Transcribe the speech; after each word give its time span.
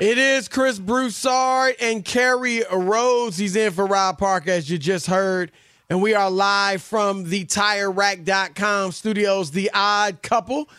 It 0.00 0.16
is 0.16 0.48
Chris 0.48 0.78
Broussard 0.78 1.74
and 1.78 2.02
Kerry 2.02 2.62
Rhodes. 2.72 3.36
He's 3.36 3.54
in 3.54 3.70
for 3.70 3.84
Rob 3.84 4.16
Parker, 4.16 4.50
as 4.50 4.70
you 4.70 4.78
just 4.78 5.06
heard. 5.06 5.52
And 5.90 6.00
we 6.00 6.14
are 6.14 6.30
live 6.30 6.80
from 6.80 7.24
the 7.24 7.44
TireRack.com 7.44 8.92
studios, 8.92 9.50
The 9.50 9.70
Odd 9.74 10.22
Couple. 10.22 10.70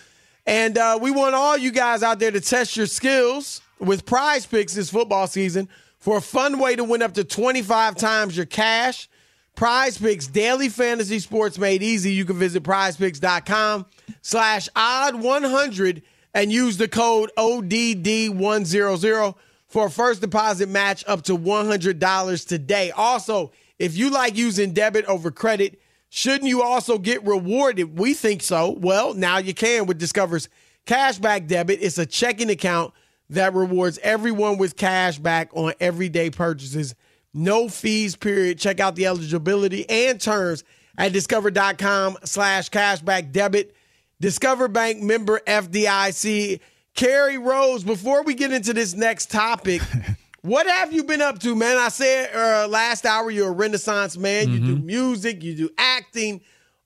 And 0.47 0.75
uh, 0.75 0.97
we 0.99 1.11
want 1.11 1.36
all 1.36 1.55
you 1.55 1.72
guys 1.72 2.02
out 2.02 2.17
there 2.17 2.31
to 2.31 2.42
test 2.42 2.75
your 2.75 2.88
skills 2.88 3.61
with 3.77 4.08
prize 4.08 4.47
picks 4.47 4.73
this 4.73 4.89
football 4.89 5.27
season 5.27 5.69
for 5.99 6.17
a 6.17 6.22
fun 6.22 6.58
way 6.58 6.75
to 6.75 6.83
win 6.83 7.03
up 7.03 7.14
to 7.14 7.23
25 7.23 7.97
times 7.97 8.36
your 8.36 8.47
cash. 8.47 9.08
Prize 9.53 9.99
Picks, 9.99 10.25
daily 10.25 10.69
fantasy 10.69 11.19
sports 11.19 11.59
made 11.59 11.83
easy. 11.83 12.11
You 12.11 12.26
can 12.26 12.38
visit 12.38 12.64
prizepicks.com 12.64 13.86
slash 14.23 14.67
odd 14.76 15.21
100 15.21 16.02
and 16.33 16.52
use 16.52 16.77
the 16.77 16.87
code 16.87 17.31
ODD100 17.37 19.36
for 19.67 19.87
a 19.87 19.92
first 19.92 20.21
deposit 20.21 20.69
match 20.69 21.03
up 21.08 21.21
to 21.23 21.37
$100 21.37 22.47
today. 22.47 22.92
Also, 22.92 23.52
if 23.80 23.97
you 23.97 24.09
like 24.09 24.36
using 24.36 24.73
debit 24.73 25.05
over 25.05 25.31
credit, 25.31 25.81
shouldn't 26.09 26.49
you 26.49 26.61
also 26.61 26.97
get 26.97 27.25
rewarded? 27.25 27.97
We 27.97 28.14
think 28.14 28.41
so. 28.41 28.71
Well, 28.71 29.14
now 29.14 29.37
you 29.37 29.53
can 29.53 29.86
with 29.86 29.97
Discover's 29.97 30.49
Cashback 30.86 31.47
Debit. 31.47 31.80
It's 31.81 31.97
a 31.97 32.05
checking 32.05 32.49
account 32.49 32.93
that 33.30 33.53
rewards 33.53 33.97
everyone 34.03 34.58
with 34.58 34.75
cash 34.75 35.17
back 35.17 35.49
on 35.53 35.73
everyday 35.80 36.30
purchases. 36.30 36.95
No 37.33 37.70
fees, 37.70 38.15
period. 38.17 38.59
Check 38.59 38.81
out 38.81 38.95
the 38.95 39.05
eligibility 39.05 39.89
and 39.89 40.20
terms 40.20 40.65
at 40.97 41.14
discover.com 41.14 42.17
slash 42.25 42.70
cashback 42.70 43.31
debit. 43.31 43.73
Discover 44.21 44.67
Bank 44.67 45.02
member 45.02 45.42
FDIC. 45.48 46.59
Kerry 46.93 47.37
Rhodes, 47.37 47.83
before 47.83 48.23
we 48.23 48.36
get 48.36 48.52
into 48.52 48.73
this 48.73 48.93
next 48.93 49.32
topic, 49.32 49.82
what 50.42 50.67
have 50.67 50.93
you 50.93 51.04
been 51.04 51.21
up 51.21 51.39
to, 51.39 51.55
man? 51.55 51.77
I 51.77 51.89
said 51.89 52.33
uh, 52.36 52.67
last 52.67 53.05
hour 53.05 53.32
you're 53.32 53.49
a 53.49 53.54
renaissance 53.54 54.17
man. 54.17 54.49
You 54.52 54.59
do 54.59 54.76
music, 54.77 55.42
you 55.42 55.55
do 55.55 55.70
acting, 55.77 56.42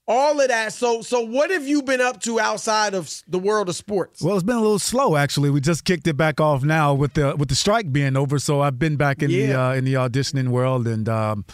all 0.08 0.40
of 0.40 0.48
that. 0.48 0.72
So, 0.72 1.02
so 1.02 1.20
what 1.20 1.50
have 1.50 1.66
you 1.66 1.82
been 1.82 2.00
up 2.00 2.22
to 2.22 2.40
outside 2.40 2.94
of 2.94 3.12
the 3.28 3.38
world 3.38 3.68
of 3.68 3.76
sports? 3.76 4.22
Well, 4.22 4.36
it's 4.36 4.44
been 4.44 4.56
a 4.56 4.60
little 4.60 4.78
slow 4.78 5.16
actually. 5.16 5.50
We 5.50 5.60
just 5.60 5.84
kicked 5.84 6.06
it 6.06 6.16
back 6.16 6.40
off 6.40 6.62
now 6.62 6.94
with 6.94 7.14
the 7.14 7.36
with 7.36 7.48
the 7.48 7.56
strike 7.56 7.92
being 7.92 8.16
over. 8.16 8.38
So 8.38 8.62
I've 8.62 8.78
been 8.78 8.96
back 8.96 9.22
in 9.22 9.30
the 9.30 9.52
uh, 9.52 9.74
in 9.74 9.84
the 9.84 9.94
auditioning 9.94 10.48
world 10.48 10.86
and 10.86 11.06
um, 11.08 11.44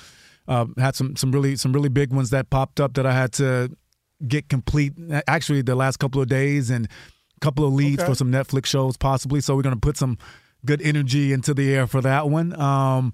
uh, 0.46 0.66
had 0.78 0.94
some 0.94 1.16
some 1.16 1.32
really 1.32 1.56
some 1.56 1.72
really 1.72 1.88
big 1.88 2.12
ones 2.12 2.30
that 2.30 2.50
popped 2.50 2.78
up 2.78 2.94
that 2.94 3.06
I 3.06 3.14
had 3.14 3.32
to 3.34 3.74
get 4.26 4.48
complete. 4.48 4.92
Actually, 5.26 5.62
the 5.62 5.74
last 5.74 5.98
couple 5.98 6.20
of 6.20 6.28
days 6.28 6.70
and 6.70 6.86
a 6.86 7.40
couple 7.40 7.66
of 7.66 7.72
leads 7.72 8.00
Okay. 8.02 8.10
for 8.10 8.14
some 8.14 8.30
Netflix 8.30 8.66
shows 8.66 8.96
possibly. 8.96 9.40
So 9.40 9.56
we're 9.56 9.62
gonna 9.62 9.76
put 9.76 9.96
some 9.96 10.18
good 10.64 10.80
energy 10.82 11.32
into 11.32 11.54
the 11.54 11.74
air 11.74 11.86
for 11.88 12.00
that 12.02 12.28
one. 12.28 12.58
Um, 12.60 13.12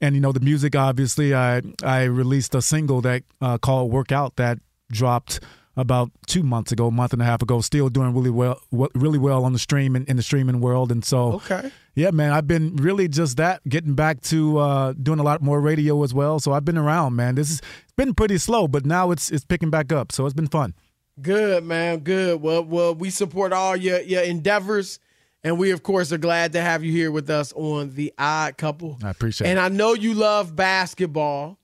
and 0.00 0.14
you 0.14 0.20
know 0.20 0.32
the 0.32 0.40
music. 0.40 0.76
Obviously, 0.76 1.34
I 1.34 1.62
I 1.82 2.04
released 2.04 2.54
a 2.54 2.62
single 2.62 3.00
that 3.02 3.22
uh, 3.40 3.58
called 3.58 3.90
"Workout" 3.90 4.36
that 4.36 4.58
dropped 4.92 5.40
about 5.76 6.10
two 6.26 6.42
months 6.42 6.72
ago, 6.72 6.88
a 6.88 6.90
month 6.90 7.12
and 7.12 7.22
a 7.22 7.24
half 7.24 7.42
ago. 7.42 7.60
Still 7.60 7.88
doing 7.88 8.12
really 8.14 8.30
well, 8.30 8.60
really 8.94 9.18
well 9.18 9.44
on 9.44 9.52
the 9.52 9.58
stream 9.58 9.94
in, 9.96 10.04
in 10.06 10.16
the 10.16 10.22
streaming 10.22 10.60
world. 10.60 10.90
And 10.92 11.04
so, 11.04 11.34
Okay. 11.34 11.70
yeah, 11.94 12.10
man, 12.10 12.32
I've 12.32 12.46
been 12.46 12.76
really 12.76 13.08
just 13.08 13.36
that, 13.38 13.66
getting 13.68 13.94
back 13.94 14.20
to 14.22 14.58
uh, 14.58 14.92
doing 14.94 15.18
a 15.20 15.22
lot 15.22 15.42
more 15.42 15.60
radio 15.60 16.02
as 16.02 16.12
well. 16.12 16.40
So 16.40 16.52
I've 16.52 16.64
been 16.64 16.78
around, 16.78 17.14
man. 17.16 17.34
This 17.36 17.48
has 17.48 17.60
been 17.96 18.14
pretty 18.14 18.38
slow, 18.38 18.66
but 18.68 18.84
now 18.84 19.10
it's 19.10 19.30
it's 19.30 19.44
picking 19.44 19.70
back 19.70 19.92
up. 19.92 20.12
So 20.12 20.26
it's 20.26 20.34
been 20.34 20.48
fun. 20.48 20.74
Good, 21.22 21.64
man. 21.64 21.98
Good. 21.98 22.40
Well, 22.40 22.64
well, 22.64 22.94
we 22.94 23.10
support 23.10 23.52
all 23.52 23.76
your 23.76 24.00
your 24.00 24.22
endeavors, 24.22 24.98
and 25.44 25.58
we 25.58 25.70
of 25.70 25.82
course 25.82 26.10
are 26.12 26.18
glad 26.18 26.52
to 26.54 26.60
have 26.62 26.82
you 26.82 26.90
here 26.92 27.10
with 27.12 27.28
us 27.30 27.52
on 27.54 27.90
the 27.90 28.12
Odd 28.18 28.56
Couple. 28.56 28.98
I 29.04 29.10
appreciate 29.10 29.48
And 29.48 29.58
it. 29.58 29.62
And 29.62 29.72
I 29.74 29.76
know 29.76 29.92
you 29.94 30.14
love 30.14 30.56
basketball. 30.56 31.58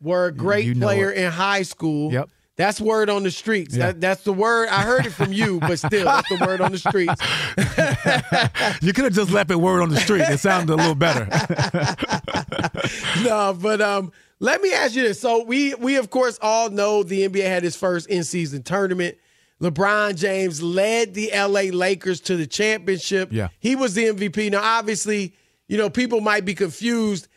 Were 0.00 0.26
a 0.26 0.32
great 0.32 0.64
you 0.66 0.74
know 0.74 0.86
player 0.86 1.12
it. 1.12 1.18
in 1.18 1.30
high 1.30 1.62
school. 1.62 2.12
Yep. 2.12 2.28
That's 2.56 2.80
word 2.80 3.08
on 3.08 3.22
the 3.22 3.30
streets. 3.30 3.74
Yeah. 3.74 3.86
That, 3.86 4.00
that's 4.00 4.24
the 4.24 4.32
word. 4.32 4.68
I 4.68 4.82
heard 4.82 5.06
it 5.06 5.12
from 5.12 5.32
you, 5.32 5.58
but 5.60 5.78
still, 5.78 6.04
that's 6.04 6.28
the 6.28 6.44
word 6.44 6.60
on 6.60 6.72
the 6.72 6.78
streets. 6.78 7.20
You 8.82 8.92
could 8.92 9.04
have 9.04 9.14
just 9.14 9.30
left 9.30 9.50
it 9.50 9.56
word 9.56 9.82
on 9.82 9.90
the 9.90 10.00
street. 10.00 10.22
It 10.22 10.38
sounded 10.38 10.72
a 10.72 10.76
little 10.76 10.94
better. 10.94 11.26
no, 13.24 13.56
but 13.58 13.80
um, 13.80 14.12
let 14.40 14.60
me 14.60 14.72
ask 14.72 14.94
you 14.94 15.02
this. 15.02 15.20
So 15.20 15.44
we 15.44 15.74
we 15.74 15.96
of 15.96 16.10
course 16.10 16.38
all 16.42 16.68
know 16.70 17.02
the 17.02 17.28
NBA 17.28 17.44
had 17.44 17.64
its 17.64 17.76
first 17.76 18.08
in 18.08 18.24
season 18.24 18.62
tournament. 18.62 19.16
LeBron 19.60 20.16
James 20.16 20.60
led 20.62 21.14
the 21.14 21.30
LA 21.32 21.70
Lakers 21.72 22.20
to 22.22 22.36
the 22.36 22.46
championship. 22.46 23.32
Yeah. 23.32 23.48
He 23.60 23.76
was 23.76 23.94
the 23.94 24.06
MVP. 24.06 24.50
Now, 24.50 24.62
obviously, 24.62 25.34
you 25.68 25.78
know, 25.78 25.88
people 25.88 26.20
might 26.20 26.44
be 26.44 26.54
confused. 26.54 27.28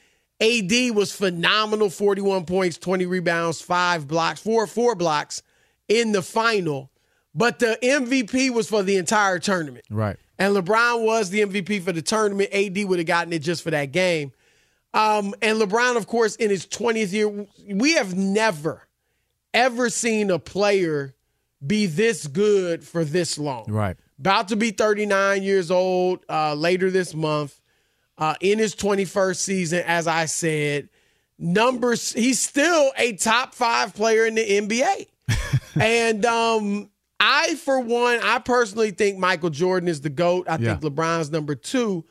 AD 0.42 0.96
was 0.96 1.12
phenomenal, 1.14 1.90
41 1.90 2.46
points, 2.46 2.78
20 2.78 3.06
rebounds, 3.06 3.62
five 3.62 4.08
blocks, 4.08 4.42
four, 4.42 4.68
four 4.68 4.96
blocks 4.96 5.42
in 5.88 6.12
the 6.12 6.22
final. 6.22 6.92
But 7.34 7.60
the 7.60 7.78
MVP 7.82 8.50
was 8.52 8.70
for 8.70 8.84
the 8.84 8.98
entire 8.98 9.40
tournament. 9.40 9.86
right. 9.90 10.18
And 10.38 10.54
LeBron 10.54 11.06
was 11.06 11.30
the 11.30 11.42
MVP 11.42 11.82
for 11.82 11.94
the 11.94 12.02
tournament. 12.02 12.50
AD 12.54 12.78
would 12.86 13.00
have 13.00 13.08
gotten 13.08 13.32
it 13.32 13.40
just 13.40 13.64
for 13.64 13.72
that 13.72 13.94
game. 13.94 14.34
Um, 14.94 15.34
and 15.42 15.60
LeBron, 15.62 15.96
of 15.96 16.08
course, 16.08 16.36
in 16.36 16.50
his 16.50 16.66
20th 16.66 17.12
year, 17.14 17.46
we 17.70 17.94
have 17.94 18.16
never, 18.16 18.84
ever 19.54 19.90
seen 19.90 20.32
a 20.32 20.40
player 20.40 21.14
be 21.66 21.86
this 21.86 22.28
good 22.28 22.84
for 22.84 23.06
this 23.06 23.38
long. 23.38 23.66
Right. 23.70 23.96
About 24.20 24.50
to 24.50 24.56
be 24.56 24.72
39 24.72 25.44
years 25.44 25.72
old 25.72 26.26
uh, 26.30 26.54
later 26.54 26.92
this 26.92 27.14
month, 27.14 27.60
uh, 28.18 28.36
in 28.42 28.60
his 28.60 28.76
21st 28.76 29.36
season, 29.38 29.84
as 29.86 30.08
I 30.08 30.26
said. 30.26 30.90
Numbers, 31.38 32.14
he's 32.14 32.40
still 32.40 32.92
a 32.98 33.14
top 33.14 33.54
five 33.54 33.94
player 33.94 34.26
in 34.26 34.36
the 34.36 34.42
NBA. 34.62 35.08
and 35.82 36.26
um, 36.26 36.90
I, 37.20 37.56
for 37.56 37.80
one, 37.82 38.20
I 38.24 38.40
personally 38.40 38.92
think 38.92 39.18
Michael 39.18 39.50
Jordan 39.50 39.90
is 39.90 40.00
the 40.02 40.10
GOAT. 40.10 40.48
I 40.50 40.58
Yeah. 40.58 40.76
think 40.78 40.94
LeBron's 40.96 41.32
number 41.32 41.56
two. 41.56 42.06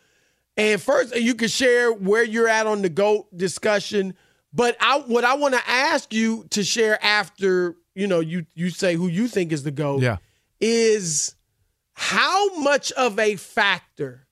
And 0.58 0.80
first, 0.80 1.16
you 1.16 1.34
can 1.34 1.48
share 1.48 1.90
where 1.92 2.22
you're 2.22 2.48
at 2.48 2.66
on 2.66 2.82
the 2.82 2.88
GOAT 2.90 3.26
discussion. 3.36 4.14
But 4.52 4.76
I, 4.78 4.98
what 5.00 5.24
I 5.24 5.34
want 5.36 5.54
to 5.54 5.62
ask 5.66 6.12
you 6.12 6.44
to 6.50 6.62
share 6.62 7.02
after, 7.02 7.74
you 7.94 8.06
know, 8.06 8.20
you 8.20 8.44
you 8.54 8.68
say 8.70 8.94
who 8.94 9.08
you 9.08 9.26
think 9.26 9.52
is 9.52 9.62
the 9.62 9.70
GOAT 9.72 10.02
Yeah. 10.02 10.18
is 10.60 11.34
how 11.94 12.54
much 12.58 12.92
of 12.92 13.18
a 13.18 13.36
factor 13.36 14.23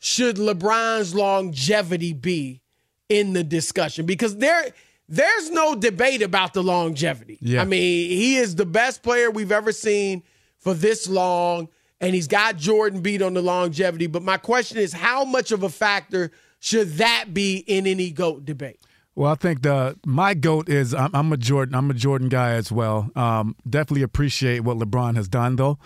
should 0.00 0.36
LeBron's 0.36 1.14
longevity 1.14 2.12
be 2.12 2.62
in 3.08 3.34
the 3.34 3.44
discussion? 3.44 4.06
Because 4.06 4.36
there 4.38 4.72
there's 5.08 5.50
no 5.50 5.74
debate 5.74 6.22
about 6.22 6.54
the 6.54 6.62
longevity. 6.62 7.38
Yeah. 7.40 7.62
I 7.62 7.64
mean, 7.64 8.10
he 8.10 8.36
is 8.36 8.56
the 8.56 8.66
best 8.66 9.02
player 9.02 9.30
we've 9.30 9.52
ever 9.52 9.72
seen 9.72 10.22
for 10.58 10.72
this 10.72 11.08
long, 11.08 11.68
and 12.00 12.14
he's 12.14 12.28
got 12.28 12.56
Jordan 12.56 13.00
beat 13.00 13.20
on 13.20 13.34
the 13.34 13.42
longevity. 13.42 14.06
But 14.06 14.22
my 14.22 14.36
question 14.36 14.78
is, 14.78 14.92
how 14.92 15.24
much 15.24 15.52
of 15.52 15.62
a 15.62 15.68
factor 15.68 16.30
should 16.60 16.94
that 16.94 17.34
be 17.34 17.58
in 17.58 17.86
any 17.86 18.10
GOAT 18.10 18.44
debate? 18.44 18.80
Well, 19.16 19.30
I 19.30 19.34
think 19.34 19.62
the 19.62 19.98
my 20.06 20.34
goat 20.34 20.68
is 20.68 20.94
I'm, 20.94 21.10
I'm 21.14 21.32
a 21.32 21.36
Jordan. 21.36 21.74
I'm 21.74 21.90
a 21.90 21.94
Jordan 21.94 22.28
guy 22.28 22.52
as 22.52 22.70
well. 22.70 23.10
Um, 23.16 23.56
definitely 23.68 24.02
appreciate 24.02 24.60
what 24.60 24.78
LeBron 24.78 25.16
has 25.16 25.28
done 25.28 25.56
though, 25.56 25.78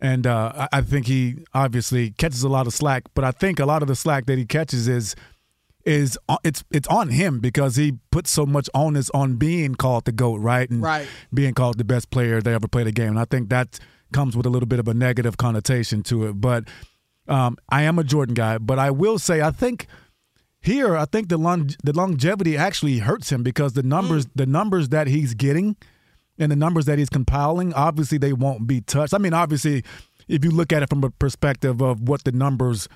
and 0.00 0.26
uh, 0.26 0.68
I, 0.72 0.80
think 0.80 1.06
he 1.06 1.44
obviously 1.54 2.10
catches 2.12 2.42
a 2.42 2.48
lot 2.48 2.66
of 2.66 2.72
slack. 2.72 3.04
But 3.14 3.24
I 3.24 3.30
think 3.32 3.60
a 3.60 3.66
lot 3.66 3.82
of 3.82 3.88
the 3.88 3.96
slack 3.96 4.26
that 4.26 4.38
he 4.38 4.46
catches 4.46 4.88
is 4.88 5.14
is 5.84 6.18
on- 6.28 6.38
it's 6.44 6.62
it's 6.70 6.88
on 6.88 7.08
him 7.08 7.38
because 7.40 7.76
he 7.76 7.98
puts 8.10 8.30
so 8.30 8.44
much 8.46 8.68
onus 8.74 9.10
on 9.14 9.36
being 9.36 9.74
called 9.74 10.04
the 10.04 10.12
goat, 10.12 10.40
right? 10.40 10.68
And 10.70 10.82
Right. 10.82 11.06
being 11.32 11.54
called 11.54 11.78
the 11.78 11.84
best 11.84 12.10
player 12.10 12.40
they 12.40 12.54
ever 12.54 12.68
played 12.68 12.86
a 12.86 12.92
game. 12.92 13.08
And 13.10 13.18
I 13.18 13.24
think 13.24 13.48
that 13.50 13.78
comes 14.12 14.36
with 14.36 14.44
a 14.46 14.50
little 14.50 14.66
bit 14.66 14.78
of 14.80 14.88
a 14.88 14.94
negative 14.94 15.36
connotation 15.36 16.02
to 16.04 16.26
it. 16.28 16.40
But 16.40 16.64
um, 17.28 17.56
I 17.68 17.82
am 17.82 17.98
a 17.98 18.04
Jordan 18.04 18.34
guy. 18.34 18.58
But 18.58 18.78
I 18.78 18.90
will 18.90 19.18
say 19.18 19.40
I 19.40 19.50
think 19.50 19.86
here 20.60 20.96
I 20.96 21.04
think 21.06 21.28
the 21.28 21.38
long, 21.38 21.70
the 21.82 21.92
longevity 21.92 22.56
actually 22.56 22.98
hurts 22.98 23.30
him 23.32 23.42
because 23.42 23.72
the 23.74 23.82
numbers 23.82 24.26
the 24.34 24.46
numbers 24.46 24.90
that 24.90 25.06
he's 25.06 25.32
getting 25.34 25.76
and 26.40 26.50
the 26.50 26.56
numbers 26.56 26.86
that 26.86 26.98
he's 26.98 27.08
compiling 27.10 27.72
obviously 27.74 28.18
they 28.18 28.32
won't 28.32 28.66
be 28.66 28.80
touched. 28.80 29.14
I 29.14 29.18
mean 29.18 29.34
obviously 29.34 29.84
if 30.28 30.44
you 30.44 30.50
look 30.50 30.72
at 30.72 30.82
it 30.82 30.88
from 30.88 31.04
a 31.04 31.10
perspective 31.10 31.80
of 31.80 32.00
what 32.08 32.24
the 32.24 32.32
numbers 32.32 32.88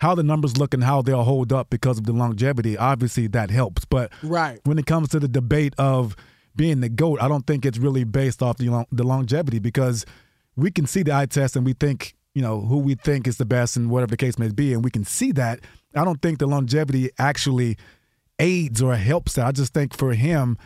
how 0.00 0.14
the 0.14 0.22
numbers 0.22 0.56
look 0.56 0.72
and 0.74 0.82
how 0.82 1.02
they'll 1.02 1.22
hold 1.24 1.52
up 1.52 1.68
because 1.70 1.98
of 1.98 2.04
the 2.04 2.12
longevity 2.12 2.76
obviously 2.76 3.26
that 3.28 3.50
helps. 3.50 3.84
But 3.84 4.12
Right. 4.22 4.60
when 4.64 4.78
it 4.78 4.86
comes 4.86 5.08
to 5.10 5.20
the 5.20 5.28
debate 5.28 5.74
of 5.78 6.16
being 6.56 6.80
the 6.80 6.88
goat, 6.88 7.20
I 7.22 7.28
don't 7.28 7.46
think 7.46 7.64
it's 7.64 7.78
really 7.78 8.04
based 8.04 8.42
off 8.42 8.56
the 8.58 8.68
long, 8.68 8.86
the 8.90 9.04
longevity 9.04 9.58
because 9.60 10.04
we 10.56 10.70
can 10.70 10.86
see 10.86 11.02
the 11.02 11.14
eye 11.14 11.26
test 11.26 11.54
and 11.56 11.64
we 11.64 11.72
think 11.74 12.14
you 12.34 12.42
know 12.42 12.60
who 12.60 12.78
we 12.78 12.94
think 12.94 13.26
is 13.26 13.38
the 13.38 13.44
best 13.44 13.76
and 13.76 13.90
whatever 13.90 14.10
the 14.10 14.16
case 14.16 14.38
may 14.38 14.48
be, 14.48 14.72
and 14.72 14.84
we 14.84 14.90
can 14.90 15.04
see 15.04 15.32
that. 15.32 15.60
I 15.96 16.04
don't 16.04 16.22
think 16.22 16.38
the 16.38 16.46
longevity 16.46 17.10
actually 17.18 17.76
aids 18.38 18.80
or 18.80 18.94
helps 18.96 19.34
that. 19.34 19.46
I 19.46 19.52
just 19.52 19.74
think 19.74 19.96
for 19.96 20.12
him, 20.14 20.56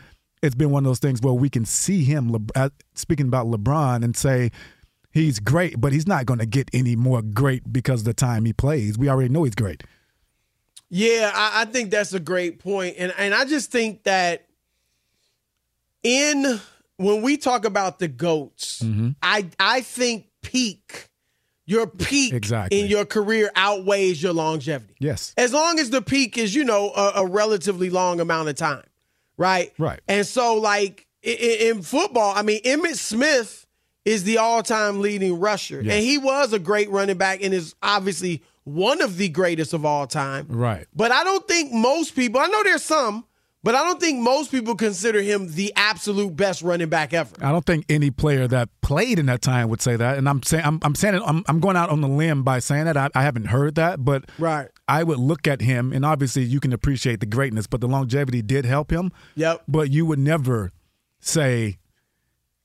it's 0.45 0.55
been 0.55 0.71
one 0.71 0.85
of 0.85 0.89
those 0.91 0.99
things 0.99 1.21
where 1.21 1.35
we 1.35 1.49
can 1.51 1.65
see 1.65 2.05
him 2.05 2.31
Le- 2.31 2.71
speaking 2.95 3.27
about 3.27 3.47
LeBron 3.47 4.05
and 4.05 4.17
say 4.17 4.51
he's 5.13 5.39
great, 5.41 5.81
but 5.81 5.93
he's 5.93 6.07
not 6.07 6.27
going 6.27 6.39
to 6.41 6.47
get 6.47 6.69
any 6.73 6.95
more 6.97 7.23
great 7.23 7.73
because 7.73 8.01
of 8.01 8.05
the 8.05 8.15
time 8.15 8.45
he 8.45 8.53
plays. 8.53 8.99
We 8.99 9.09
already 9.09 9.29
know 9.31 9.45
he's 9.45 9.55
great. 9.55 9.83
Yeah, 10.91 11.31
I, 11.35 11.63
I 11.63 11.65
think 11.65 11.91
that's 11.91 12.13
a 12.13 12.21
great 12.21 12.59
point, 12.61 12.97
and 12.99 13.13
and 13.19 13.35
I 13.35 13.45
just 13.47 13.73
think 13.73 14.05
that 14.05 14.47
in 16.03 16.61
when 16.97 17.23
we 17.23 17.37
talk 17.37 17.65
about 17.65 17.99
the 17.99 18.09
goats, 18.09 18.81
Mm-hmm. 18.83 19.11
I 19.23 19.49
I 19.59 19.81
think 19.81 20.27
peak, 20.43 21.09
your 21.67 21.87
peak 21.87 22.33
Exactly. 22.33 22.81
in 22.81 22.87
your 22.87 23.05
career 23.05 23.51
outweighs 23.57 24.23
your 24.23 24.33
longevity. 24.35 24.95
Yes. 25.01 25.33
as 25.37 25.53
long 25.53 25.79
as 25.79 25.91
the 25.91 26.03
peak 26.03 26.37
is 26.39 26.55
you 26.55 26.65
know 26.65 26.91
a, 26.95 27.13
a 27.23 27.27
relatively 27.27 27.91
long 27.91 28.21
amount 28.21 28.49
of 28.51 28.57
time, 28.57 28.85
right? 29.37 29.73
Right. 29.79 30.01
And 30.09 30.27
so 30.27 30.55
like 30.57 31.07
i- 31.25 31.29
i- 31.31 31.69
in 31.71 31.83
football, 31.83 32.33
I 32.37 32.43
mean 32.43 32.63
Emmitt 32.63 32.97
Smith 32.97 33.67
is 34.05 34.25
the 34.25 34.39
all-time 34.39 35.01
leading 35.01 35.41
rusher, 35.41 35.81
Yes. 35.81 35.95
and 35.95 36.05
he 36.05 36.19
was 36.19 36.53
a 36.53 36.59
great 36.59 36.91
running 36.91 37.17
back 37.17 37.43
and 37.43 37.55
is 37.55 37.75
obviously 37.83 38.43
one 38.65 39.01
of 39.01 39.17
the 39.17 39.29
greatest 39.29 39.73
of 39.73 39.85
all 39.85 40.07
time. 40.07 40.47
Right. 40.49 40.87
But 40.95 41.11
I 41.13 41.25
don't 41.25 41.47
think 41.49 41.73
most 41.73 42.15
people, 42.15 42.41
I 42.41 42.47
know 42.49 42.63
there's 42.63 42.83
some, 42.83 43.25
but 43.65 43.75
I 43.75 43.83
don't 43.83 43.99
think 43.99 44.21
most 44.21 44.53
people 44.53 44.77
consider 44.77 45.21
him 45.21 45.51
the 45.53 45.73
absolute 45.75 46.37
best 46.37 46.63
running 46.63 46.89
back 46.89 47.13
ever. 47.13 47.35
I 47.41 47.51
don't 47.51 47.67
think 47.67 47.85
any 47.89 48.11
player 48.13 48.47
that 48.47 48.69
played 48.83 49.19
in 49.19 49.27
that 49.27 49.43
time 49.43 49.69
would 49.71 49.81
say 49.83 49.97
that. 49.97 50.17
And 50.19 50.29
I'm 50.29 50.43
saying 50.45 50.65
I'm, 50.65 50.79
I'm 50.83 50.95
saying 50.95 51.17
it, 51.17 51.23
I'm, 51.25 51.43
I'm 51.49 51.59
going 51.59 51.77
out 51.77 51.91
on 51.91 52.01
the 52.01 52.09
limb 52.09 52.45
by 52.45 52.61
saying 52.61 52.85
that. 52.85 52.97
I, 52.97 53.09
I 53.15 53.23
haven't 53.23 53.47
heard 53.47 53.75
that, 53.75 54.05
but 54.05 54.25
Right. 54.39 54.69
I 54.87 55.03
would 55.03 55.19
look 55.19 55.49
at 55.49 55.61
him, 55.63 55.93
and 55.93 56.05
obviously 56.05 56.45
you 56.45 56.61
can 56.61 56.73
appreciate 56.73 57.19
the 57.21 57.27
greatness, 57.27 57.67
but 57.67 57.81
the 57.81 57.89
longevity 57.89 58.43
did 58.43 58.65
help 58.67 58.93
him. 58.93 59.11
Yep. 59.35 59.63
But 59.67 59.91
you 59.91 60.07
would 60.07 60.19
never 60.19 60.71
say, 61.21 61.79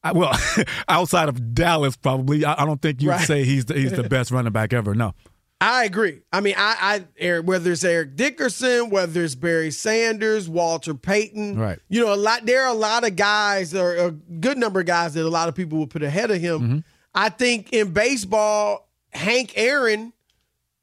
I- 0.03 0.11
well, 0.11 0.37
outside 0.89 1.29
of 1.29 1.53
Dallas, 1.55 1.95
probably. 1.95 2.43
I, 2.45 2.61
I 2.61 2.65
don't 2.65 2.81
think 2.81 3.01
you'd 3.01 3.09
Right. 3.09 3.25
say 3.25 3.43
he's 3.45 3.65
the, 3.65 3.75
he's 3.75 3.93
the 3.93 4.03
best 4.09 4.31
running 4.31 4.51
back 4.51 4.73
ever. 4.73 4.93
No. 4.93 5.13
I 5.61 5.83
agree. 5.83 6.21
I 6.31 6.39
mean, 6.39 6.55
I, 6.57 7.03
I 7.19 7.39
whether 7.41 7.71
it's 7.71 7.83
Eric 7.83 8.15
Dickerson, 8.15 8.89
whether 8.89 9.23
it's 9.23 9.35
Barry 9.35 9.71
Sanders, 9.71 10.47
Walter 10.47 10.93
Payton, 10.93 11.59
Right. 11.59 11.79
You 11.89 12.05
know, 12.05 12.13
a 12.13 12.15
lot. 12.15 12.45
There 12.45 12.63
are 12.63 12.69
a 12.69 12.77
lot 12.77 13.05
of 13.05 13.15
guys, 13.17 13.75
or 13.75 13.95
a 13.95 14.11
good 14.11 14.57
number 14.57 14.79
of 14.79 14.85
guys 14.85 15.15
that 15.15 15.25
a 15.25 15.29
lot 15.29 15.49
of 15.49 15.55
people 15.55 15.79
would 15.79 15.89
put 15.89 16.01
ahead 16.01 16.31
of 16.31 16.39
him. 16.39 16.59
Mm-hmm. 16.59 16.77
I 17.13 17.29
think 17.29 17.73
in 17.73 17.91
baseball, 17.91 18.87
Hank 19.11 19.53
Aaron, 19.57 20.13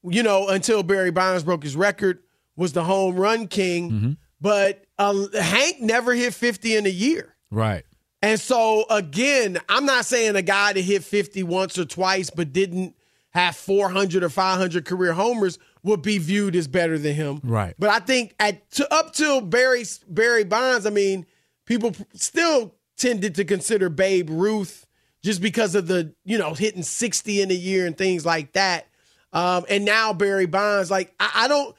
you 0.03 0.23
know, 0.23 0.49
until 0.49 0.83
Barry 0.83 1.11
Bonds 1.11 1.43
broke 1.43 1.63
his 1.63 1.77
record, 1.77 2.19
was 2.57 2.75
the 2.75 2.85
home 2.85 3.17
run 3.17 3.49
king. 3.49 3.91
Mm-hmm. 3.91 4.13
But 4.43 4.85
uh, 4.99 5.27
Hank 5.41 5.81
never 5.81 6.13
hit 6.13 6.35
fifty 6.35 6.77
in 6.77 6.85
a 6.85 6.91
year. 6.91 7.35
Right. 7.51 7.85
And 8.21 8.41
so 8.41 8.85
again, 8.91 9.59
I'm 9.69 9.87
not 9.87 10.05
saying 10.05 10.37
a 10.37 10.43
guy 10.43 10.73
that 10.73 10.81
hit 10.81 11.05
50 11.05 11.45
once 11.45 11.79
or 11.79 11.85
twice 11.85 12.29
but 12.29 12.53
didn't 12.53 12.96
have 13.37 13.55
400 13.55 14.25
or 14.25 14.31
500 14.31 14.87
career 14.87 15.13
homers 15.13 15.59
would 15.83 16.01
be 16.01 16.17
viewed 16.17 16.57
as 16.57 16.67
better 16.67 16.97
than 16.99 17.15
him. 17.15 17.41
Right. 17.45 17.75
But 17.79 17.91
I 17.91 17.99
think 17.99 18.35
at 18.41 18.69
to, 18.73 18.93
up 18.93 19.13
till 19.13 19.43
Barry 19.43 19.85
Barry 20.09 20.45
Bonds, 20.45 20.87
I 20.87 20.91
mean, 20.91 21.27
people 21.67 21.95
still 22.15 22.75
tended 22.97 23.35
to 23.35 23.45
consider 23.45 23.91
Babe 23.91 24.31
Ruth 24.31 24.87
just 25.23 25.43
because 25.43 25.75
of 25.75 25.87
the 25.87 26.15
you 26.25 26.39
know 26.39 26.55
hitting 26.55 26.83
60 26.83 27.43
in 27.43 27.51
a 27.51 27.55
year 27.55 27.87
and 27.87 27.97
things 27.97 28.25
like 28.25 28.53
that. 28.55 28.87
Um, 29.35 29.67
and 29.69 29.85
now 29.85 30.15
Barry 30.15 30.47
Bonds, 30.47 30.91
like 30.91 31.15
I, 31.21 31.31
I 31.45 31.49
don't. 31.49 31.77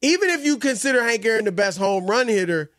Even 0.00 0.30
if 0.30 0.46
you 0.46 0.56
consider 0.56 1.02
Hank 1.02 1.24
Aaron 1.26 1.44
the 1.44 1.52
best 1.52 1.76
home 1.78 2.06
run 2.06 2.28
hitter, 2.28 2.70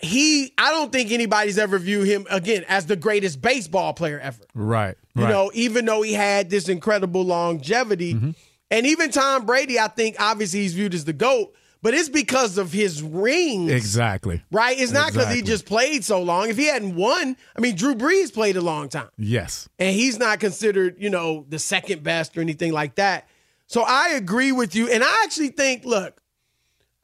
he 0.00 0.52
I 0.56 0.70
don't 0.70 0.92
think 0.92 1.10
anybody's 1.10 1.58
ever 1.58 1.78
viewed 1.78 2.06
him 2.06 2.26
again 2.30 2.64
as 2.68 2.86
the 2.86 2.96
greatest 2.96 3.40
baseball 3.40 3.92
player 3.94 4.20
ever. 4.20 4.42
Right. 4.54 4.96
You 5.14 5.24
right. 5.24 5.30
know, 5.30 5.50
even 5.54 5.84
though 5.84 6.02
he 6.02 6.12
had 6.12 6.50
this 6.50 6.68
incredible 6.68 7.24
longevity. 7.24 8.14
Mm-hmm. 8.14 8.30
And 8.70 8.86
even 8.86 9.10
Tom 9.10 9.46
Brady, 9.46 9.80
I 9.80 9.88
think 9.88 10.16
obviously 10.20 10.60
he's 10.60 10.74
viewed 10.74 10.92
as 10.92 11.06
the 11.06 11.14
GOAT, 11.14 11.54
but 11.80 11.94
it's 11.94 12.10
because 12.10 12.58
of 12.58 12.70
his 12.70 13.02
rings. 13.02 13.72
Exactly. 13.72 14.42
Right? 14.50 14.78
It's 14.78 14.92
not 14.92 15.12
because 15.12 15.32
he 15.32 15.40
just 15.40 15.64
played 15.64 16.04
so 16.04 16.22
long. 16.22 16.50
If 16.50 16.58
he 16.58 16.66
hadn't 16.66 16.94
won, 16.94 17.36
I 17.56 17.60
mean, 17.60 17.76
Drew 17.76 17.94
Brees 17.94 18.32
played 18.32 18.56
a 18.56 18.60
long 18.60 18.90
time. 18.90 19.08
Yes. 19.16 19.68
And 19.78 19.96
he's 19.96 20.18
not 20.18 20.38
considered, 20.38 20.96
you 20.98 21.08
know, 21.08 21.46
the 21.48 21.58
second 21.58 22.02
best 22.02 22.36
or 22.36 22.42
anything 22.42 22.72
like 22.72 22.96
that. 22.96 23.26
So 23.68 23.84
I 23.86 24.10
agree 24.10 24.52
with 24.52 24.74
you. 24.74 24.90
And 24.90 25.02
I 25.02 25.22
actually 25.24 25.48
think, 25.48 25.84
look, 25.84 26.20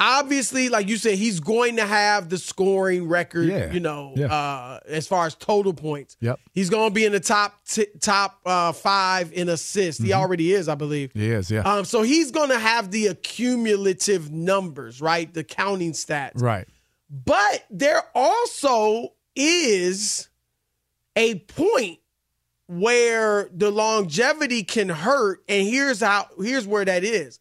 obviously, 0.01 0.69
like 0.69 0.89
you 0.89 0.97
said, 0.97 1.17
he's 1.19 1.41
going 1.41 1.77
to 1.77 1.87
have 1.87 2.29
the 2.29 2.39
scoring 2.39 3.09
record, 3.09 3.49
Yeah. 3.49 3.73
you 3.73 3.81
know, 3.81 4.13
Yeah. 4.17 4.27
uh, 4.27 4.81
as 4.87 5.07
far 5.07 5.27
as 5.27 5.35
total 5.35 5.73
points. 5.73 6.17
Yep. 6.21 6.41
He's 6.53 6.71
going 6.71 6.91
to 6.91 6.95
be 6.95 7.05
in 7.05 7.13
the 7.13 7.21
top 7.21 7.65
t- 7.67 7.87
top 8.01 8.41
uh, 8.45 8.73
five 8.73 9.33
in 9.33 9.49
assists. 9.49 10.03
He 10.03 10.13
already 10.13 10.53
is, 10.53 10.69
I 10.69 10.75
believe. 10.75 11.13
He 11.15 11.31
is. 11.31 11.51
Yeah. 11.51 11.61
Um, 11.61 11.85
so 11.85 12.03
he's 12.03 12.31
going 12.31 12.51
to 12.51 12.59
have 12.59 12.91
the 12.91 13.07
accumulative 13.09 14.31
numbers, 14.33 15.01
right? 15.01 15.33
The 15.33 15.45
counting 15.45 15.93
stats. 15.93 16.41
right. 16.43 16.67
But 17.11 17.65
there 17.71 18.03
also 18.15 19.15
is 19.37 20.29
a 21.17 21.37
point 21.41 21.99
where 22.67 23.49
the 23.53 23.71
longevity 23.71 24.65
can 24.65 24.89
hurt, 24.89 25.45
and 25.49 25.69
here's 25.69 26.01
how 26.01 26.27
here's 26.43 26.67
where 26.67 26.85
that 26.85 27.05
is. 27.05 27.39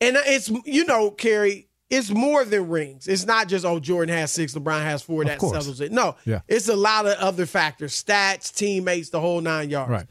And 0.00 0.16
it's 0.18 0.50
you 0.64 0.84
know, 0.84 1.10
Kerry, 1.10 1.68
it's 1.90 2.10
more 2.10 2.44
than 2.44 2.68
rings. 2.68 3.06
It's 3.08 3.26
not 3.26 3.48
just 3.48 3.64
oh, 3.64 3.80
Jordan 3.80 4.14
has 4.14 4.32
six, 4.32 4.54
LeBron 4.54 4.82
has 4.82 5.02
four. 5.02 5.24
That 5.24 5.40
settles 5.40 5.80
it. 5.80 5.92
No, 5.92 6.16
Yeah. 6.24 6.40
it's 6.48 6.68
a 6.68 6.76
lot 6.76 7.06
of 7.06 7.14
other 7.18 7.46
factors: 7.46 8.02
stats, 8.02 8.54
teammates, 8.54 9.10
the 9.10 9.20
whole 9.20 9.40
nine 9.40 9.70
yards. 9.70 9.90
Right. 9.90 10.06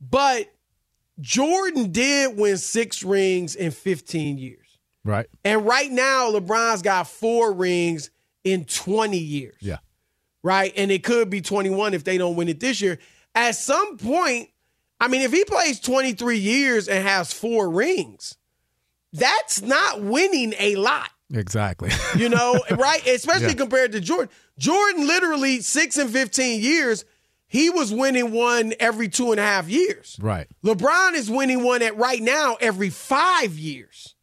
But 0.00 0.46
Jordan 1.20 1.92
did 1.92 2.36
win 2.36 2.56
six 2.56 3.02
rings 3.02 3.54
in 3.54 3.70
15 3.70 4.38
years. 4.38 4.78
Right. 5.04 5.26
And 5.44 5.66
right 5.66 5.90
now, 5.90 6.30
LeBron's 6.32 6.82
got 6.82 7.06
four 7.06 7.52
rings 7.52 8.10
in 8.44 8.64
20 8.64 9.18
years. 9.18 9.56
Yeah. 9.60 9.78
Right. 10.42 10.72
And 10.76 10.90
it 10.90 11.04
could 11.04 11.28
be 11.28 11.42
21 11.42 11.92
if 11.94 12.04
they 12.04 12.16
don't 12.16 12.36
win 12.36 12.48
it 12.48 12.60
this 12.60 12.80
year. 12.80 12.98
At 13.34 13.54
some 13.54 13.98
point, 13.98 14.48
I 14.98 15.08
mean, 15.08 15.20
if 15.22 15.32
he 15.32 15.44
plays 15.44 15.80
23 15.80 16.38
years 16.38 16.88
and 16.88 17.06
has 17.06 17.32
four 17.32 17.68
rings, 17.70 18.36
that's 19.12 19.62
not 19.62 20.02
winning 20.02 20.54
a 20.58 20.76
lot. 20.76 21.10
Exactly. 21.32 21.90
You 22.16 22.28
know, 22.28 22.60
right? 22.72 23.06
Especially 23.06 23.48
Yeah. 23.48 23.54
compared 23.54 23.92
to 23.92 24.00
Jordan. 24.00 24.28
Jordan 24.58 25.06
literally 25.06 25.60
six 25.60 25.96
and 25.96 26.10
fifteen 26.10 26.60
years, 26.60 27.04
he 27.46 27.70
was 27.70 27.92
winning 27.92 28.32
one 28.32 28.74
every 28.80 29.08
two 29.08 29.30
and 29.30 29.40
a 29.40 29.42
half 29.44 29.68
years. 29.68 30.18
right. 30.20 30.46
LeBron 30.64 31.14
is 31.14 31.30
winning 31.30 31.62
one 31.64 31.82
at 31.82 31.96
right 31.96 32.20
now 32.20 32.56
every 32.60 32.90
five 32.90 33.52
years. 33.58 34.14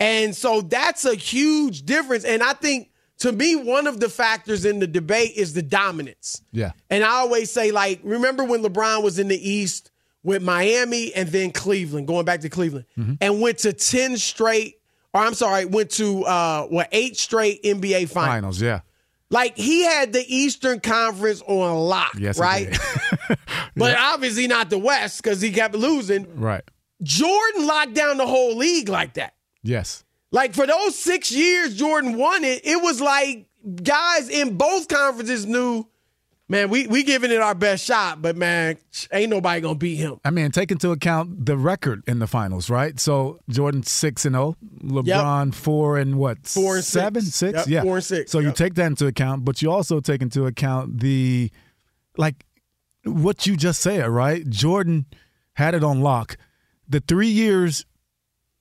And 0.00 0.34
so 0.34 0.62
that's 0.62 1.04
a 1.04 1.14
huge 1.14 1.84
difference. 1.84 2.24
And 2.24 2.42
I 2.42 2.54
think 2.54 2.90
to 3.18 3.30
me, 3.30 3.54
one 3.54 3.86
of 3.86 4.00
the 4.00 4.08
factors 4.08 4.64
in 4.64 4.80
the 4.80 4.86
debate 4.88 5.32
is 5.36 5.54
the 5.54 5.62
dominance. 5.62 6.42
Yeah. 6.50 6.72
And 6.90 7.04
I 7.04 7.10
always 7.10 7.52
say, 7.52 7.70
like, 7.70 8.00
remember 8.02 8.42
when 8.42 8.62
LeBron 8.64 9.04
was 9.04 9.20
in 9.20 9.28
the 9.28 9.48
East 9.50 9.91
with 10.24 10.42
Miami 10.42 11.12
and 11.14 11.28
then 11.28 11.50
Cleveland, 11.50 12.06
going 12.06 12.24
back 12.24 12.40
to 12.42 12.48
Cleveland, 12.48 12.86
and 13.20 13.40
went 13.40 13.58
to 13.58 13.72
10 13.72 14.16
straight, 14.18 14.76
or 15.12 15.20
I'm 15.22 15.34
sorry, 15.34 15.64
went 15.64 15.90
to 15.92 16.24
uh 16.24 16.62
what 16.66 16.88
eight 16.92 17.16
straight 17.16 17.62
NBA 17.62 18.08
finals. 18.08 18.34
Finals. 18.58 18.62
Yeah. 18.62 18.80
Like 19.30 19.56
he 19.56 19.82
had 19.84 20.12
the 20.12 20.22
Eastern 20.28 20.78
Conference 20.80 21.40
on 21.46 21.76
lock, 21.78 22.14
Yes. 22.18 22.38
right? 22.38 22.76
But 23.74 23.96
obviously 23.98 24.46
not 24.46 24.68
the 24.68 24.78
West 24.78 25.22
because 25.22 25.40
he 25.40 25.50
kept 25.50 25.74
losing. 25.74 26.26
right. 26.38 26.62
Jordan 27.02 27.66
locked 27.66 27.94
down 27.94 28.16
the 28.18 28.26
whole 28.26 28.56
league 28.56 28.88
like 28.90 29.14
that. 29.14 29.34
Yes. 29.62 30.04
Like 30.30 30.54
for 30.54 30.66
those 30.66 30.96
six 30.96 31.32
years 31.32 31.74
Jordan 31.76 32.16
won 32.16 32.44
it, 32.44 32.60
it 32.64 32.80
was 32.82 33.00
like 33.00 33.46
guys 33.82 34.28
in 34.28 34.56
both 34.56 34.88
conferences 34.88 35.46
knew, 35.46 35.86
man, 36.52 36.68
we 36.68 36.86
we 36.86 37.02
giving 37.02 37.32
it 37.32 37.40
our 37.40 37.54
best 37.54 37.84
shot, 37.84 38.22
but 38.22 38.36
man, 38.36 38.76
ain't 39.10 39.30
nobody 39.30 39.60
gonna 39.60 39.74
beat 39.74 39.96
him. 39.96 40.20
I 40.24 40.30
mean, 40.30 40.50
take 40.52 40.70
into 40.70 40.92
account 40.92 41.46
the 41.46 41.56
record 41.56 42.04
in 42.06 42.20
the 42.20 42.26
finals, 42.28 42.70
right? 42.70 43.00
So 43.00 43.40
Jordan 43.48 43.82
six 43.82 44.24
and 44.24 44.36
oh. 44.36 44.54
zero, 44.80 45.02
LeBron 45.02 45.54
four 45.54 45.98
and 45.98 46.16
what? 46.16 46.46
Four 46.46 46.76
and 46.76 46.84
seven, 46.84 47.22
six. 47.22 47.36
six? 47.36 47.58
Yep, 47.58 47.66
yeah, 47.68 47.82
four 47.82 47.96
and 47.96 48.04
six. 48.04 48.30
So 48.30 48.38
you 48.38 48.52
take 48.52 48.74
that 48.74 48.86
into 48.86 49.06
account, 49.06 49.44
but 49.44 49.62
you 49.62 49.72
also 49.72 49.98
take 49.98 50.22
into 50.22 50.46
account 50.46 51.00
the, 51.00 51.50
like, 52.16 52.44
what 53.04 53.46
you 53.46 53.56
just 53.56 53.80
said, 53.80 54.06
right? 54.08 54.48
Jordan 54.48 55.06
had 55.54 55.74
it 55.74 55.82
on 55.82 56.02
lock. 56.02 56.36
The 56.88 57.00
three 57.00 57.28
years. 57.28 57.86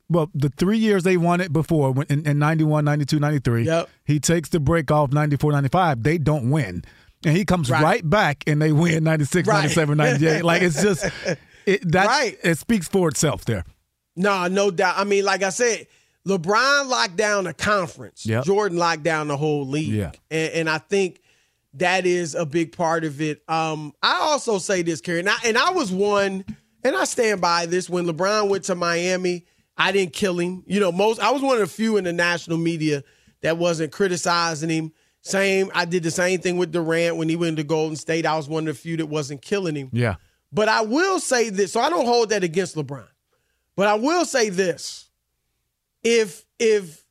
Well, 0.10 0.30
the 0.36 0.50
three 0.50 0.78
years 0.78 1.04
they 1.04 1.16
won 1.16 1.40
it 1.40 1.54
before 1.54 1.96
in, 2.10 2.28
in 2.28 2.38
91, 2.38 2.84
92, 2.84 3.18
93. 3.18 3.64
Yep. 3.64 3.90
He 4.04 4.20
takes 4.20 4.50
the 4.50 4.60
break 4.60 4.92
off 4.92 5.14
94, 5.14 5.54
95. 5.54 6.04
They 6.04 6.18
don't 6.18 6.50
win. 6.50 6.84
And 7.26 7.36
he 7.38 7.46
comes 7.46 7.70
Right. 7.70 7.84
right, 7.84 8.10
back 8.10 8.44
and 8.48 8.62
they 8.62 8.72
win 8.72 9.04
96, 9.04 9.48
Right. 9.48 9.56
97, 9.62 9.98
98. 9.98 10.44
Like, 10.44 10.62
it's 10.64 10.82
just, 10.82 11.06
it, 11.66 11.92
that, 11.92 12.08
Right. 12.08 12.38
it 12.44 12.58
speaks 12.58 12.88
for 12.88 13.08
itself 13.10 13.46
there. 13.46 13.64
Nah, 14.16 14.48
no 14.48 14.72
doubt. 14.72 14.96
I 14.98 15.04
mean, 15.04 15.24
like 15.24 15.44
I 15.44 15.50
said, 15.52 15.88
LeBron 16.28 16.88
locked 16.88 17.16
down 17.16 17.48
a 17.48 17.54
conference. 17.54 18.26
Yep. 18.26 18.46
Jordan 18.46 18.78
locked 18.78 19.04
down 19.04 19.28
the 19.28 19.38
whole 19.38 19.68
league. 19.68 19.90
Yeah. 19.90 20.12
And, 20.30 20.54
and 20.54 20.70
I 20.70 20.78
think 20.80 21.22
that 21.76 22.06
is 22.06 22.36
a 22.36 22.46
big 22.46 22.76
part 22.76 23.04
of 23.04 23.22
it. 23.22 23.42
Um, 23.48 23.94
I 24.04 24.20
also 24.22 24.58
say 24.58 24.82
this, 24.82 25.00
Kerry, 25.02 25.20
and 25.20 25.30
I, 25.30 25.38
and 25.46 25.58
I 25.58 25.72
was 25.72 25.92
one, 25.92 26.44
and 26.84 26.96
I 26.96 27.06
stand 27.06 27.40
by 27.42 27.66
this. 27.66 27.90
When 27.90 28.06
LeBron 28.06 28.50
went 28.50 28.66
to 28.66 28.76
Miami, 28.76 29.46
I 29.78 29.92
didn't 29.92 30.14
kill 30.14 30.38
him. 30.40 30.64
You 30.68 30.80
know, 30.80 30.92
most 30.92 31.22
I 31.22 31.32
was 31.32 31.42
one 31.42 31.54
of 31.54 31.60
the 31.62 31.68
few 31.68 31.98
in 31.98 32.04
the 32.04 32.14
national 32.14 32.58
media 32.58 33.04
that 33.42 33.58
wasn't 33.58 33.92
criticizing 33.92 34.70
him. 34.70 34.92
Same, 35.24 35.70
I 35.76 35.86
did 35.86 36.04
the 36.04 36.12
same 36.12 36.40
thing 36.40 36.58
with 36.58 36.72
Durant 36.72 37.16
when 37.18 37.30
he 37.30 37.36
went 37.36 37.58
to 37.58 37.64
Golden 37.64 37.96
State. 37.96 38.26
I 38.26 38.36
was 38.36 38.50
one 38.50 38.68
of 38.68 38.76
the 38.76 38.82
few 38.82 38.98
that 38.98 39.06
wasn't 39.06 39.42
killing 39.42 39.76
him. 39.76 39.90
Yeah. 39.92 40.16
But 40.52 40.68
I 40.68 40.82
will 40.82 41.20
say 41.20 41.50
this, 41.50 41.72
so 41.72 41.80
I 41.80 41.90
don't 41.90 42.06
hold 42.06 42.30
that 42.30 42.44
against 42.44 42.76
LeBron. 42.76 43.08
But 43.76 43.88
I 43.88 43.94
will 43.96 44.26
say 44.26 44.50
this. 44.50 45.10
If 46.04 46.44
if 46.60 47.06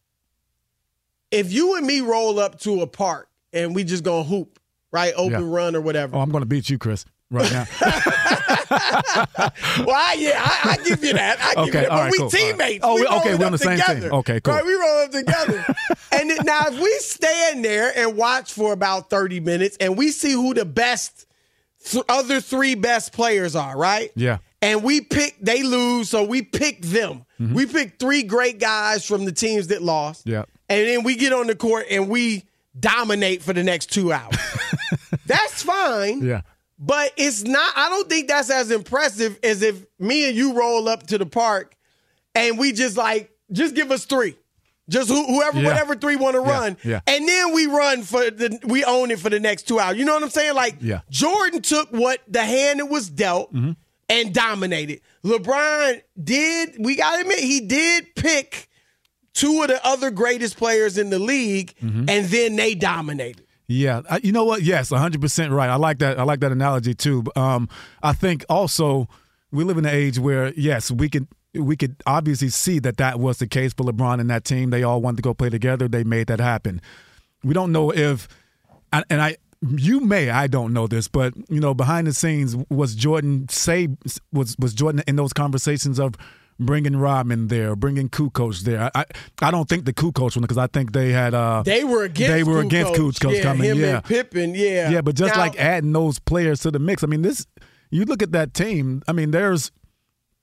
if 1.30 1.52
you 1.52 1.76
and 1.76 1.86
me 1.86 2.00
roll 2.00 2.40
up 2.40 2.58
to 2.60 2.80
a 2.82 2.86
park 2.86 3.28
and 3.52 3.74
we 3.74 3.84
just 3.84 4.02
gonna 4.02 4.24
hoop, 4.24 4.58
right? 4.90 5.14
Open 5.16 5.40
Yeah. 5.40 5.54
run 5.56 5.76
or 5.76 5.80
whatever. 5.80 6.16
Oh, 6.16 6.20
I'm 6.20 6.30
going 6.30 6.42
to 6.42 6.46
beat 6.46 6.68
you, 6.68 6.76
Chris, 6.78 7.04
right 7.30 7.50
now. 7.52 7.66
Well, 9.84 9.96
I, 9.96 10.16
yeah, 10.18 10.32
I, 10.42 10.70
I 10.80 10.84
give 10.84 11.02
you 11.04 11.12
that. 11.14 11.38
I 11.40 11.54
give 11.54 11.68
Okay, 11.74 11.82
you 11.82 11.88
that. 11.88 11.88
But 11.88 11.94
right, 11.96 12.12
we 12.12 12.18
cool. 12.18 12.30
Teammates. 12.30 12.80
Oh, 12.84 12.94
we 12.96 13.06
okay, 13.06 13.34
we're 13.34 13.46
on 13.46 13.52
the 13.52 13.58
same 13.58 13.78
together. 13.78 14.00
team. 14.00 14.12
Okay, 14.12 14.40
cool. 14.40 14.54
Right, 14.54 14.64
we 14.64 14.74
roll 14.74 15.02
up 15.04 15.10
together. 15.10 15.64
and 16.12 16.30
then, 16.30 16.38
now, 16.44 16.60
if 16.68 16.80
we 16.80 16.92
stand 16.98 17.64
there 17.64 17.92
and 17.96 18.16
watch 18.16 18.52
for 18.52 18.72
about 18.72 19.10
30 19.10 19.40
minutes 19.40 19.76
and 19.80 19.96
we 19.96 20.10
see 20.10 20.32
who 20.32 20.54
the 20.54 20.64
best, 20.64 21.26
th- 21.84 22.04
other 22.08 22.40
three 22.40 22.74
best 22.74 23.12
players 23.12 23.56
are, 23.56 23.76
right? 23.76 24.10
Yeah. 24.14 24.38
And 24.62 24.82
we 24.82 25.00
pick, 25.00 25.36
they 25.40 25.62
lose, 25.62 26.10
so 26.10 26.22
we 26.24 26.42
pick 26.42 26.82
them. 26.82 27.24
We 27.38 27.64
pick 27.64 27.98
three 27.98 28.22
great 28.22 28.58
guys 28.60 29.06
from 29.06 29.24
the 29.24 29.32
teams 29.32 29.68
that 29.68 29.80
lost. 29.80 30.20
Mm-hmm. 30.26 30.30
Yeah. 30.32 30.44
And 30.68 30.86
then 30.86 31.02
we 31.04 31.16
get 31.16 31.32
on 31.32 31.46
the 31.46 31.54
court 31.56 31.86
and 31.90 32.10
we 32.10 32.44
dominate 32.78 33.40
for 33.42 33.54
the 33.54 33.62
next 33.64 33.86
two 33.90 34.12
hours. 34.12 34.36
That's 35.26 35.62
fine. 35.62 36.22
yeah. 36.22 36.42
But 36.82 37.12
it's 37.18 37.42
not, 37.44 37.72
I 37.76 37.90
don't 37.90 38.08
think 38.08 38.26
that's 38.28 38.48
as 38.50 38.70
impressive 38.70 39.38
as 39.42 39.60
if 39.60 39.84
me 39.98 40.26
and 40.28 40.34
you 40.36 40.54
roll 40.54 40.88
up 40.88 41.06
to 41.08 41.18
the 41.18 41.26
park 41.26 41.74
and 42.34 42.58
we 42.58 42.72
just 42.72 42.96
like, 42.96 43.30
just 43.52 43.74
give 43.74 43.90
us 43.90 44.06
three. 44.06 44.34
Just 44.88 45.08
who, 45.10 45.24
whoever, 45.26 45.60
Yeah. 45.60 45.68
whatever 45.68 45.94
three 45.94 46.16
want 46.16 46.36
to 46.36 46.42
Yeah, 46.42 46.50
run. 46.58 46.76
yeah. 46.82 47.00
And 47.06 47.28
then 47.28 47.52
we 47.52 47.66
run 47.66 48.02
for 48.02 48.30
the, 48.30 48.58
we 48.64 48.82
own 48.84 49.10
it 49.10 49.18
for 49.20 49.28
the 49.28 49.38
next 49.38 49.68
two 49.68 49.78
hours. 49.78 49.98
You 49.98 50.06
know 50.06 50.14
what 50.14 50.22
I'm 50.22 50.30
saying? 50.30 50.54
Like, 50.54 50.76
Yeah. 50.80 50.96
Mm-hmm. 50.96 51.10
Jordan 51.10 51.62
took 51.62 51.90
what 51.90 52.20
the 52.26 52.42
hand 52.42 52.80
that 52.80 52.86
was 52.86 53.10
dealt 53.10 53.52
and 53.52 54.34
dominated. 54.34 55.02
LeBron 55.22 56.00
did, 56.24 56.76
we 56.78 56.96
got 56.96 57.16
to 57.16 57.20
admit, 57.20 57.40
he 57.40 57.60
did 57.60 58.14
pick 58.16 58.68
two 59.34 59.60
of 59.62 59.68
the 59.68 59.86
other 59.86 60.10
greatest 60.10 60.56
players 60.56 60.96
in 60.98 61.10
the 61.10 61.18
league 61.18 61.74
Mm-hmm. 61.82 62.08
and 62.08 62.26
then 62.26 62.56
they 62.56 62.74
dominated. 62.74 63.46
Yeah, 63.70 64.02
I, 64.10 64.18
you 64.24 64.32
know 64.32 64.44
what? 64.44 64.62
Yes, 64.62 64.90
100% 64.90 65.50
right. 65.52 65.70
I 65.70 65.76
like 65.76 66.00
that. 66.00 66.18
I 66.18 66.24
like 66.24 66.40
that 66.40 66.50
analogy 66.50 66.92
too. 66.92 67.22
Um, 67.36 67.68
I 68.02 68.12
think 68.12 68.44
also 68.48 69.08
we 69.52 69.62
live 69.62 69.78
in 69.78 69.86
an 69.86 69.94
age 69.94 70.18
where 70.18 70.52
yes, 70.54 70.90
we 70.90 71.08
can 71.08 71.28
we 71.54 71.76
could 71.76 71.94
obviously 72.04 72.48
see 72.48 72.80
that 72.80 72.96
that 72.96 73.20
was 73.20 73.38
the 73.38 73.46
case 73.46 73.72
for 73.72 73.84
LeBron 73.84 74.20
and 74.20 74.28
that 74.28 74.44
team. 74.44 74.70
They 74.70 74.82
all 74.82 75.00
wanted 75.00 75.18
to 75.18 75.22
go 75.22 75.34
play 75.34 75.50
together. 75.50 75.86
They 75.86 76.02
made 76.02 76.26
that 76.26 76.40
happen. 76.40 76.80
We 77.44 77.54
don't 77.54 77.70
know 77.70 77.92
if, 77.92 78.26
and 78.92 79.04
I, 79.10 79.36
you 79.62 80.00
may, 80.00 80.30
I 80.30 80.48
don't 80.48 80.72
know 80.72 80.88
this, 80.88 81.06
but 81.06 81.34
you 81.48 81.60
know, 81.60 81.72
behind 81.72 82.08
the 82.08 82.12
scenes, 82.12 82.56
was 82.70 82.96
Jordan 82.96 83.48
say 83.50 83.88
was 84.32 84.56
was 84.58 84.74
Jordan 84.74 85.04
in 85.06 85.14
those 85.14 85.32
conversations 85.32 86.00
of 86.00 86.16
bringing 86.60 86.96
Rodman 86.96 87.48
there, 87.48 87.74
bringing 87.74 88.08
Kukoc 88.08 88.60
there? 88.60 88.90
I 88.94 89.00
I, 89.00 89.04
I 89.42 89.50
don't 89.50 89.68
think 89.68 89.84
the 89.86 89.92
Kukoc 89.92 90.36
one 90.36 90.42
because 90.42 90.58
I 90.58 90.66
think 90.68 90.92
they 90.92 91.10
had 91.12 91.34
uh 91.34 91.62
They 91.64 91.82
were 91.84 92.04
against 92.04 92.32
they 92.32 92.44
were 92.44 92.60
against 92.60 92.92
Kukoc. 92.94 93.34
Yeah, 93.36 93.42
coming. 93.42 93.64
Him 93.70 93.80
yeah, 93.80 93.96
and 93.96 94.04
Pippen, 94.04 94.54
yeah. 94.54 94.90
yeah, 94.90 95.00
but 95.00 95.14
just 95.16 95.34
Now- 95.34 95.40
like 95.40 95.58
adding 95.58 95.92
those 95.92 96.18
players 96.18 96.60
to 96.60 96.70
the 96.70 96.78
mix, 96.78 97.02
I 97.02 97.06
mean, 97.06 97.22
this 97.22 97.46
you 97.90 98.04
look 98.04 98.22
at 98.22 98.32
that 98.32 98.54
team. 98.54 99.02
I 99.08 99.12
mean, 99.12 99.30
there's 99.32 99.72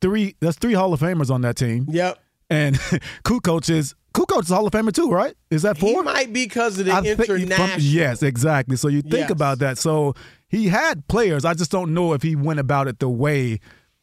three. 0.01 0.35
There's 0.41 0.57
three 0.57 0.73
Hall 0.73 0.93
of 0.93 0.99
Famers 0.99 1.29
on 1.31 1.41
that 1.41 1.55
team, 1.55 1.85
Yep. 1.89 2.19
and 2.49 2.75
Kukoc 3.23 3.69
is 3.69 3.95
Kukoc 4.13 4.43
is 4.43 4.49
Hall 4.49 4.65
of 4.67 4.73
Famer 4.73 4.91
too, 4.93 5.09
right? 5.11 5.35
Is 5.51 5.61
that 5.61 5.77
four? 5.77 5.89
He 5.89 6.01
might 6.01 6.33
be 6.33 6.45
because 6.45 6.79
of 6.79 6.85
the 6.87 6.91
I 6.91 7.01
think 7.01 7.23
from- 7.25 7.35
international. 7.37 7.79
yes, 7.81 8.23
exactly. 8.23 8.75
So 8.75 8.87
you 8.87 9.01
think 9.01 9.13
Yes. 9.13 9.31
about 9.31 9.59
that. 9.59 9.77
So 9.77 10.15
he 10.49 10.67
had 10.69 11.07
players. 11.07 11.45
I 11.45 11.53
just 11.53 11.71
don't 11.71 11.93
know 11.93 12.13
if 12.13 12.21
he 12.23 12.35
went 12.35 12.59
about 12.59 12.87
it 12.87 12.99
the 12.99 13.09
way 13.09 13.59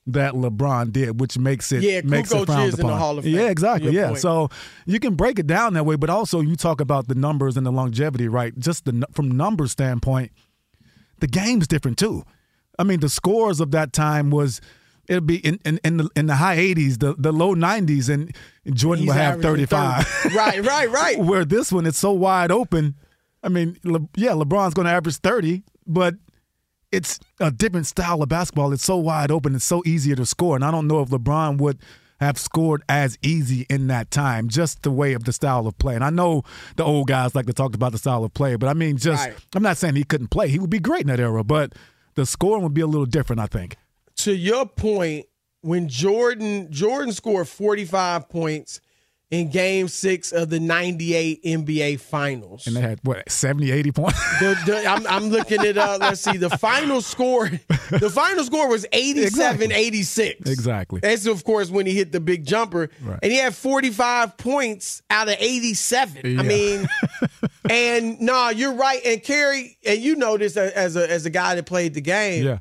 that 0.07 0.35
LeBron 0.35 0.93
did, 0.93 1.19
which 1.21 1.39
makes 1.39 1.73
it 1.73 1.83
Yeah, 1.83 2.03
makes 2.05 2.31
Kukoc 2.31 2.43
it 2.43 2.47
frowned 2.47 2.69
is 2.69 2.75
in 2.75 2.81
the 2.81 2.87
upon. 2.89 2.99
Hall 2.99 3.19
of 3.19 3.25
Fame, 3.25 3.35
Yeah, 3.37 3.49
exactly. 3.49 3.91
your 3.93 4.03
Yeah, 4.03 4.09
point. 4.11 4.21
so 4.21 4.49
you 4.85 5.01
can 5.01 5.15
break 5.15 5.39
it 5.39 5.47
down 5.47 5.73
that 5.75 5.85
way, 5.87 5.97
but 5.97 6.11
also 6.11 6.41
you 6.41 6.57
talk 6.57 6.81
about 6.81 7.09
the 7.09 7.15
numbers 7.15 7.57
and 7.57 7.65
the 7.67 7.73
longevity, 7.73 8.29
right? 8.29 8.57
Just 8.59 8.85
the 8.85 9.07
from 9.13 9.31
numbers 9.31 9.73
standpoint, 9.73 10.31
the 11.21 11.27
game's 11.27 11.67
different 11.67 11.97
too. 11.99 12.23
I 12.79 12.83
mean, 12.85 13.01
the 13.01 13.09
scores 13.09 13.61
of 13.61 13.71
that 13.71 13.93
time 13.95 14.31
was 14.31 14.61
it'd 15.09 15.27
be 15.27 15.37
in 15.37 15.59
in, 15.65 15.79
in 15.85 15.97
the 15.97 16.11
in 16.17 16.27
the 16.27 16.35
high 16.37 16.57
80s, 16.59 16.99
the 16.99 17.15
the 17.17 17.33
low 17.33 17.55
90s, 17.55 18.09
and 18.13 18.35
Jordan 18.77 19.07
would 19.07 19.17
have 19.17 19.41
35. 19.41 20.07
30. 20.07 20.35
right, 20.37 20.63
right, 20.65 20.91
right. 20.91 21.19
Where 21.25 21.45
this 21.47 21.73
one, 21.73 21.87
it's 21.87 21.99
so 21.99 22.11
wide 22.13 22.51
open. 22.51 22.95
I 23.43 23.49
mean, 23.49 23.79
Le- 23.85 24.09
yeah, 24.17 24.31
LeBron's 24.33 24.75
going 24.75 24.87
to 24.87 24.93
average 24.93 25.17
30, 25.17 25.63
but 25.87 26.15
it's 26.95 27.21
a 27.41 27.51
different 27.51 27.87
style 27.87 28.23
of 28.23 28.29
basketball. 28.29 28.73
It's 28.73 28.85
so 28.85 28.97
wide 28.97 29.31
open. 29.31 29.55
It's 29.55 29.65
so 29.65 29.83
easier 29.85 30.17
to 30.17 30.25
score. 30.27 30.55
And 30.57 30.65
I 30.65 30.71
don't 30.71 30.87
know 30.87 31.01
if 31.01 31.09
LeBron 31.11 31.59
would 31.59 31.79
have 32.21 32.39
scored 32.39 32.83
as 32.89 33.19
easy 33.23 33.67
in 33.69 33.89
that 33.89 34.11
time, 34.11 34.49
just 34.49 34.83
the 34.83 34.91
way 34.91 35.13
of 35.15 35.25
the 35.25 35.33
style 35.33 35.67
of 35.67 35.77
play. 35.79 35.95
And 35.97 36.05
I 36.05 36.11
know 36.11 36.43
the 36.77 36.85
old 36.85 37.09
guys 37.09 37.35
like 37.35 37.47
to 37.47 37.53
talk 37.53 37.75
about 37.75 37.93
the 37.93 37.99
style 37.99 38.25
of 38.25 38.33
play, 38.33 38.57
but 38.57 38.69
I 38.69 38.73
mean, 38.75 38.97
just, 38.97 39.27
Right. 39.27 39.37
I'm 39.55 39.63
not 39.63 39.77
saying 39.77 39.97
he 39.97 40.05
couldn't 40.05 40.29
play. 40.29 40.49
He 40.49 40.59
would 40.59 40.71
be 40.71 40.79
great 40.79 41.03
in 41.03 41.09
that 41.09 41.21
era, 41.21 41.43
but 41.45 41.73
the 42.15 42.25
scoring 42.25 42.63
would 42.63 42.73
be 42.75 42.81
a 42.81 42.87
little 42.87 43.07
different, 43.07 43.41
I 43.41 43.47
think. 43.47 43.77
to 44.19 44.33
your 44.33 44.65
point, 44.67 45.27
when 45.61 45.89
Jordan 45.89 46.71
Jordan 46.71 47.13
scored 47.13 47.49
45 47.49 48.29
points 48.29 48.81
in 49.35 49.51
game 49.51 49.89
six 49.89 50.33
of 50.33 50.49
the 50.49 50.61
98 50.61 51.43
NBA 51.43 52.01
Finals. 52.01 52.67
And 52.67 52.77
they 52.77 52.81
had, 52.81 53.01
what, 53.03 53.31
70, 53.31 53.71
80 53.71 53.93
points? 53.93 54.21
The, 54.45 54.57
the, 54.67 54.87
I'm, 54.87 55.07
I'm, 55.07 55.29
looking 55.29 55.65
at, 55.65 55.79
uh, 55.79 55.97
let's 56.01 56.21
see, 56.21 56.37
the 56.37 56.51
final 56.51 57.01
score, 57.01 57.49
the 57.91 58.11
final 58.11 58.45
score 58.45 58.69
was 58.69 58.85
87 58.93 59.23
exactly. 59.27 59.73
86. 59.73 60.51
Exactly. 60.51 61.01
That's, 61.01 61.27
of 61.27 61.45
course, 61.45 61.71
when 61.71 61.87
he 61.87 61.95
hit 61.95 62.11
the 62.13 62.21
big 62.21 62.45
jumper. 62.45 62.91
Right. 63.03 63.19
And 63.23 63.33
he 63.33 63.39
had 63.39 63.55
45 63.55 64.37
points 64.37 65.03
out 65.09 65.29
of 65.29 65.37
87. 65.39 66.23
Yeah. 66.25 66.41
I 66.41 66.43
mean, 66.43 66.89
and 67.71 68.21
no, 68.21 68.33
nah, 68.33 68.49
you're 68.51 68.75
right. 68.75 69.01
And 69.05 69.23
Kerry, 69.23 69.79
and 69.87 70.01
you 70.01 70.17
know 70.17 70.37
this 70.37 70.57
as 70.57 70.97
a, 70.97 71.11
as 71.11 71.27
a 71.27 71.31
guy 71.31 71.55
that 71.55 71.65
played 71.65 71.95
the 71.95 72.01
game. 72.01 72.45
Yeah. 72.45 72.59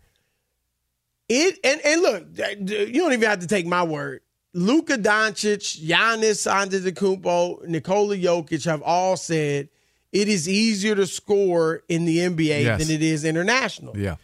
It, 1.27 1.59
and, 1.63 1.81
and 1.83 2.01
look, 2.01 2.25
you 2.37 3.01
don't 3.01 3.13
even 3.13 3.29
have 3.29 3.39
to 3.39 3.47
take 3.47 3.65
my 3.65 3.83
word 3.83 4.21
Luka 4.53 4.97
Doncic, 4.97 5.83
Giannis 5.83 6.47
Antetokounmpo, 6.47 7.67
Nikola 7.67 8.15
Jokic 8.15 8.65
have 8.65 8.81
all 8.83 9.17
said 9.17 9.69
it 10.11 10.27
is 10.27 10.47
easier 10.47 10.95
to 10.95 11.07
score 11.07 11.81
in 11.89 12.05
the 12.05 12.19
NBA 12.19 12.63
yes. 12.63 12.79
than 12.79 12.93
it 12.93 13.01
is 13.01 13.25
international. 13.25 13.97
Yeah, 13.97 14.17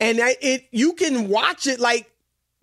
and 0.00 0.18
it 0.20 0.68
you 0.72 0.94
can 0.94 1.28
watch 1.28 1.66
it 1.66 1.78
like 1.78 2.10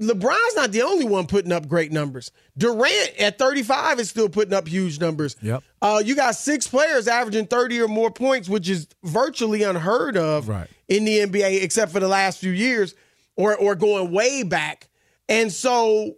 LeBron's 0.02 0.56
not 0.56 0.74
the 0.74 0.82
only 0.82 1.06
one 1.06 1.26
putting 1.26 1.54
up 1.54 1.70
great 1.70 1.92
numbers. 1.92 2.32
Durant 2.58 3.14
at 3.18 3.38
35 3.38 4.00
is 4.02 4.10
still 4.10 4.28
putting 4.28 4.54
up 4.54 4.68
huge 4.68 5.00
numbers. 5.00 5.38
Yep. 5.42 5.64
Uh, 5.82 6.02
you 6.04 6.16
got 6.16 6.36
six 6.36 6.68
players 6.68 7.08
averaging 7.08 7.48
30 7.48 7.82
or 7.82 7.88
more 7.88 8.12
points, 8.12 8.50
which 8.50 8.68
is 8.68 8.88
virtually 9.04 9.64
unheard 9.64 10.18
of 10.18 10.50
right. 10.50 10.68
in 10.90 11.06
the 11.06 11.20
NBA, 11.20 11.64
except 11.64 11.94
for 11.94 12.02
the 12.02 12.10
last 12.10 12.40
few 12.40 12.52
years, 12.52 12.94
or 13.38 13.56
or 13.56 13.76
going 13.76 14.12
way 14.12 14.44
back. 14.44 14.90
And 15.30 15.52
so 15.52 16.18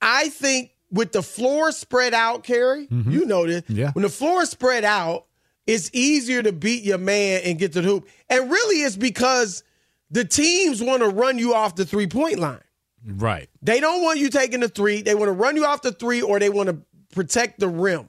I 0.00 0.28
think 0.28 0.70
with 0.90 1.12
the 1.12 1.22
floor 1.22 1.72
spread 1.72 2.14
out, 2.14 2.44
Kerry, 2.44 2.86
mm-hmm. 2.86 3.10
you 3.10 3.26
know 3.26 3.46
this. 3.46 3.62
Yeah. 3.68 3.92
When 3.92 4.02
the 4.02 4.08
floor 4.08 4.42
is 4.42 4.50
spread 4.50 4.84
out, 4.84 5.26
it's 5.66 5.90
easier 5.92 6.42
to 6.42 6.52
beat 6.52 6.84
your 6.84 6.98
man 6.98 7.42
and 7.44 7.58
get 7.58 7.72
to 7.72 7.80
the 7.80 7.88
hoop. 7.88 8.08
And 8.30 8.50
really, 8.50 8.82
it's 8.82 8.96
because 8.96 9.64
the 10.10 10.24
teams 10.24 10.82
want 10.82 11.02
to 11.02 11.08
run 11.08 11.38
you 11.38 11.54
off 11.54 11.74
the 11.74 11.84
three 11.84 12.06
point 12.06 12.38
line. 12.38 12.60
Right. 13.04 13.48
They 13.62 13.80
don't 13.80 14.02
want 14.02 14.18
you 14.18 14.30
taking 14.30 14.60
the 14.60 14.68
three. 14.68 15.02
They 15.02 15.14
want 15.14 15.28
to 15.28 15.32
run 15.32 15.56
you 15.56 15.64
off 15.64 15.82
the 15.82 15.92
three 15.92 16.22
or 16.22 16.38
they 16.38 16.50
want 16.50 16.68
to 16.68 16.78
protect 17.14 17.60
the 17.60 17.68
rim. 17.68 18.08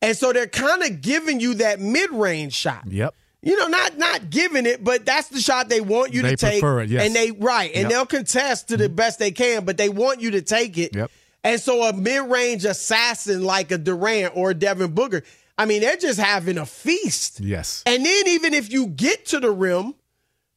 And 0.00 0.16
so 0.16 0.32
they're 0.32 0.48
kind 0.48 0.82
of 0.82 1.00
giving 1.00 1.40
you 1.40 1.54
that 1.54 1.80
mid 1.80 2.10
range 2.10 2.54
shot. 2.54 2.84
Yep. 2.88 3.14
You 3.44 3.58
know, 3.58 3.66
not 3.66 3.98
not 3.98 4.30
giving 4.30 4.66
it, 4.66 4.84
but 4.84 5.04
that's 5.04 5.28
the 5.28 5.40
shot 5.40 5.68
they 5.68 5.80
want 5.80 6.14
you 6.14 6.22
they 6.22 6.30
to 6.30 6.36
take. 6.36 6.62
It, 6.62 6.88
yes. 6.88 7.06
And 7.06 7.14
they 7.14 7.32
right, 7.32 7.72
and 7.74 7.82
yep. 7.82 7.90
they'll 7.90 8.06
contest 8.06 8.68
to 8.68 8.76
the 8.76 8.84
mm-hmm. 8.84 8.94
best 8.94 9.18
they 9.18 9.32
can, 9.32 9.64
but 9.64 9.76
they 9.76 9.88
want 9.88 10.20
you 10.20 10.32
to 10.32 10.42
take 10.42 10.78
it. 10.78 10.94
Yep. 10.94 11.10
And 11.44 11.60
so 11.60 11.82
a 11.82 11.92
mid-range 11.92 12.64
assassin 12.64 13.42
like 13.42 13.70
a 13.72 13.78
Durant 13.78 14.36
or 14.36 14.50
a 14.50 14.54
Devin 14.54 14.92
Booker, 14.92 15.22
I 15.58 15.66
mean, 15.66 15.80
they're 15.80 15.96
just 15.96 16.18
having 16.18 16.58
a 16.58 16.66
feast. 16.66 17.40
Yes. 17.40 17.82
And 17.86 18.04
then 18.04 18.28
even 18.28 18.54
if 18.54 18.72
you 18.72 18.86
get 18.86 19.26
to 19.26 19.40
the 19.40 19.50
rim, 19.50 19.94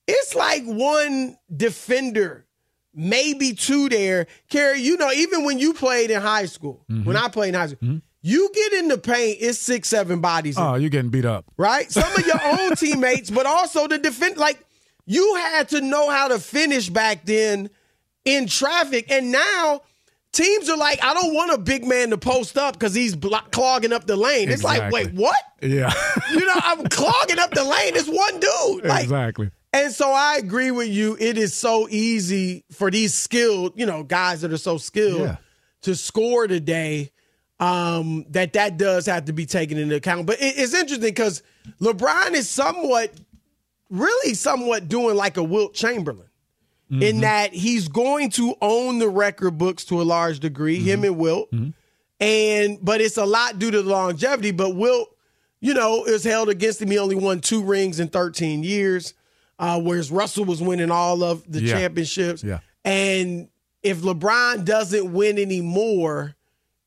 it's 0.07 0.35
like 0.35 0.63
one 0.63 1.37
defender, 1.55 2.45
maybe 2.93 3.53
two 3.53 3.89
there. 3.89 4.27
Kerry, 4.49 4.79
you 4.81 4.97
know, 4.97 5.11
even 5.11 5.43
when 5.43 5.59
you 5.59 5.73
played 5.73 6.11
in 6.11 6.21
high 6.21 6.45
school, 6.45 6.85
mm-hmm. 6.89 7.03
when 7.03 7.17
I 7.17 7.27
played 7.27 7.49
in 7.49 7.55
high 7.55 7.67
school, 7.67 7.79
mm-hmm. 7.81 7.97
you 8.21 8.49
get 8.53 8.73
in 8.73 8.87
the 8.87 8.97
paint, 8.97 9.37
it's 9.41 9.57
six, 9.57 9.89
seven 9.89 10.21
bodies. 10.21 10.55
Oh, 10.57 10.75
you're 10.75 10.91
getting 10.91 11.09
beat 11.09 11.25
up. 11.25 11.45
Right? 11.57 11.91
Some 11.91 12.11
of 12.15 12.25
your 12.25 12.41
own 12.43 12.75
teammates, 12.75 13.31
but 13.31 13.47
also 13.47 13.87
the 13.87 13.97
defend 13.97 14.37
like 14.37 14.63
you 15.05 15.35
had 15.35 15.69
to 15.69 15.81
know 15.81 16.09
how 16.09 16.27
to 16.27 16.39
finish 16.39 16.89
back 16.89 17.25
then 17.25 17.69
in 18.23 18.47
traffic. 18.47 19.11
And 19.11 19.31
now 19.31 19.81
teams 20.35 20.69
are 20.69 20.77
like, 20.77 21.03
I 21.03 21.13
don't 21.13 21.33
want 21.33 21.51
a 21.51 21.57
big 21.57 21.85
man 21.85 22.09
to 22.11 22.17
post 22.17 22.57
up 22.57 22.73
because 22.73 22.93
he's 22.93 23.15
clogging 23.51 23.93
up 23.93 24.05
the 24.05 24.15
lane. 24.15 24.49
It's 24.49 24.63
like, 24.63 24.91
wait, 24.91 25.13
what? 25.13 25.39
Yeah. 25.61 25.91
you 26.31 26.45
know, 26.45 26.53
I'm 26.55 26.83
clogging 26.89 27.39
up 27.39 27.51
the 27.51 27.63
lane. 27.63 27.95
It's 27.95 28.07
one 28.07 28.39
dude. 28.39 28.85
Like, 28.85 29.03
exactly. 29.03 29.51
And 29.73 29.91
so 29.91 30.11
I 30.11 30.37
agree 30.37 30.71
with 30.71 30.89
you. 30.89 31.17
It 31.19 31.37
is 31.37 31.53
so 31.53 31.87
easy 31.89 32.63
for 32.71 32.91
these 32.91 33.13
skilled, 33.13 33.73
you 33.75 33.85
know, 33.85 34.03
guys 34.03 34.41
that 34.41 34.53
are 34.53 34.57
so 34.57 34.77
skilled 34.77 35.21
yeah. 35.21 35.37
to 35.81 35.95
score 35.95 36.47
today. 36.47 37.11
Um, 37.57 38.25
that 38.31 38.51
that 38.53 38.77
does 38.77 39.05
have 39.05 39.25
to 39.25 39.33
be 39.33 39.45
taken 39.45 39.77
into 39.77 39.95
account. 39.95 40.25
But 40.27 40.41
it, 40.41 40.57
it's 40.57 40.73
interesting 40.73 41.09
because 41.09 41.41
LeBron 41.79 42.31
is 42.31 42.49
somewhat, 42.49 43.13
really, 43.89 44.33
somewhat 44.33 44.89
doing 44.89 45.15
like 45.15 45.37
a 45.37 45.43
Wilt 45.43 45.73
Chamberlain 45.73 46.27
mm-hmm. 46.91 47.01
in 47.01 47.21
that 47.21 47.53
he's 47.53 47.87
going 47.87 48.29
to 48.31 48.55
own 48.61 48.99
the 48.99 49.09
record 49.09 49.57
books 49.57 49.85
to 49.85 50.01
a 50.01 50.03
large 50.03 50.39
degree, 50.39 50.77
mm-hmm. 50.77 50.87
him 50.87 51.03
and 51.03 51.17
Wilt. 51.17 51.51
Mm-hmm. 51.51 51.69
And 52.19 52.79
but 52.81 53.01
it's 53.01 53.17
a 53.17 53.25
lot 53.25 53.59
due 53.59 53.71
to 53.71 53.81
the 53.81 53.89
longevity. 53.89 54.51
But 54.51 54.75
Wilt, 54.75 55.15
you 55.59 55.73
know, 55.73 56.05
is 56.05 56.23
held 56.23 56.49
against 56.49 56.81
him. 56.81 56.89
He 56.89 56.97
only 56.97 57.15
won 57.15 57.41
two 57.41 57.61
rings 57.63 57.99
in 57.99 58.07
13 58.07 58.63
years, 58.63 59.13
uh, 59.59 59.81
whereas 59.81 60.11
Russell 60.11 60.45
was 60.45 60.61
winning 60.61 60.91
all 60.91 61.23
of 61.23 61.43
the 61.51 61.61
yeah. 61.61 61.73
championships. 61.73 62.43
Yeah. 62.43 62.59
And 62.85 63.49
if 63.83 63.99
LeBron 64.01 64.63
doesn't 64.63 65.11
win 65.11 65.37
anymore, 65.37 66.35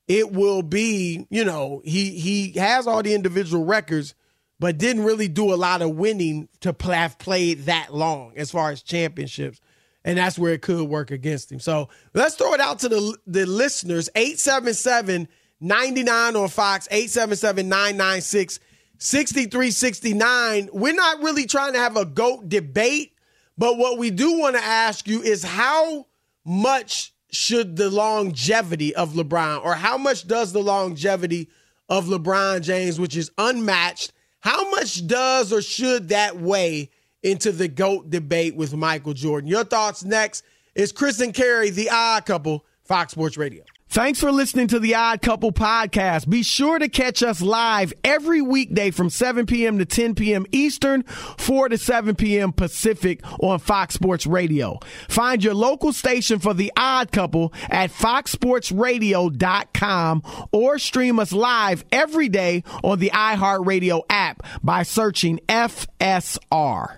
it 0.07 0.33
will 0.33 0.63
be, 0.63 1.27
you 1.29 1.45
know, 1.45 1.83
he 1.85 2.19
he 2.19 2.53
has 2.53 2.87
all 2.87 3.03
the 3.03 3.15
individual 3.15 3.67
records, 3.67 4.15
but 4.59 4.79
didn't 4.79 5.05
really 5.05 5.29
do 5.29 5.53
a 5.53 5.57
lot 5.57 5.83
of 5.83 5.91
winning 5.91 6.49
to 6.61 6.75
have 6.85 7.19
played 7.19 7.67
that 7.67 7.93
long 7.93 8.33
as 8.37 8.51
far 8.51 8.71
as 8.71 8.83
championships 8.83 9.61
and 10.09 10.17
that's 10.17 10.39
where 10.39 10.55
it 10.55 10.63
could 10.63 10.89
work 10.89 11.11
against 11.11 11.53
him. 11.53 11.61
So 11.61 11.91
let's 12.15 12.35
throw 12.35 12.55
it 12.55 12.61
out 12.61 12.79
to 12.79 12.89
the 12.89 13.19
the 13.27 13.45
listeners. 13.45 14.09
877 14.17 15.29
99 15.61 16.37
on 16.37 16.49
Fox, 16.49 16.89
877 16.91 17.69
996 17.69 18.59
6369. 18.97 20.71
We're 20.73 20.95
not 20.95 21.23
really 21.23 21.45
trying 21.45 21.75
to 21.75 21.79
have 21.79 21.99
a 21.99 22.07
GOAT 22.07 22.49
debate, 22.49 23.13
but 23.59 23.77
what 23.77 23.99
we 23.99 24.11
do 24.11 24.39
want 24.39 24.57
to 24.57 24.63
ask 24.63 25.07
you 25.07 25.21
is 25.21 25.43
how 25.43 26.07
much 26.43 27.13
should 27.31 27.77
the 27.77 27.91
longevity 27.91 28.95
of 28.95 29.13
LeBron, 29.13 29.63
or 29.63 29.75
how 29.75 29.99
much 29.99 30.27
does 30.27 30.53
the 30.55 30.63
longevity 30.63 31.51
of 31.91 32.07
LeBron 32.07 32.63
James, 32.63 32.99
which 32.99 33.15
is 33.15 33.31
unmatched, 33.37 34.15
how 34.41 34.71
much 34.71 35.07
does 35.07 35.53
or 35.53 35.61
should 35.61 36.09
that 36.09 36.41
weigh 36.41 36.89
into 37.23 37.53
the 37.53 37.69
GOAT 37.69 38.11
debate 38.11 38.57
with 38.57 38.75
Michael 38.75 39.15
Jordan. 39.15 39.49
Your 39.49 39.65
thoughts 39.65 40.05
next 40.05 40.45
is 40.75 40.93
Chris 40.93 41.21
and 41.21 41.35
Kerry, 41.35 41.71
the 41.71 41.91
odd 41.91 42.27
couple, 42.27 42.65
Fox 42.85 43.13
Sports 43.13 43.37
Radio. 43.37 43.65
Thanks 43.91 44.21
for 44.21 44.31
listening 44.31 44.67
to 44.69 44.79
the 44.79 44.97
Odd 44.97 45.23
Couple 45.23 45.51
podcast. 45.51 46.29
Be 46.29 46.43
sure 46.43 46.79
to 46.79 46.91
catch 46.91 47.23
us 47.23 47.41
live 47.41 47.95
every 48.05 48.43
weekday 48.43 48.91
from 48.91 49.09
7 49.09 49.47
p.m. 49.47 49.79
to 49.79 49.87
10 49.87 50.15
p.m. 50.15 50.45
Eastern, 50.53 51.05
4 51.05 51.71
to 51.71 51.79
7 51.79 52.15
p.m. 52.15 52.53
Pacific 52.53 53.23
on 53.41 53.59
Fox 53.59 53.95
Sports 53.95 54.27
Radio. 54.27 54.79
Find 55.09 55.43
your 55.43 55.55
local 55.55 55.95
station 55.95 56.39
for 56.39 56.53
the 56.53 56.71
Odd 56.77 57.13
Couple 57.13 57.55
at 57.71 57.91
foxsportsradio.com 57.91 60.23
or 60.53 60.79
stream 60.79 61.19
us 61.19 61.33
live 61.33 61.83
every 61.91 62.29
day 62.29 62.65
on 62.85 62.99
the 62.99 63.11
iHeartRadio 63.15 64.03
app 64.11 64.43
by 64.63 64.83
searching 64.83 65.41
FSR. 65.49 66.98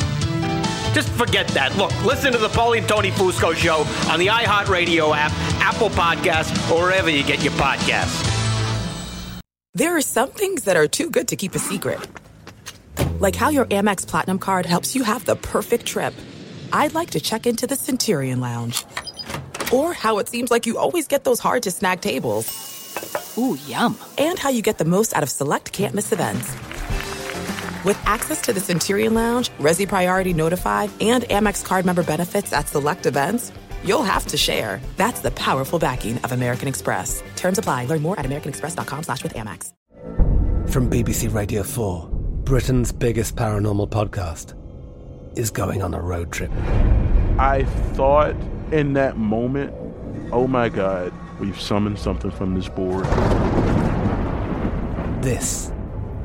Just 0.93 1.09
forget 1.09 1.47
that. 1.49 1.75
Look, 1.77 1.91
listen 2.03 2.31
to 2.33 2.37
the 2.37 2.49
Paulie 2.49 2.79
and 2.79 2.87
Tony 2.87 3.11
Fusco 3.11 3.55
show 3.55 3.85
on 4.11 4.19
the 4.19 4.27
iHeartRadio 4.27 5.15
app, 5.15 5.31
Apple 5.61 5.89
Podcasts, 5.89 6.71
or 6.71 6.83
wherever 6.83 7.09
you 7.09 7.23
get 7.23 7.43
your 7.43 7.53
podcasts. 7.53 8.27
There 9.73 9.95
are 9.95 10.01
some 10.01 10.29
things 10.31 10.65
that 10.65 10.75
are 10.75 10.87
too 10.87 11.09
good 11.09 11.29
to 11.29 11.37
keep 11.37 11.55
a 11.55 11.59
secret. 11.59 11.99
Like 13.19 13.35
how 13.35 13.49
your 13.49 13.65
Amex 13.65 14.05
Platinum 14.05 14.37
card 14.37 14.65
helps 14.65 14.95
you 14.95 15.03
have 15.03 15.23
the 15.23 15.37
perfect 15.37 15.85
trip. 15.85 16.13
I'd 16.73 16.93
like 16.93 17.11
to 17.11 17.21
check 17.21 17.47
into 17.47 17.67
the 17.67 17.75
Centurion 17.75 18.41
Lounge. 18.41 18.83
Or 19.71 19.93
how 19.93 20.17
it 20.19 20.27
seems 20.27 20.51
like 20.51 20.65
you 20.65 20.77
always 20.77 21.07
get 21.07 21.23
those 21.23 21.39
hard 21.39 21.63
to 21.63 21.71
snag 21.71 22.01
tables. 22.01 23.37
Ooh, 23.37 23.57
yum. 23.65 23.97
And 24.17 24.37
how 24.37 24.49
you 24.49 24.61
get 24.61 24.77
the 24.77 24.85
most 24.85 25.15
out 25.15 25.23
of 25.23 25.29
select 25.29 25.71
can't 25.71 25.95
miss 25.95 26.11
events. 26.11 26.53
With 27.83 27.99
access 28.05 28.41
to 28.41 28.53
the 28.53 28.59
Centurion 28.59 29.15
Lounge, 29.15 29.49
Resy 29.59 29.87
Priority 29.87 30.33
Notified, 30.33 30.91
and 31.01 31.23
Amex 31.23 31.65
card 31.65 31.83
member 31.83 32.03
benefits 32.03 32.53
at 32.53 32.67
select 32.67 33.07
events, 33.07 33.51
you'll 33.83 34.03
have 34.03 34.27
to 34.27 34.37
share. 34.37 34.79
That's 34.97 35.21
the 35.21 35.31
powerful 35.31 35.79
backing 35.79 36.19
of 36.19 36.31
American 36.31 36.67
Express. 36.67 37.23
Terms 37.35 37.57
apply. 37.57 37.85
Learn 37.85 38.03
more 38.03 38.19
at 38.19 38.25
americanexpress.com 38.27 39.03
slash 39.03 39.23
with 39.23 39.33
Amex. 39.33 39.71
From 40.69 40.91
BBC 40.91 41.33
Radio 41.33 41.63
4, 41.63 42.07
Britain's 42.43 42.91
biggest 42.91 43.35
paranormal 43.35 43.89
podcast 43.89 44.53
is 45.35 45.49
going 45.49 45.81
on 45.81 45.95
a 45.95 45.99
road 45.99 46.31
trip. 46.31 46.51
I 47.39 47.65
thought 47.93 48.35
in 48.71 48.93
that 48.93 49.17
moment, 49.17 49.73
oh 50.31 50.45
my 50.45 50.69
God, 50.69 51.11
we've 51.39 51.59
summoned 51.59 51.97
something 51.97 52.29
from 52.29 52.53
this 52.53 52.69
board. 52.69 53.05
This 55.23 55.71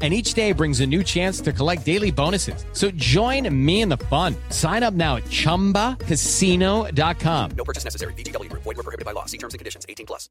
And 0.00 0.14
each 0.14 0.34
day 0.34 0.52
brings 0.52 0.78
a 0.78 0.86
new 0.86 1.02
chance 1.02 1.40
to 1.40 1.52
collect 1.52 1.84
daily 1.84 2.12
bonuses. 2.12 2.64
So 2.72 2.92
join 2.92 3.52
me 3.52 3.80
in 3.80 3.88
the 3.88 3.96
fun. 3.96 4.36
Sign 4.50 4.84
up 4.84 4.94
now 4.94 5.16
at 5.16 5.24
chumbacasino.com. 5.24 7.50
No 7.56 7.64
purchase 7.64 7.82
necessary. 7.82 8.14
VGW 8.14 8.48
Group. 8.48 8.62
Void 8.62 8.76
were 8.76 8.84
prohibited 8.84 9.06
by 9.06 9.10
law. 9.10 9.24
See 9.24 9.38
terms 9.38 9.54
and 9.54 9.58
conditions. 9.58 9.86
18 9.88 10.06
plus. 10.06 10.28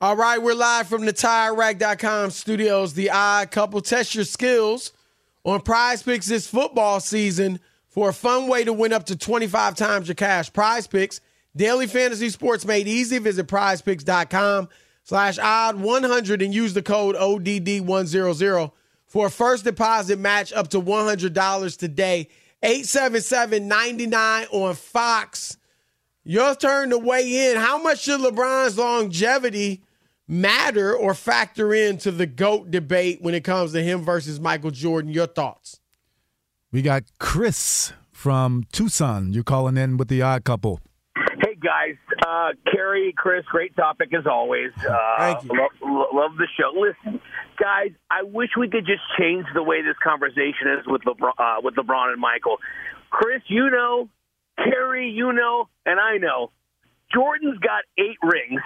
All 0.00 0.14
right, 0.14 0.40
we're 0.40 0.54
live 0.54 0.86
from 0.86 1.06
the 1.06 1.12
TireRack.com 1.12 2.30
studios. 2.30 2.94
The 2.94 3.10
odd 3.10 3.50
couple 3.50 3.80
test 3.80 4.14
your 4.14 4.24
skills 4.24 4.92
on 5.42 5.60
Prize 5.62 6.04
Picks 6.04 6.26
this 6.26 6.46
football 6.46 7.00
season 7.00 7.58
for 7.88 8.10
a 8.10 8.12
fun 8.12 8.46
way 8.46 8.62
to 8.62 8.72
win 8.72 8.92
up 8.92 9.06
to 9.06 9.16
25 9.16 9.74
times 9.74 10.06
your 10.06 10.14
cash. 10.14 10.52
Prize 10.52 10.86
Picks, 10.86 11.20
daily 11.56 11.88
fantasy 11.88 12.30
sports 12.30 12.64
made 12.64 12.86
easy. 12.86 13.18
Visit 13.18 13.48
prizepicks.com 13.48 14.68
slash 15.02 15.36
odd 15.40 15.80
100 15.80 16.42
and 16.42 16.54
use 16.54 16.74
the 16.74 16.82
code 16.82 17.16
ODD100 17.16 18.70
for 19.08 19.26
a 19.26 19.30
first 19.30 19.64
deposit 19.64 20.18
match 20.18 20.52
up 20.52 20.68
to 20.68 20.80
$100 20.80 21.78
today. 21.78 22.28
877-99 22.62 24.46
on 24.52 24.74
Fox. 24.74 25.56
Your 26.24 26.54
turn 26.54 26.90
to 26.90 26.98
weigh 26.98 27.50
in. 27.50 27.56
How 27.56 27.82
much 27.82 28.02
should 28.02 28.20
LeBron's 28.20 28.76
longevity 28.76 29.82
matter 30.26 30.94
or 30.94 31.14
factor 31.14 31.72
into 31.72 32.10
the 32.10 32.26
GOAT 32.26 32.70
debate 32.70 33.22
when 33.22 33.34
it 33.34 33.44
comes 33.44 33.72
to 33.72 33.82
him 33.82 34.04
versus 34.04 34.38
Michael 34.38 34.70
Jordan? 34.70 35.10
Your 35.10 35.26
thoughts? 35.26 35.80
We 36.70 36.82
got 36.82 37.04
Chris 37.18 37.92
from 38.10 38.64
Tucson. 38.72 39.32
You're 39.32 39.44
calling 39.44 39.76
in 39.78 39.96
with 39.96 40.08
the 40.08 40.20
odd 40.20 40.44
couple. 40.44 40.80
Hey 41.16 41.54
guys, 41.54 41.96
uh, 42.26 42.50
Kerry, 42.70 43.14
Chris, 43.16 43.44
great 43.46 43.74
topic 43.74 44.12
as 44.12 44.26
always. 44.26 44.72
Uh, 44.78 44.96
Thank 45.18 45.44
you. 45.44 45.50
Love, 45.50 45.70
lo- 45.82 46.08
love 46.12 46.32
the 46.36 46.46
show. 46.58 46.72
Listen, 46.78 47.20
guys, 47.60 47.90
I 48.10 48.22
wish 48.22 48.50
we 48.58 48.68
could 48.68 48.86
just 48.86 49.02
change 49.18 49.46
the 49.54 49.62
way 49.62 49.82
this 49.82 49.96
conversation 50.02 50.78
is 50.78 50.86
with 50.86 51.02
LeBron, 51.02 51.32
uh, 51.38 51.60
with 51.62 51.74
LeBron 51.74 52.12
and 52.12 52.20
Michael. 52.20 52.58
Chris, 53.10 53.42
you 53.48 53.70
know, 53.70 54.08
Kerry, 54.56 55.10
you 55.10 55.32
know, 55.32 55.68
and 55.86 55.98
I 56.00 56.18
know, 56.18 56.50
Jordan's 57.12 57.58
got 57.58 57.84
eight 57.98 58.18
rings. 58.22 58.60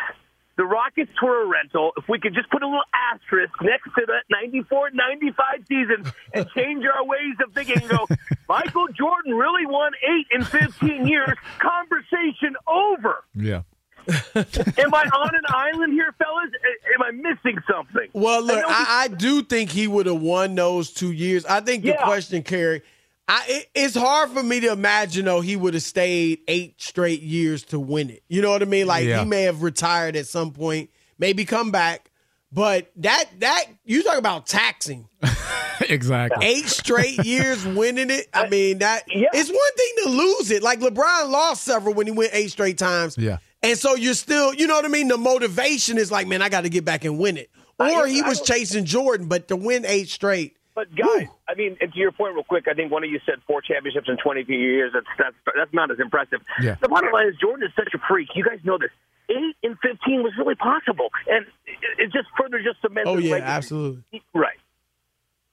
The 0.57 0.65
Rockets 0.65 1.11
were 1.23 1.45
a 1.45 1.47
rental. 1.47 1.93
If 1.97 2.05
we 2.09 2.21
could 2.21 2.35
just 2.35 2.51
put 2.51 2.63
a 2.63 2.67
little 2.67 2.85
asterisk 2.93 3.53
next 3.63 3.89
to 3.97 4.07
that 4.07 4.25
94 4.31 4.91
95 4.93 5.47
season 5.67 6.13
and 6.35 6.47
change 6.55 6.85
our 6.85 7.05
ways 7.05 7.37
of 7.45 7.55
thinking 7.55 7.81
and 7.81 7.89
go, 7.89 8.07
Michael 8.49 8.89
Jordan 8.89 9.35
really 9.35 9.65
won 9.67 9.93
eight 10.03 10.27
in 10.31 10.45
15 10.45 11.07
years, 11.07 11.39
conversation 11.59 12.55
over. 12.67 13.25
Yeah. 13.35 13.63
Am 14.09 14.95
I 14.95 15.05
on 15.05 15.35
an 15.35 15.43
island 15.49 15.93
here, 15.93 16.13
fellas? 16.19 16.51
Am 16.95 17.03
I 17.03 17.11
missing 17.11 17.59
something? 17.71 18.09
Well, 18.13 18.43
look, 18.43 18.65
I, 18.67 19.05
I 19.05 19.09
do 19.09 19.43
think 19.43 19.71
he 19.71 19.87
would 19.87 20.07
have 20.07 20.21
won 20.21 20.55
those 20.55 20.91
two 20.93 21.13
years. 21.13 21.45
I 21.47 21.61
think 21.61 21.85
the 21.85 21.95
question, 22.03 22.43
Kerry, 22.43 22.83
I, 23.29 23.45
it, 23.49 23.71
it's 23.75 23.95
hard 23.95 24.31
for 24.31 24.43
me 24.43 24.61
to 24.61 24.73
imagine 24.73 25.25
though 25.27 25.41
he 25.41 25.57
would 25.57 25.75
have 25.75 25.83
stayed 25.83 26.41
eight 26.49 26.81
straight 26.83 27.23
years 27.23 27.63
to 27.67 27.79
win 27.79 28.11
it. 28.11 28.23
You 28.29 28.43
know 28.43 28.51
what 28.51 28.63
I 28.63 28.67
mean? 28.67 28.87
Like 28.87 29.05
Yeah. 29.07 29.21
he 29.21 29.25
may 29.27 29.43
have 29.43 29.63
retired 29.63 30.17
at 30.17 30.27
some 30.27 30.51
point, 30.53 30.91
maybe 31.19 31.45
come 31.45 31.71
back, 31.71 32.11
but 32.51 32.91
that 32.97 33.25
that 33.39 33.65
you 33.85 34.03
talk 34.03 34.19
about 34.19 34.47
taxing 34.47 35.09
exactly. 35.89 36.45
eight 36.45 36.67
straight 36.67 37.19
years 37.25 37.65
winning 37.65 38.11
it. 38.11 38.27
I 38.35 38.49
mean 38.49 38.79
that 38.79 39.05
it's 39.07 39.49
one 39.51 39.77
thing 39.77 40.05
to 40.05 40.11
lose 40.11 40.51
it. 40.51 40.63
Like 40.63 40.81
LeBron 40.81 41.31
lost 41.31 41.63
several 41.63 41.95
when 41.95 42.07
he 42.07 42.13
went 42.13 42.31
eight 42.35 42.51
straight 42.51 42.77
times. 42.77 43.17
Yeah. 43.17 43.39
And 43.63 43.79
so 43.79 43.95
you're 43.95 44.15
still, 44.15 44.53
you 44.55 44.67
know 44.67 44.75
what 44.75 44.85
I 44.85 44.89
mean? 44.89 45.09
The 45.09 45.17
motivation 45.19 45.99
is 45.99 46.11
like, 46.11 46.27
man, 46.27 46.43
I 46.43 46.49
got 46.49 46.63
to 46.63 46.69
get 46.69 46.85
back 46.85 47.05
and 47.05 47.19
win 47.19 47.37
it. 47.37 47.51
Or 47.79 48.07
he 48.07 48.23
was 48.23 48.41
chasing 48.41 48.85
Jordan, 48.85 49.27
but 49.29 49.49
to 49.49 49.57
win 49.57 49.85
eight 49.87 50.09
straight. 50.09 50.57
But 50.75 50.95
guys, 50.97 51.27
I 51.49 51.55
mean, 51.55 51.77
and 51.81 51.93
to 51.93 51.99
your 51.99 52.13
point, 52.13 52.35
real 52.35 52.45
quick, 52.45 52.67
I 52.69 52.75
think 52.75 52.91
one 52.91 53.05
of 53.05 53.11
you 53.11 53.21
said 53.27 53.37
four 53.47 53.61
championships 53.61 54.09
in 54.09 54.17
22 54.17 54.53
years. 54.53 54.93
That's 54.95 55.07
that's 55.19 55.37
that's 55.57 55.75
not 55.75 55.91
as 55.91 55.99
impressive. 56.01 56.41
Yeah. 56.63 56.77
The 56.81 56.89
bottom 56.89 57.13
line 57.13 57.29
is 57.29 57.35
Jordan 57.41 57.67
is 57.67 57.75
such 57.77 57.93
a 57.95 57.99
freak. 58.09 58.29
You 58.35 58.43
guys 58.45 58.59
know 58.65 58.79
this. 58.79 58.91
Eight 59.29 59.55
in 59.63 59.77
15 59.83 60.23
was 60.23 60.33
really 60.39 60.55
possible, 60.55 61.09
and 61.29 61.45
it, 61.67 62.05
it 62.05 62.13
just 62.13 62.29
further 62.41 62.63
just 62.63 62.81
cements. 62.81 63.07
Oh 63.09 63.17
his 63.17 63.27
yeah, 63.27 63.33
legacy. 63.33 63.51
absolutely. 63.51 64.23
Right. 64.33 64.57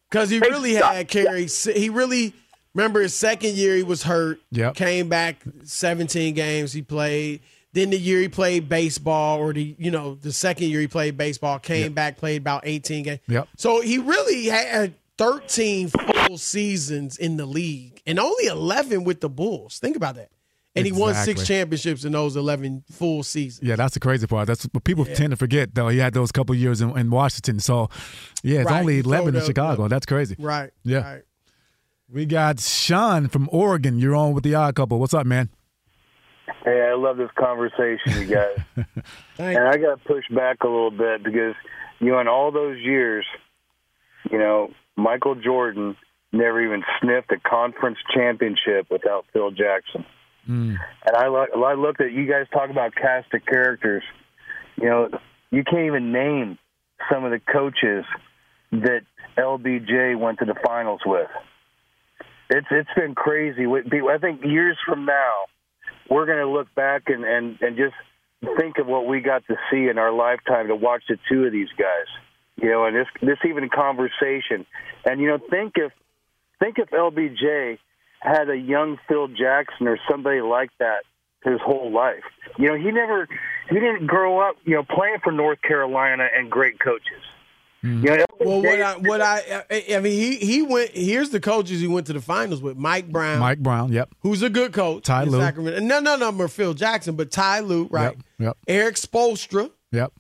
Because 0.10 0.30
he 0.30 0.38
Hey, 0.40 0.50
really 0.50 0.76
stop. 0.76 0.94
had 0.94 1.08
carry. 1.10 1.48
He 1.48 1.90
really 1.90 2.34
remember 2.74 3.02
his 3.02 3.14
second 3.14 3.56
year 3.56 3.76
he 3.76 3.84
was 3.84 4.04
hurt. 4.04 4.40
Yep. 4.52 4.76
Came 4.76 5.10
back 5.10 5.44
17 5.64 6.34
games 6.34 6.72
he 6.74 6.82
played. 6.82 7.42
Then 7.74 7.92
the 7.92 8.00
year 8.00 8.20
he 8.20 8.30
played 8.30 8.68
baseball, 8.68 9.40
or 9.40 9.54
the 9.54 9.76
you 9.78 9.92
know 9.92 10.16
the 10.16 10.34
second 10.34 10.70
year 10.70 10.80
he 10.82 10.88
played 10.88 11.18
baseball, 11.18 11.60
came 11.60 11.94
back 11.94 12.18
played 12.18 12.42
about 12.42 12.64
18 12.66 13.04
games. 13.04 13.20
Yep. 13.28 13.48
So 13.58 13.82
he 13.82 14.00
really 14.00 14.46
had 14.46 14.96
13 15.20 15.90
full 15.90 16.38
seasons 16.38 17.18
in 17.18 17.38
the 17.38 17.46
league 17.46 18.02
and 18.08 18.20
only 18.20 18.46
11 18.46 19.04
with 19.04 19.22
the 19.22 19.30
Bulls. 19.30 19.78
Think 19.80 19.96
about 19.96 20.16
that. 20.16 20.30
And 20.76 20.86
he 20.86 20.92
won 20.94 21.14
six 21.14 21.46
championships 21.46 22.06
in 22.06 22.14
those 22.14 22.36
11 22.38 22.86
full 22.92 23.22
seasons. 23.24 23.68
Yeah, 23.68 23.76
that's 23.76 23.96
the 23.96 24.00
crazy 24.00 24.28
part. 24.28 24.48
That's 24.48 24.64
what 24.72 24.84
people 24.86 25.04
tend 25.04 25.32
to 25.32 25.36
forget, 25.36 25.76
though. 25.76 25.90
He 25.90 25.98
had 25.98 26.14
those 26.14 26.32
couple 26.32 26.56
years 26.56 26.80
in, 26.80 26.98
in 26.98 27.10
Washington. 27.10 27.60
So, 27.60 27.90
yeah, 28.44 28.62
it's 28.62 28.70
Right. 28.70 28.80
only 28.80 29.00
11 29.00 29.36
in 29.36 29.44
Chicago. 29.44 29.84
yeah. 29.84 29.88
That's 29.90 30.06
crazy. 30.06 30.36
Right. 30.40 30.72
Yeah. 30.84 31.00
Right. 31.00 31.22
We 32.08 32.26
got 32.26 32.60
Sean 32.62 33.28
from 33.28 33.50
Oregon. 33.52 34.00
You're 34.00 34.16
on 34.16 34.34
with 34.34 34.44
the 34.44 34.56
odd 34.56 34.76
couple. 34.76 35.00
What's 35.00 35.14
up, 35.14 35.26
man? 35.26 35.50
Hey, 36.70 36.82
I 36.90 36.96
love 36.96 37.18
this 37.18 37.32
conversation, 37.38 38.22
you 38.22 38.26
guys. 38.26 38.58
and 39.38 39.68
I 39.68 39.78
got 39.78 39.98
to 40.02 40.04
push 40.06 40.24
back 40.30 40.58
a 40.64 40.68
little 40.68 40.92
bit 40.92 41.24
because, 41.24 41.56
you 42.00 42.12
know, 42.12 42.20
in 42.20 42.28
all 42.28 42.52
those 42.52 42.78
years, 42.80 43.26
you 44.32 44.38
know, 44.38 44.72
Michael 44.96 45.36
Jordan 45.36 45.96
never 46.32 46.64
even 46.64 46.84
sniffed 47.02 47.32
a 47.32 47.38
conference 47.40 47.98
championship 48.14 48.88
without 48.92 49.26
Phil 49.34 49.52
Jackson. 49.52 50.06
Hmm. 50.46 50.76
And 51.06 51.16
I, 51.16 51.28
lo- 51.28 51.64
I 51.66 51.74
looked 51.74 52.02
at 52.02 52.12
you 52.12 52.26
guys 52.28 52.46
talk 52.52 52.70
about 52.70 52.94
cast 52.96 53.34
of 53.34 53.46
characters. 53.46 54.04
You 54.82 54.90
know, 54.90 55.10
you 55.52 55.64
can't 55.64 55.86
even 55.88 56.12
name 56.12 56.58
some 57.12 57.24
of 57.26 57.32
the 57.32 57.40
coaches 57.40 58.06
that 58.72 59.02
LBJ 59.38 60.20
went 60.20 60.40
to 60.40 60.46
the 60.46 60.56
finals 60.66 61.02
with. 61.06 61.30
It's 62.52 62.68
it's 62.72 62.90
been 62.96 63.16
crazy. 63.16 63.66
With 63.68 63.90
people- 63.90 64.10
I 64.10 64.18
think 64.18 64.44
years 64.44 64.78
from 64.86 65.06
now, 65.06 65.46
we're 66.10 66.26
going 66.26 66.40
to 66.40 66.50
look 66.50 66.74
back 66.76 67.04
and, 67.08 67.24
and, 67.24 67.58
and 67.62 67.78
just 67.78 67.96
think 68.58 68.78
of 68.78 68.88
what 68.88 69.06
we 69.06 69.22
got 69.22 69.46
to 69.48 69.56
see 69.72 69.88
in 69.88 69.98
our 69.98 70.12
lifetime 70.12 70.68
to 70.68 70.76
watch 70.76 71.04
the 71.08 71.18
two 71.30 71.46
of 71.46 71.52
these 71.52 71.70
guys. 71.78 72.08
You 72.56 72.70
know, 72.70 72.86
and 72.86 72.96
this 72.96 73.08
this 73.22 73.38
even 73.48 73.70
conversation. 73.70 74.66
And 75.06 75.22
you 75.22 75.28
know, 75.28 75.38
think 75.50 75.74
if 75.76 75.94
think 76.60 76.78
if 76.78 76.90
LBJ 76.90 77.78
had 78.20 78.50
a 78.50 78.58
young 78.58 78.98
Phil 79.08 79.30
Jackson 79.30 79.88
or 79.88 79.98
somebody 80.10 80.42
like 80.42 80.72
that 80.80 81.04
his 81.44 81.60
whole 81.64 81.92
life. 81.92 82.24
You 82.58 82.68
know, 82.68 82.76
he 82.76 82.92
never 82.92 83.28
he 83.70 83.76
didn't 83.76 84.08
grow 84.08 84.40
up, 84.40 84.58
you 84.66 84.76
know, 84.76 84.84
playing 84.84 85.20
for 85.24 85.32
North 85.32 85.62
Carolina 85.62 86.28
and 86.36 86.52
great 86.52 86.80
coaches. 86.80 87.24
You 87.82 87.92
know, 88.18 88.26
Well, 88.40 88.62
what 88.62 88.82
I 88.82 88.94
what 88.98 89.22
I 89.22 89.64
I 89.70 89.86
I 89.96 90.00
mean 90.00 90.12
he 90.12 90.36
he 90.38 90.62
went. 90.62 90.92
Here's 90.92 91.30
the 91.30 91.40
coaches 91.40 91.80
he 91.80 91.88
went 91.88 92.08
to 92.08 92.14
the 92.14 92.20
finals 92.22 92.62
with: 92.62 92.76
Mike 92.78 93.10
Brown, 93.10 93.40
Mike 93.40 93.60
Brown. 93.60 93.92
Yep. 93.94 94.10
who's 94.20 94.42
a 94.42 94.50
good 94.50 94.74
coach, 94.74 95.04
Ty 95.06 95.24
in 95.24 95.30
Lue. 95.30 95.40
Sacramento. 95.40 95.80
No, 95.80 96.00
no, 96.02 96.16
no, 96.32 96.48
Phil 96.50 96.74
Jackson, 96.74 97.16
but 97.16 97.32
Ty 97.32 97.62
Lue, 97.62 97.88
right? 97.90 98.18
Yep. 98.38 98.58
Erik 98.68 98.96
Spoelstra, 98.96 99.72
Yep. 99.94 100.12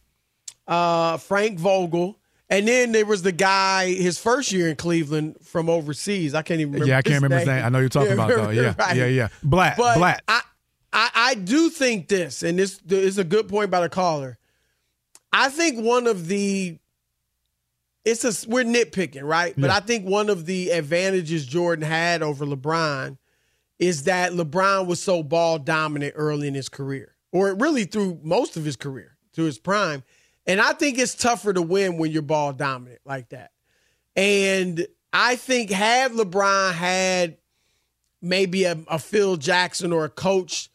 uh, 0.67 1.17
Frank 1.17 1.59
Vogel, 1.59 2.17
And 2.49 2.67
then 2.67 2.91
there 2.93 3.05
was 3.05 3.21
the 3.23 3.31
guy 3.33 3.87
his 3.93 4.17
first 4.17 4.51
year 4.53 4.69
in 4.69 4.75
Cleveland 4.77 5.35
from 5.43 5.69
overseas. 5.69 6.33
I 6.33 6.41
can't 6.41 6.61
even 6.61 6.73
remember. 6.73 6.89
Yeah, 6.89 6.97
I 6.99 7.01
can't 7.01 7.13
his 7.15 7.21
remember 7.23 7.37
his 7.39 7.47
name. 7.47 7.65
I 7.65 7.69
know 7.69 7.79
you're 7.79 7.89
talking 7.89 8.13
about 8.13 8.29
though. 8.29 8.49
Yeah, 8.51 8.73
right. 8.79 8.95
yeah, 8.95 9.05
yeah. 9.05 9.27
Blatt, 9.43 9.77
But 9.77 9.97
Blatt. 9.97 10.23
I, 10.27 10.41
I, 10.93 11.09
I 11.13 11.35
do 11.35 11.69
think 11.69 12.07
this, 12.07 12.41
and 12.41 12.57
this 12.57 12.79
is 12.89 13.17
a 13.17 13.23
good 13.23 13.47
point 13.49 13.69
by 13.69 13.81
the 13.81 13.89
caller. 13.89 14.37
I 15.31 15.49
think 15.49 15.83
one 15.85 16.07
of 16.07 16.27
the 16.27 16.79
it's 18.05 18.23
a 18.23 18.49
we're 18.49 18.63
nitpicking, 18.63 19.23
right? 19.23 19.53
But 19.57 19.69
I 19.69 19.79
think 19.79 20.05
one 20.05 20.29
of 20.29 20.45
the 20.45 20.69
advantages 20.71 21.45
Jordan 21.45 21.85
had 21.85 22.23
over 22.23 22.45
LeBron 22.45 23.17
is 23.77 24.03
that 24.03 24.33
LeBron 24.33 24.87
was 24.87 25.01
so 25.01 25.23
ball 25.23 25.59
dominant 25.59 26.13
early 26.15 26.47
in 26.47 26.53
his 26.53 26.69
career, 26.69 27.15
or 27.31 27.53
really 27.55 27.85
through 27.85 28.19
most 28.23 28.57
of 28.57 28.65
his 28.65 28.75
career, 28.75 29.17
to 29.33 29.43
his 29.43 29.57
prime. 29.57 30.03
And 30.45 30.59
I 30.59 30.73
think 30.73 30.97
it's 30.97 31.15
tougher 31.15 31.53
to 31.53 31.61
win 31.61 31.97
when 31.97 32.11
you're 32.11 32.21
ball 32.21 32.53
dominant 32.53 33.01
like 33.05 33.29
that. 33.29 33.51
And 34.15 34.85
I 35.13 35.35
think 35.35 35.69
had 35.69 36.11
LeBron 36.11 36.73
had 36.73 37.37
maybe 38.21 38.63
a, 38.65 38.77
a 38.87 38.99
Phil 38.99 39.37
Jackson 39.37 39.93
or 39.93 40.05
a 40.05 40.09
coach. 40.09 40.69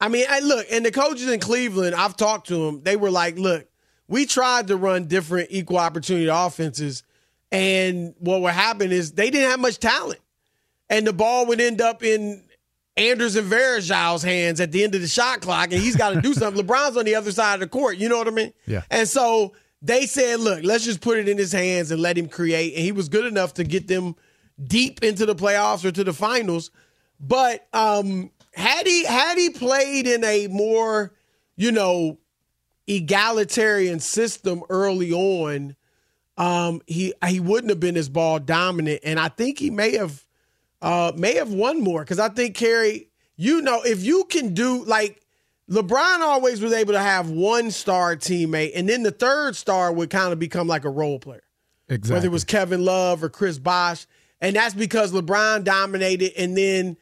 I 0.00 0.08
mean, 0.08 0.26
I 0.28 0.40
look, 0.40 0.66
and 0.70 0.84
the 0.84 0.90
coaches 0.90 1.28
in 1.28 1.40
Cleveland, 1.40 1.94
I've 1.94 2.16
talked 2.16 2.48
to 2.48 2.66
them. 2.66 2.82
They 2.82 2.96
were 2.96 3.10
like, 3.10 3.38
look, 3.38 3.66
we 4.08 4.26
tried 4.26 4.68
to 4.68 4.76
run 4.76 5.06
different 5.06 5.48
equal 5.50 5.78
opportunity 5.78 6.28
offenses. 6.28 7.02
And 7.50 8.14
what 8.18 8.40
would 8.42 8.52
happen 8.52 8.92
is 8.92 9.12
they 9.12 9.30
didn't 9.30 9.50
have 9.50 9.60
much 9.60 9.78
talent. 9.78 10.20
And 10.90 11.06
the 11.06 11.12
ball 11.12 11.46
would 11.46 11.60
end 11.60 11.80
up 11.80 12.02
in 12.02 12.44
Anderson 12.96 13.44
Varejão's 13.44 14.22
hands 14.22 14.60
at 14.60 14.72
the 14.72 14.84
end 14.84 14.94
of 14.94 15.00
the 15.00 15.08
shot 15.08 15.40
clock, 15.40 15.72
and 15.72 15.80
he's 15.80 15.96
got 15.96 16.10
to 16.14 16.20
do 16.20 16.34
something. 16.34 16.64
LeBron's 16.64 16.96
on 16.96 17.04
the 17.04 17.14
other 17.14 17.32
side 17.32 17.54
of 17.54 17.60
the 17.60 17.68
court. 17.68 17.96
You 17.96 18.08
know 18.08 18.18
what 18.18 18.28
I 18.28 18.32
mean? 18.32 18.52
Yeah. 18.66 18.82
And 18.90 19.08
so 19.08 19.54
they 19.82 20.06
said, 20.06 20.40
look, 20.40 20.62
let's 20.64 20.84
just 20.84 21.00
put 21.00 21.18
it 21.18 21.28
in 21.28 21.38
his 21.38 21.52
hands 21.52 21.90
and 21.90 22.00
let 22.00 22.16
him 22.16 22.28
create. 22.28 22.74
And 22.74 22.82
he 22.82 22.92
was 22.92 23.08
good 23.08 23.26
enough 23.26 23.54
to 23.54 23.64
get 23.64 23.88
them 23.88 24.16
deep 24.62 25.02
into 25.02 25.26
the 25.26 25.34
playoffs 25.34 25.84
or 25.84 25.90
to 25.92 26.04
the 26.04 26.12
finals. 26.12 26.70
But 27.20 27.66
um, 27.72 28.30
had 28.54 28.86
he 28.86 29.04
had 29.04 29.38
he 29.38 29.50
played 29.50 30.06
in 30.06 30.24
a 30.24 30.46
more, 30.48 31.12
you 31.56 31.72
know, 31.72 32.18
egalitarian 32.86 34.00
system 34.00 34.62
early 34.68 35.12
on, 35.12 35.76
um, 36.36 36.82
he 36.86 37.14
he 37.26 37.40
wouldn't 37.40 37.70
have 37.70 37.80
been 37.80 37.96
as 37.96 38.08
ball 38.08 38.38
dominant. 38.38 39.00
And 39.04 39.18
I 39.18 39.28
think 39.28 39.58
he 39.58 39.70
may 39.70 39.96
have 39.96 40.24
uh, 40.82 41.12
may 41.16 41.34
have 41.34 41.52
won 41.52 41.82
more 41.82 42.02
because 42.02 42.18
I 42.18 42.28
think 42.28 42.56
Kerry, 42.56 43.08
you 43.36 43.62
know, 43.62 43.82
if 43.82 44.04
you 44.04 44.24
can 44.24 44.54
do 44.54 44.84
like 44.84 45.24
LeBron 45.70 46.20
always 46.20 46.60
was 46.60 46.72
able 46.72 46.92
to 46.92 47.00
have 47.00 47.30
one 47.30 47.70
star 47.70 48.16
teammate, 48.16 48.72
and 48.74 48.88
then 48.88 49.02
the 49.02 49.10
third 49.10 49.56
star 49.56 49.92
would 49.92 50.10
kind 50.10 50.32
of 50.32 50.38
become 50.38 50.66
like 50.66 50.84
a 50.84 50.90
role 50.90 51.18
player, 51.18 51.44
exactly. 51.88 52.14
whether 52.14 52.26
it 52.26 52.32
was 52.32 52.44
Kevin 52.44 52.84
Love 52.84 53.24
or 53.24 53.30
Chris 53.30 53.58
Bosh, 53.58 54.06
and 54.40 54.56
that's 54.56 54.74
because 54.74 55.12
LeBron 55.12 55.64
dominated, 55.64 56.32
and 56.36 56.56
then 56.56 56.98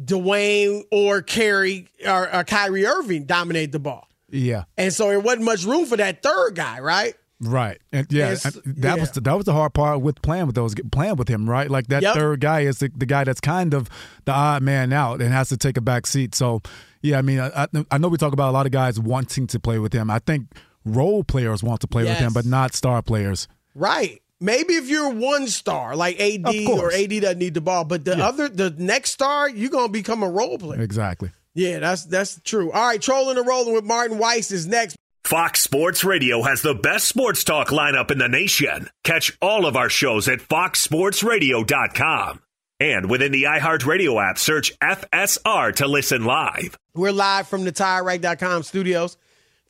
Dwyane 0.00 0.84
or 0.92 1.22
Kerry 1.22 1.88
or, 2.06 2.32
or 2.32 2.44
Kyrie 2.44 2.86
Irving 2.86 3.24
dominated 3.24 3.72
the 3.72 3.80
ball, 3.80 4.08
yeah. 4.34 4.64
and 4.76 4.92
so 4.92 5.08
there 5.08 5.20
wasn't 5.20 5.44
much 5.44 5.64
room 5.64 5.86
for 5.86 5.96
that 5.96 6.22
third 6.22 6.54
guy, 6.54 6.80
right? 6.80 7.14
Right, 7.40 7.78
and 7.92 8.06
yeah, 8.10 8.30
Yes, 8.30 8.44
and 8.44 8.54
that 8.76 8.94
yeah. 8.96 9.00
was 9.00 9.10
the, 9.10 9.20
that 9.22 9.34
was 9.36 9.44
the 9.44 9.52
hard 9.52 9.74
part 9.74 10.00
with 10.00 10.22
playing 10.22 10.46
with 10.46 10.54
those 10.54 10.74
playing 10.92 11.16
with 11.16 11.28
him, 11.28 11.50
right? 11.50 11.68
Like 11.70 11.88
that 11.88 12.02
Yep. 12.02 12.14
third 12.14 12.40
guy 12.40 12.60
is 12.60 12.78
the, 12.78 12.90
the 12.96 13.06
guy 13.06 13.24
that's 13.24 13.40
kind 13.40 13.74
of 13.74 13.88
the 14.24 14.32
odd 14.32 14.62
man 14.62 14.92
out 14.92 15.20
and 15.20 15.32
has 15.32 15.48
to 15.50 15.56
take 15.56 15.76
a 15.76 15.80
back 15.82 16.06
seat. 16.06 16.34
So, 16.34 16.62
yeah, 17.02 17.18
I 17.18 17.22
mean, 17.22 17.40
I, 17.40 17.48
I- 17.64 17.84
I 17.90 17.98
know 17.98 18.08
we 18.08 18.18
talk 18.18 18.32
about 18.32 18.50
a 18.50 18.52
lot 18.52 18.66
of 18.66 18.72
guys 18.72 18.98
wanting 19.00 19.46
to 19.48 19.60
play 19.60 19.78
with 19.78 19.92
him. 19.92 20.10
I 20.10 20.20
think 20.20 20.46
role 20.84 21.24
players 21.24 21.62
want 21.62 21.80
to 21.80 21.86
play 21.88 22.04
with 22.04 22.16
him, 22.18 22.32
but 22.32 22.46
not 22.46 22.72
star 22.74 23.02
players. 23.02 23.48
Right. 23.74 24.22
Maybe 24.40 24.74
if 24.74 24.88
you're 24.88 25.10
one 25.10 25.46
star, 25.48 25.96
like 25.96 26.18
AD 26.20 26.46
or. 26.68 26.92
AD 26.92 27.10
doesn't 27.20 27.38
need 27.38 27.54
the 27.54 27.60
ball, 27.60 27.84
but 27.84 28.04
the 28.04 28.16
other, 28.24 28.48
the 28.48 28.70
next 28.78 29.10
star, 29.10 29.48
you're 29.50 29.70
gonna 29.70 29.88
become 29.88 30.22
a 30.22 30.28
role 30.30 30.56
player. 30.58 30.80
Exactly. 30.80 31.30
Yeah, 31.54 31.78
that's 31.78 32.04
that's 32.04 32.40
true. 32.42 32.70
All 32.72 32.86
right, 32.86 33.00
trolling 33.00 33.38
and 33.38 33.46
rolling 33.46 33.74
with 33.74 33.84
Martin 33.84 34.18
Weiss 34.18 34.50
is 34.50 34.66
next. 34.66 34.96
Fox 35.24 35.62
Sports 35.62 36.04
Radio 36.04 36.42
has 36.42 36.60
the 36.60 36.74
best 36.74 37.08
sports 37.08 37.44
talk 37.44 37.68
lineup 37.68 38.10
in 38.10 38.18
the 38.18 38.28
nation. 38.28 38.90
Catch 39.04 39.34
all 39.40 39.64
of 39.64 39.74
our 39.74 39.88
shows 39.88 40.28
at 40.28 40.40
foxsportsradio.com. 40.40 42.40
And 42.80 43.08
within 43.08 43.32
the 43.32 43.44
iHeartRadio 43.44 44.22
app, 44.22 44.36
search 44.36 44.78
FSR 44.80 45.74
to 45.76 45.86
listen 45.86 46.24
live. 46.24 46.76
We're 46.94 47.12
live 47.12 47.48
from 47.48 47.64
the 47.64 47.72
TireRack.com 47.72 48.64
studios. 48.64 49.16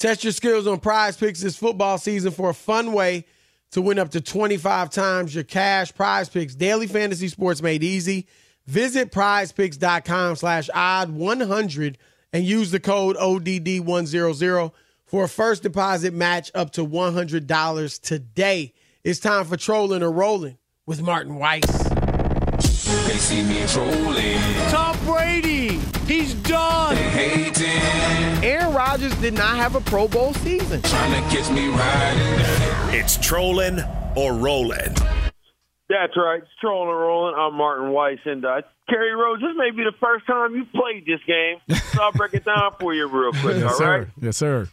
Test 0.01 0.25
your 0.25 0.33
skills 0.33 0.67
on 0.67 0.81
Prize 0.81 1.17
Picks 1.17 1.41
this 1.41 1.57
football 1.57 1.99
season 1.99 2.33
for 2.33 2.51
a 2.51 2.55
fun 2.55 2.93
way 2.93 3.27
to 3.71 3.83
win 3.83 4.01
up 4.01 4.11
to 4.11 4.21
25 4.21 4.91
times 4.91 5.35
your 5.35 5.45
cash. 5.45 5.95
Prize 5.95 6.29
Picks, 6.29 6.57
daily 6.57 6.89
fantasy 6.89 7.29
sports 7.29 7.63
made 7.63 7.85
easy. 7.85 8.27
Visit 8.67 9.13
prizepicks.com 9.13 10.37
slash 10.37 10.71
odd 10.73 11.11
100 11.11 11.99
and 12.33 12.45
use 12.45 12.71
the 12.71 12.81
code 12.81 13.17
ODD100 13.17 14.73
for 15.05 15.25
a 15.25 15.29
first 15.29 15.63
deposit 15.63 16.15
match 16.15 16.51
up 16.55 16.71
to 16.73 16.85
$100 16.85 18.01
today. 18.01 18.73
It's 19.05 19.21
time 19.21 19.45
for 19.45 19.57
trolling 19.57 20.03
or 20.03 20.11
rolling 20.11 20.57
with 20.87 21.03
Martin 21.03 21.37
Weiss. 21.37 21.85
They 23.07 23.17
see 23.17 23.43
me 23.43 23.65
trolling. 23.67 24.41
Tom 24.71 24.99
Brady, 25.05 25.79
he's 26.07 26.35
done. 26.35 26.97
Hating. 26.97 27.65
Aaron 28.43 28.75
Rodgers 28.75 29.15
did 29.17 29.35
not 29.35 29.57
have 29.57 29.75
a 29.75 29.81
Pro 29.83 30.09
Bowl 30.09 30.33
season. 30.35 30.81
Trying 30.83 31.23
to 31.23 31.37
catch 31.37 31.51
me 31.51 31.69
riding. 31.69 32.99
It's 32.99 33.17
trolling 33.19 33.81
or 34.17 34.35
rolling. 34.35 34.95
That's 36.01 36.17
right. 36.17 36.43
It's 36.43 36.51
trolling 36.61 36.89
and 36.91 36.99
rolling. 36.99 37.35
I'm 37.39 37.55
Martin 37.55 37.91
Weiss, 37.91 38.19
and 38.25 38.45
uh, 38.45 38.63
Kerry 38.89 39.15
Rhodes. 39.15 39.43
This 39.43 39.53
may 39.57 39.71
be 39.71 39.85
the 39.85 39.95
first 40.01 40.27
time 40.27 40.55
you've 40.55 40.73
played 40.73 41.07
this 41.07 41.21
game, 41.27 41.59
so 41.93 42.03
I'll 42.03 42.13
break 42.13 42.35
it 42.35 42.45
down 42.45 42.73
for 42.81 42.93
you 42.95 43.07
real 43.09 43.33
quick. 43.41 43.57
yes, 43.57 43.65
all 43.73 43.79
sir. 43.79 43.99
right. 44.01 44.09
Yes, 44.21 44.37
sir. 44.37 44.69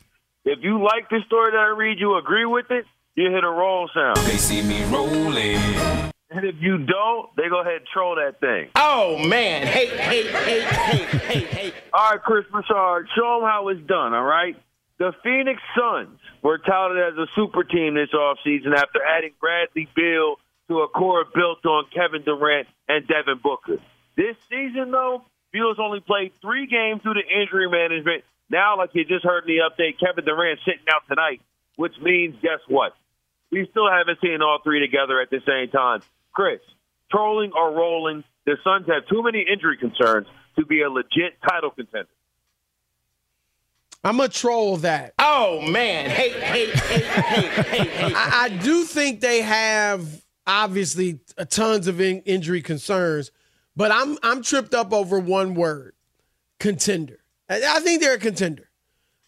If 0.46 0.60
you 0.64 0.84
like 0.84 1.10
the 1.10 1.20
story 1.28 1.52
that 1.52 1.58
I 1.60 1.68
read, 1.78 2.00
you 2.00 2.18
agree 2.18 2.46
with 2.46 2.72
it, 2.72 2.86
you 3.16 3.30
hit 3.32 3.44
a 3.44 3.50
roll 3.50 3.90
sound. 3.94 4.18
They 4.18 4.38
see 4.38 4.62
me 4.64 4.84
rolling. 4.86 5.58
And 6.34 6.46
if 6.46 6.56
you 6.62 6.78
don't, 6.80 7.30
they 7.36 7.50
go 7.50 7.60
ahead 7.62 7.76
and 7.76 7.86
troll 7.94 8.16
that 8.16 8.40
thing. 8.40 8.70
Oh, 8.76 9.18
man. 9.20 9.68
Hey, 9.68 9.88
hey, 9.88 10.24
hey, 10.32 10.62
hey, 10.62 11.04
hey, 11.20 11.40
hey. 11.46 11.74
All 11.94 12.12
right, 12.12 12.22
Chris 12.24 12.46
Broussard, 12.50 13.08
show 13.16 13.40
them 13.40 13.50
how 13.50 13.68
it's 13.68 13.86
done, 13.86 14.14
all 14.14 14.24
right? 14.24 14.56
The 14.98 15.12
Phoenix 15.24 15.62
Suns 15.78 16.18
were 16.42 16.58
touted 16.58 16.98
as 17.04 17.18
a 17.18 17.28
super 17.36 17.64
team 17.66 17.96
this 17.96 18.10
offseason 18.16 18.74
after 18.76 19.04
adding 19.04 19.32
Bradley 19.42 19.90
Beal 19.96 20.38
to 20.72 20.80
a 20.80 20.88
core 20.88 21.26
built 21.36 21.66
on 21.66 21.84
Kevin 21.94 22.24
Durant 22.24 22.66
and 22.88 23.06
Devin 23.06 23.42
Booker. 23.44 23.78
This 24.16 24.38
season, 24.50 24.92
though, 24.92 25.24
Beal's 25.52 25.78
only 25.80 26.00
played 26.00 26.32
three 26.42 26.66
games 26.66 27.02
due 27.04 27.14
to 27.14 27.20
injury 27.20 27.70
management. 27.70 28.24
Now, 28.50 28.78
like 28.78 28.92
you 28.94 29.04
just 29.04 29.26
heard 29.26 29.44
in 29.48 29.56
the 29.56 29.62
update, 29.68 30.00
Kevin 30.00 30.24
Durant 30.24 30.60
sitting 30.64 30.86
out 30.90 31.02
tonight, 31.10 31.42
which 31.76 31.94
means 32.02 32.36
guess 32.42 32.60
what? 32.70 32.94
We 33.52 33.68
still 33.70 33.92
haven't 33.92 34.20
seen 34.22 34.42
all 34.42 34.60
three 34.64 34.80
together 34.80 35.20
at 35.20 35.30
the 35.30 35.42
same 35.46 35.70
time. 35.72 36.04
Chris, 36.32 36.62
trolling 37.12 37.52
or 37.52 37.74
rolling, 37.74 38.24
the 38.46 38.56
Suns 38.64 38.88
have 38.88 39.06
too 39.08 39.24
many 39.24 39.42
injury 39.52 39.76
concerns 39.76 40.28
to 40.58 40.66
be 40.66 40.84
a 40.84 40.90
legit 40.90 41.34
title 41.50 41.72
contender. 41.72 42.08
I'm 44.06 44.18
going 44.18 44.30
to 44.30 44.36
troll 44.36 44.78
that. 44.78 45.14
Oh, 45.20 45.62
man. 45.62 46.10
Hey, 46.10 46.30
hey, 46.30 46.72
hey, 46.72 47.02
hey, 47.02 47.48
hey, 47.48 47.88
hey. 47.88 48.14
I, 48.16 48.44
I 48.46 48.50
do 48.50 48.86
think 48.86 49.20
they 49.20 49.42
have 49.42 50.22
obviously 50.52 51.20
uh, 51.38 51.46
tons 51.46 51.88
of 51.88 52.00
in, 52.02 52.20
injury 52.22 52.62
concerns, 52.62 53.32
but 53.76 53.92
I'm 53.92 54.18
I'm 54.22 54.44
tripped 54.44 54.74
up 54.74 54.94
over 54.94 55.20
one 55.20 55.56
word: 55.56 55.94
contender. 56.60 57.20
I, 57.50 57.62
I 57.78 57.80
think 57.80 58.02
they're 58.02 58.16
a 58.16 58.20
contender. 58.20 58.70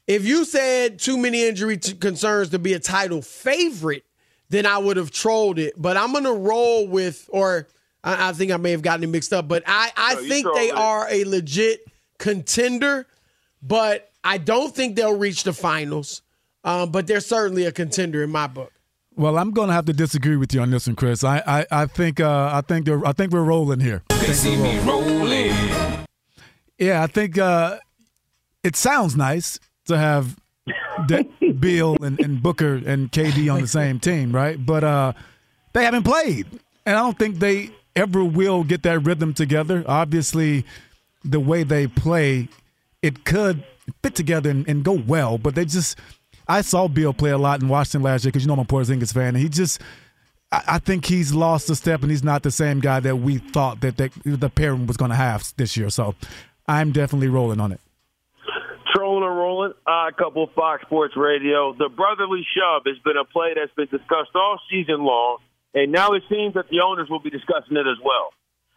If 0.05 0.25
you 0.25 0.43
said 0.45 0.99
too 0.99 1.17
many 1.17 1.47
injury 1.47 1.77
t- 1.77 1.93
concerns 1.93 2.49
to 2.49 2.59
be 2.59 2.73
a 2.73 2.79
title 2.79 3.21
favorite, 3.21 4.03
then 4.49 4.65
I 4.65 4.77
would 4.77 4.97
have 4.97 5.11
trolled 5.11 5.59
it. 5.59 5.73
But 5.77 5.95
I'm 5.97 6.11
gonna 6.13 6.33
roll 6.33 6.87
with, 6.87 7.29
or 7.31 7.67
I, 8.03 8.29
I 8.29 8.33
think 8.33 8.51
I 8.51 8.57
may 8.57 8.71
have 8.71 8.81
gotten 8.81 9.03
it 9.03 9.07
mixed 9.07 9.31
up, 9.33 9.47
but 9.47 9.63
I 9.65 9.91
I 9.95 10.15
No, 10.15 10.21
think 10.21 10.47
they 10.53 10.69
it. 10.69 10.75
are 10.75 11.07
a 11.09 11.23
legit 11.23 11.85
contender, 12.19 13.07
but 13.61 14.11
I 14.23 14.37
don't 14.37 14.75
think 14.75 14.95
they'll 14.95 15.17
reach 15.17 15.43
the 15.43 15.53
finals. 15.53 16.21
Um, 16.65 16.91
but 16.91 17.07
they're 17.07 17.19
certainly 17.19 17.65
a 17.65 17.73
contender 17.73 18.23
in 18.23 18.29
my 18.29 18.47
book. 18.47 18.71
Well, 19.15 19.37
I'm 19.37 19.51
going 19.51 19.67
to 19.67 19.73
have 19.73 19.85
to 19.85 19.93
disagree 19.93 20.37
with 20.37 20.53
you 20.53 20.61
on 20.61 20.71
this 20.71 20.87
one, 20.87 20.95
Chris. 20.95 21.23
I, 21.23 21.43
I, 21.45 21.65
I 21.83 21.85
think 21.85 22.19
uh, 22.19 22.49
I 22.53 22.61
think 22.61 22.89
I 22.89 23.11
think 23.11 23.31
we're 23.31 23.43
rolling 23.43 23.79
here. 23.79 24.01
They 24.09 24.33
see 24.33 24.55
me 24.57 24.79
rolling. 24.79 25.53
Yeah, 26.79 27.03
I 27.03 27.07
think 27.07 27.37
uh, 27.37 27.79
it 28.63 28.75
sounds 28.75 29.15
nice 29.15 29.59
to 29.85 29.97
have 29.97 30.37
De- 31.07 31.25
Beal 31.59 31.95
and, 32.01 32.19
and 32.19 32.41
Booker 32.41 32.81
and 32.85 33.11
KD 33.11 33.53
on 33.53 33.61
the 33.61 33.67
same 33.67 33.99
team, 33.99 34.31
right? 34.31 34.63
But 34.63 34.83
uh, 34.83 35.13
they 35.73 35.83
haven't 35.83 36.03
played, 36.03 36.47
and 36.85 36.95
I 36.95 36.99
don't 36.99 37.17
think 37.19 37.37
they 37.37 37.69
ever 37.95 38.23
will 38.23 38.63
get 38.63 38.81
that 38.83 38.99
rhythm 38.99 39.33
together. 39.33 39.83
Obviously, 39.87 40.65
the 41.23 41.39
way 41.39 41.63
they 41.63 41.85
play, 41.85 42.49
it 43.03 43.25
could 43.25 43.63
fit 44.01 44.15
together 44.15 44.49
and, 44.49 44.67
and 44.67 44.83
go 44.83 44.93
well, 44.93 45.37
but 45.37 45.53
they 45.53 45.65
just 45.65 45.99
I 46.47 46.61
saw 46.61 46.87
Beal 46.87 47.13
play 47.13 47.31
a 47.31 47.37
lot 47.37 47.61
in 47.61 47.69
Washington 47.69 48.03
last 48.03 48.23
year 48.23 48.31
because 48.31 48.43
you 48.43 48.47
know 48.47 48.53
I'm 48.53 48.59
a 48.59 48.65
Porzingis 48.65 49.13
fan, 49.13 49.29
and 49.29 49.37
he 49.37 49.49
just. 49.49 49.81
I 50.51 50.63
I 50.67 50.79
think 50.79 51.05
he's 51.05 51.33
lost 51.33 51.69
a 51.69 51.75
step, 51.75 52.01
and 52.01 52.11
he's 52.11 52.23
not 52.23 52.43
the 52.43 52.51
same 52.51 52.79
guy 52.79 52.99
that 52.99 53.17
we 53.17 53.37
thought 53.37 53.81
that, 53.81 53.97
that 53.97 54.11
the 54.23 54.49
pairing 54.49 54.87
was 54.87 54.97
going 54.97 55.11
to 55.11 55.17
have 55.17 55.53
this 55.57 55.75
year. 55.75 55.89
So, 55.89 56.15
I'm 56.67 56.91
definitely 56.91 57.27
rolling 57.27 57.59
on 57.59 57.71
it. 57.71 57.81
Trolling 58.93 59.23
or 59.23 59.33
rolling, 59.33 59.73
a 59.87 60.11
couple 60.17 60.43
of 60.43 60.51
Fox 60.53 60.83
Sports 60.83 61.15
Radio. 61.17 61.73
The 61.73 61.89
brotherly 61.89 62.45
shove 62.55 62.83
has 62.85 62.97
been 63.03 63.17
a 63.17 63.25
play 63.25 63.53
that's 63.55 63.73
been 63.73 63.87
discussed 63.87 64.35
all 64.35 64.59
season 64.69 65.03
long, 65.03 65.39
and 65.73 65.91
now 65.91 66.13
it 66.13 66.23
seems 66.29 66.53
that 66.53 66.69
the 66.69 66.81
owners 66.85 67.09
will 67.09 67.19
be 67.19 67.31
discussing 67.31 67.75
it 67.75 67.87
as 67.87 67.97
well. 68.03 68.29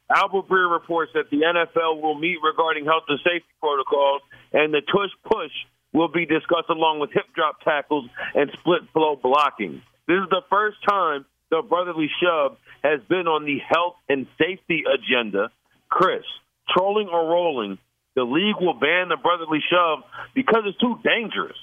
Albert 0.09 0.49
Breer 0.49 0.71
reports 0.71 1.13
that 1.15 1.31
the 1.31 1.43
NFL 1.43 2.01
will 2.01 2.15
meet 2.15 2.39
regarding 2.43 2.87
health 2.87 3.05
and 3.09 3.19
safety 3.19 3.51
protocols, 3.61 4.23
and 4.53 4.73
the 4.73 4.81
tush 4.81 5.11
push 5.25 5.53
will 5.97 6.09
be 6.09 6.27
discussed 6.27 6.69
along 6.69 7.01
with 7.01 7.11
hip 7.13 7.25
drop 7.35 7.61
tackles 7.63 8.09
and 8.35 8.51
split 8.61 8.83
flow 8.93 9.17
blocking. 9.17 9.81
This 10.07 10.19
is 10.23 10.29
the 10.29 10.43
first 10.51 10.77
time 10.87 11.25
the 11.51 11.63
brotherly 11.63 12.11
shove 12.23 12.59
has 12.85 13.01
been 13.09 13.27
on 13.27 13.45
the 13.47 13.59
health 13.67 13.95
and 14.09 14.27
safety 14.39 14.85
agenda. 14.87 15.51
Chris, 15.89 16.23
trolling 16.69 17.09
or 17.09 17.27
rolling, 17.31 17.79
the 18.15 18.25
league 18.25 18.57
will 18.61 18.75
ban 18.75 19.09
the 19.09 19.17
brotherly 19.17 19.61
shove 19.71 20.01
because 20.35 20.65
it's 20.67 20.79
too 20.79 20.99
dangerous. 21.03 21.57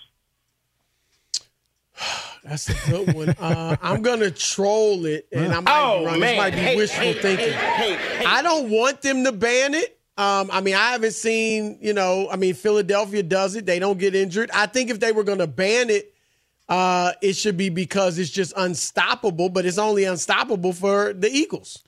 That's 2.44 2.70
a 2.70 2.90
good 2.92 3.14
one. 3.16 3.30
Uh, 3.40 3.78
I'm 3.82 4.02
gonna 4.02 4.32
troll 4.32 5.06
it, 5.06 5.28
and 5.32 5.54
I 5.54 5.60
might 5.62 5.82
Oh, 5.82 6.00
be 6.00 6.06
wrong. 6.06 6.20
man. 6.20 6.30
This 6.30 6.38
might 6.38 6.52
be 6.54 6.58
Hey, 6.60 6.76
wishful 6.76 7.04
hey, 7.04 7.14
thinking. 7.14 7.54
hey, 7.54 7.96
hey, 7.96 8.26
I 8.26 8.42
don't 8.42 8.70
want 8.70 9.02
them 9.02 9.24
to 9.26 9.32
ban 9.32 9.74
it. 9.76 9.98
Um, 10.18 10.50
I 10.52 10.62
mean, 10.62 10.76
I 10.76 10.92
haven't 10.92 11.14
seen. 11.14 11.78
You 11.82 11.94
know, 11.94 12.30
I 12.30 12.36
mean, 12.36 12.54
Philadelphia 12.54 13.24
does 13.24 13.56
it. 13.56 13.66
They 13.66 13.80
don't 13.80 13.98
get 13.98 14.16
injured. 14.16 14.52
I 14.54 14.68
think 14.68 14.90
if 14.90 15.00
they 15.00 15.12
were 15.12 15.24
going 15.24 15.40
to 15.40 15.48
ban 15.48 15.90
it, 15.90 16.14
uh, 16.70 17.14
it 17.22 17.34
should 17.34 17.58
be 17.58 17.70
because 17.70 18.20
it's 18.20 18.30
just 18.30 18.54
unstoppable. 18.56 19.50
But 19.50 19.66
it's 19.66 19.78
only 19.78 20.04
unstoppable 20.04 20.74
for 20.74 21.14
the 21.14 21.30
Eagles, 21.30 21.84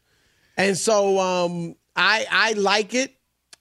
and 0.57 0.77
so 0.77 1.19
um, 1.19 1.75
I 1.95 2.25
I 2.31 2.53
like 2.53 2.93
it. 2.93 3.15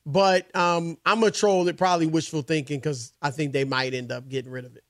But 0.06 0.54
um, 0.54 0.98
I'm 1.04 1.20
gonna 1.20 1.30
troll 1.30 1.66
it. 1.68 1.76
Probably 1.76 2.06
wishful 2.06 2.42
thinking 2.42 2.78
because 2.78 3.12
I 3.22 3.30
think 3.30 3.52
they 3.52 3.64
might 3.64 3.94
end 3.94 4.12
up 4.12 4.28
getting 4.28 4.50
rid 4.52 4.64
of 4.64 4.76
it. 4.76 4.83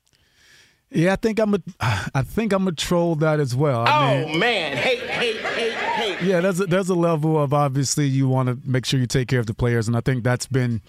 Yeah, 0.90 1.12
I 1.14 1.16
think 1.16 1.40
I'm 1.40 1.54
a, 1.54 1.58
I 1.80 2.22
think 2.22 2.52
I'm 2.52 2.68
a 2.68 2.72
troll 2.72 3.16
that 3.16 3.40
as 3.40 3.54
well. 3.56 3.80
I 3.86 4.22
Oh 4.22 4.26
mean, 4.28 4.38
man, 4.38 4.76
hey, 4.76 4.96
hey, 4.98 5.36
hey, 5.38 5.70
hey. 5.72 6.26
Yeah, 6.26 6.40
there's 6.40 6.60
a, 6.60 6.66
there's 6.66 6.88
a 6.88 6.94
level 6.94 7.42
of 7.42 7.52
obviously 7.52 8.06
you 8.06 8.28
want 8.28 8.48
to 8.48 8.58
make 8.68 8.84
sure 8.86 9.00
you 9.00 9.06
take 9.06 9.26
care 9.28 9.40
of 9.40 9.46
the 9.46 9.54
players, 9.54 9.88
and 9.88 9.96
I 9.96 10.00
think 10.00 10.22
that's 10.22 10.46
been 10.46 10.82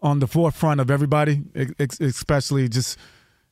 on 0.00 0.20
the 0.20 0.26
forefront 0.28 0.80
of 0.80 0.90
everybody, 0.90 1.42
especially 2.00 2.68
just 2.68 2.98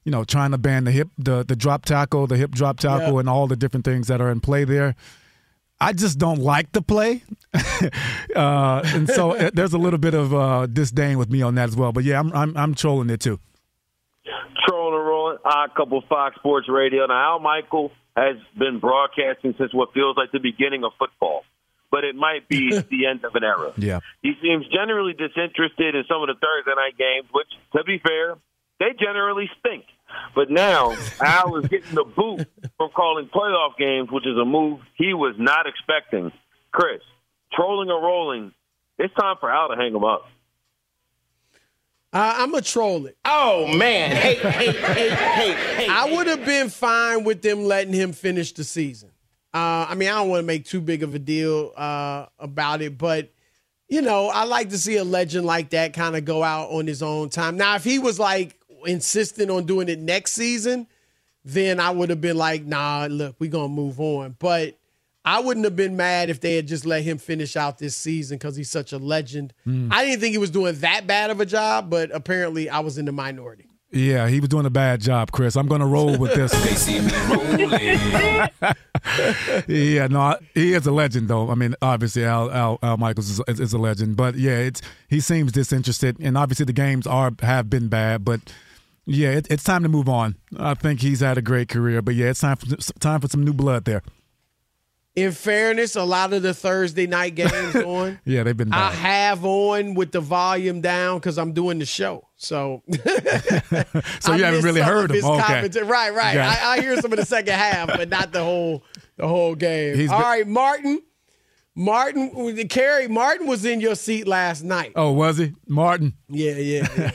you 0.05 0.13
know 0.13 0.23
trying 0.23 0.53
to 0.53 0.59
ban 0.59 0.85
the 0.85 0.93
hip, 0.93 1.09
the 1.19 1.43
the 1.45 1.57
drop 1.57 1.85
tackle, 1.85 2.27
the 2.29 2.37
hip 2.37 2.53
drop 2.53 2.79
tackle, 2.79 3.15
Yeah. 3.15 3.21
and 3.21 3.29
all 3.29 3.47
the 3.49 3.57
different 3.57 3.85
things 3.85 4.07
that 4.09 4.21
are 4.21 4.31
in 4.31 4.41
play 4.41 4.65
there. 4.65 4.95
I 5.81 5.93
just 5.93 6.19
don't 6.19 6.39
like 6.39 6.71
the 6.71 6.83
play, 6.83 7.25
uh, 8.37 8.83
and 8.85 9.09
so 9.09 9.33
uh, 9.33 9.51
there's 9.53 9.73
a 9.73 9.79
little 9.79 9.99
bit 9.99 10.15
of 10.15 10.33
uh, 10.33 10.67
disdain 10.67 11.19
with 11.19 11.31
me 11.31 11.43
on 11.43 11.57
that 11.57 11.69
as 11.71 11.77
well. 11.77 11.91
But 11.93 12.05
yeah, 12.05 12.21
I'm 12.21 12.33
I'm, 12.33 12.57
I'm 12.57 12.75
trolling 12.75 13.11
it 13.11 13.21
too. 13.21 13.41
Trolling 14.69 15.04
a 15.45 15.69
couple 15.75 16.03
Fox 16.09 16.37
Sports 16.37 16.69
Radio. 16.69 17.07
Now, 17.07 17.35
Al 17.35 17.41
Michaels 17.41 17.93
has 18.17 18.37
been 18.59 18.79
broadcasting 18.79 19.55
since 19.59 19.75
what 19.75 19.93
feels 19.93 20.17
like 20.17 20.31
the 20.33 20.39
beginning 20.39 20.85
of 20.85 20.93
football, 20.99 21.43
but 21.91 22.05
it 22.05 22.15
might 22.15 22.49
be 22.49 22.71
the 22.91 23.07
end 23.07 23.25
of 23.25 23.35
an 23.35 23.45
era. 23.45 23.73
Yeah. 23.77 24.01
He 24.23 24.35
seems 24.43 24.67
generally 24.69 25.13
disinterested 25.13 25.95
in 25.95 26.05
some 26.09 26.23
of 26.23 26.29
the 26.29 26.35
Thursday 26.35 26.75
night 26.77 26.97
games, 26.99 27.29
which, 27.33 27.49
to 27.77 27.85
be 27.85 27.99
fair, 27.99 28.37
they 28.79 28.93
generally 28.99 29.51
stink. 29.61 29.85
But 30.35 30.51
now 30.51 30.97
Al 31.21 31.57
is 31.57 31.69
getting 31.69 31.95
the 31.95 32.05
boot 32.05 32.49
from 32.77 32.91
calling 32.91 33.29
playoff 33.35 33.77
games, 33.79 34.11
which 34.11 34.27
is 34.27 34.37
a 34.37 34.45
move 34.45 34.81
he 34.97 35.15
was 35.15 35.35
not 35.39 35.67
expecting. 35.67 36.31
Chris, 36.73 37.01
trolling 37.53 37.91
or 37.91 38.03
rolling, 38.03 38.53
it's 38.99 39.15
time 39.15 39.37
for 39.41 39.51
Al 39.51 39.69
to 39.69 39.77
hang 39.77 39.95
him 39.95 40.05
up. 40.05 40.29
Uh, 42.15 42.33
I'm 42.37 42.53
gonna 42.53 42.63
troll 42.63 43.07
it. 43.07 43.19
Oh 43.25 43.67
man, 43.67 44.15
hey, 44.15 44.37
hey, 44.37 44.71
hey, 44.71 45.11
hey, 45.11 45.53
hey. 45.75 45.89
I 45.91 46.13
would 46.13 46.29
have 46.29 46.45
been 46.45 46.71
fine 46.71 47.25
with 47.25 47.43
them 47.43 47.65
letting 47.65 47.93
him 47.93 48.13
finish 48.13 48.53
the 48.53 48.63
season. 48.63 49.11
Uh, 49.53 49.87
I 49.89 49.97
mean, 49.97 50.09
I 50.09 50.13
don't 50.13 50.29
want 50.29 50.39
to 50.39 50.47
make 50.47 50.65
too 50.65 50.81
big 50.81 51.03
of 51.03 51.17
a 51.17 51.19
deal 51.19 51.73
uh, 51.77 52.27
about 52.39 52.83
it, 52.83 52.97
but 52.97 53.33
you 53.89 54.01
know, 54.01 54.29
I 54.29 54.45
like 54.45 54.71
to 54.71 54.79
see 54.79 54.97
a 54.97 55.03
legend 55.03 55.45
like 55.45 55.71
that 55.71 55.93
kind 55.93 56.15
of 56.15 56.25
go 56.25 56.45
out 56.45 56.71
on 56.71 56.87
his 56.87 57.03
own 57.03 57.31
time. 57.31 57.57
Now, 57.57 57.75
if 57.75 57.83
he 57.83 57.99
was 57.99 58.21
like 58.21 58.61
insistent 58.87 59.51
on 59.51 59.65
doing 59.67 59.89
it 59.89 59.99
next 59.99 60.33
season, 60.33 60.87
then 61.45 61.81
I 61.81 61.91
would 61.91 62.11
have 62.11 62.21
been 62.21 62.37
like, 62.37 62.65
nah, 62.65 63.09
look, 63.11 63.35
we're 63.41 63.51
gonna 63.51 63.69
move 63.69 64.01
on. 64.01 64.37
But 64.39 64.79
I 65.25 65.41
wouldn't 65.41 65.65
have 65.65 65.77
been 65.77 65.97
mad 65.97 66.29
if 66.29 66.41
they 66.41 66.57
had 66.57 66.69
just 66.69 66.85
let 66.85 67.03
him 67.03 67.19
finish 67.19 67.57
out 67.57 67.79
this 67.79 67.97
season 67.97 68.37
because 68.37 68.57
he's 68.57 68.71
such 68.71 68.93
a 68.93 68.99
legend. 68.99 69.55
Mm. 69.67 69.89
I 69.91 70.05
didn't 70.05 70.21
think 70.21 70.33
he 70.33 70.39
was 70.39 70.51
doing 70.51 70.75
that 70.77 71.07
bad 71.07 71.31
of 71.31 71.41
a 71.41 71.47
job, 71.47 71.89
but 71.89 72.15
apparently 72.15 72.69
I 72.69 72.81
was 72.81 72.99
in 72.99 73.07
the 73.07 73.13
minority. 73.13 73.69
Yeah, 73.91 74.29
he 74.29 74.41
was 74.41 74.49
doing 74.49 74.67
a 74.67 74.71
bad 74.71 75.01
job, 75.01 75.31
Chris. 75.31 75.57
I'm 75.57 75.69
going 75.69 75.81
to 75.81 75.87
roll 75.87 76.19
with 76.19 76.35
this. 76.35 76.51
They 76.51 76.75
see 76.75 77.01
me 77.01 77.13
rolling. 77.29 77.71
yeah, 79.69 80.09
no, 80.09 80.37
he 80.53 80.73
is 80.75 80.85
a 80.87 80.91
legend, 80.91 81.29
though. 81.29 81.49
I 81.49 81.55
mean, 81.55 81.77
obviously, 81.81 82.25
Al 82.25 82.51
Al, 82.51 82.79
Al 82.83 82.97
Michaels 82.97 83.31
is, 83.31 83.41
is, 83.47 83.61
is 83.61 83.73
a 83.73 83.79
legend, 83.79 84.17
but 84.17 84.35
yeah, 84.35 84.59
it's 84.59 84.83
he 85.09 85.21
seems 85.21 85.53
disinterested, 85.53 86.17
and 86.19 86.37
obviously 86.37 86.65
the 86.67 86.73
games 86.73 87.07
are 87.07 87.31
have 87.41 87.71
been 87.71 87.87
bad, 87.87 88.25
but 88.25 88.41
yeah, 89.07 89.31
it, 89.31 89.47
it's 89.49 89.63
time 89.63 89.85
to 89.85 89.89
move 89.89 90.09
on. 90.09 90.37
I 90.59 90.75
think 90.75 91.01
he's 91.01 91.21
had 91.21 91.39
a 91.39 91.43
great 91.43 91.69
career, 91.69 92.03
but 92.03 92.17
yeah, 92.17 92.31
it's 92.31 92.41
time 92.41 92.57
for 92.57 92.75
time 92.99 93.21
for 93.21 93.29
some 93.29 93.45
new 93.45 93.53
blood 93.53 93.85
there. 93.85 94.03
In 95.17 95.31
fairness, 95.31 95.95
a 95.95 96.03
lot 96.03 96.33
of 96.33 96.43
the 96.43 96.53
Thursday 96.53 97.07
night 97.07 97.35
games 97.37 97.77
on. 97.77 98.19
Yeah, 98.25 98.43
they've 98.43 98.57
been 98.57 98.73
I 98.73 98.91
have 98.91 99.45
on 99.45 99.95
with 99.95 100.11
the 100.11 100.21
volume 100.21 100.81
down 100.81 101.19
because 101.19 101.39
I'm 101.39 101.53
doing 101.53 101.79
the 101.79 101.87
show. 101.87 102.27
So, 102.37 102.83
so 102.93 103.05
I 104.33 104.37
you 104.37 104.43
haven't 104.45 104.63
really 104.65 104.81
heard 104.81 105.05
of 105.05 105.11
him. 105.11 105.17
his 105.17 105.25
Okay, 105.25 105.43
commentary. 105.43 105.87
Right, 105.87 106.13
right. 106.13 106.35
Got. 106.35 106.59
I, 106.59 106.73
I 106.73 106.81
hear 106.81 107.01
some 107.01 107.13
of 107.13 107.19
the 107.21 107.25
second 107.25 107.55
half, 107.55 107.87
but 107.89 108.09
not 108.09 108.33
the 108.33 108.43
whole 108.43 108.83
the 109.17 109.29
whole 109.29 109.55
game. 109.55 109.95
He's 109.97 110.11
All 110.11 110.19
been- 110.19 110.27
right, 110.27 110.49
Martin. 110.49 111.01
Martin, 111.77 112.69
Kerry, 112.69 113.09
Martin 113.09 113.49
was 113.49 113.65
in 113.65 113.81
your 113.81 113.97
seat 113.97 114.29
last 114.29 114.63
night. 114.63 114.93
Oh, 114.95 115.11
was 115.11 115.39
he 115.39 115.55
Martin? 115.67 116.13
Yeah, 116.29 116.53
yeah. 116.53 116.87
yeah. 116.97 117.11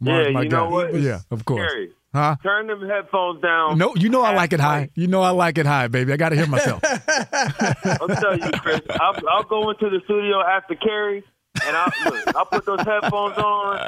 yeah, 0.00 0.30
my 0.30 0.42
you 0.42 0.48
know 0.48 0.66
guy. 0.66 0.68
what? 0.68 0.94
Yeah, 1.00 1.18
of 1.32 1.44
course. 1.44 1.68
Gary, 1.72 1.90
Huh? 2.14 2.36
Turn 2.42 2.66
them 2.66 2.86
headphones 2.86 3.40
down. 3.40 3.78
No, 3.78 3.94
you 3.96 4.10
know 4.10 4.20
I 4.22 4.34
like 4.34 4.52
it 4.52 4.60
high. 4.60 4.90
You 4.94 5.06
know 5.06 5.22
I 5.22 5.30
like 5.30 5.56
it 5.56 5.64
high, 5.64 5.88
baby. 5.88 6.12
I 6.12 6.16
got 6.18 6.28
to 6.28 6.36
hear 6.36 6.46
myself. 6.46 6.82
I'll 6.84 8.08
tell 8.08 8.36
you, 8.38 8.50
Chris. 8.60 8.80
I'll, 8.90 9.14
I'll 9.30 9.44
go 9.44 9.70
into 9.70 9.88
the 9.88 10.00
studio 10.04 10.42
after 10.42 10.74
Kerry, 10.74 11.24
and 11.66 11.74
I'll, 11.76 11.92
look, 12.10 12.36
I'll 12.36 12.44
put 12.44 12.66
those 12.66 12.80
headphones 12.80 13.38
on, 13.38 13.78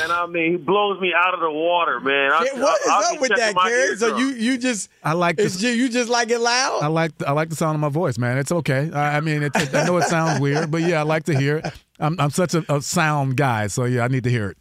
and 0.00 0.10
I 0.12 0.26
mean, 0.26 0.52
he 0.52 0.56
blows 0.56 0.98
me 1.00 1.12
out 1.14 1.34
of 1.34 1.40
the 1.40 1.50
water, 1.50 2.00
man. 2.00 2.32
I, 2.32 2.44
Yeah, 2.54 2.62
what 2.62 2.80
is 2.80 2.86
I'll, 2.88 3.04
I'll 3.04 3.14
up 3.16 3.20
with 3.20 3.32
that, 3.36 3.54
Kerry? 3.54 3.96
So 3.96 4.16
you 4.16 4.26
you 4.28 4.56
just 4.58 4.88
I 5.04 5.12
like 5.12 5.38
it's 5.38 5.54
this. 5.54 5.62
ju- 5.62 5.76
you 5.76 5.88
just 5.90 6.08
like 6.08 6.30
it 6.30 6.38
loud? 6.40 6.82
I 6.82 6.86
like 6.86 7.12
I 7.26 7.32
like 7.32 7.50
the 7.50 7.56
sound 7.56 7.74
of 7.74 7.80
my 7.80 7.90
voice, 7.90 8.16
man. 8.16 8.38
It's 8.38 8.52
okay. 8.52 8.90
I, 8.90 9.18
I 9.18 9.20
mean, 9.20 9.42
it's, 9.42 9.74
I 9.74 9.84
know 9.86 9.96
it 9.98 10.04
sounds 10.04 10.40
weird, 10.40 10.70
but 10.70 10.80
yeah, 10.82 11.00
I 11.00 11.02
like 11.02 11.24
to 11.24 11.38
hear 11.38 11.58
it. 11.58 11.66
I'm 12.00 12.18
I'm 12.20 12.30
such 12.30 12.54
a, 12.54 12.64
a 12.74 12.80
sound 12.80 13.36
guy, 13.36 13.66
so 13.66 13.84
yeah, 13.84 14.02
I 14.04 14.08
need 14.08 14.24
to 14.24 14.30
hear 14.30 14.48
it. 14.50 14.56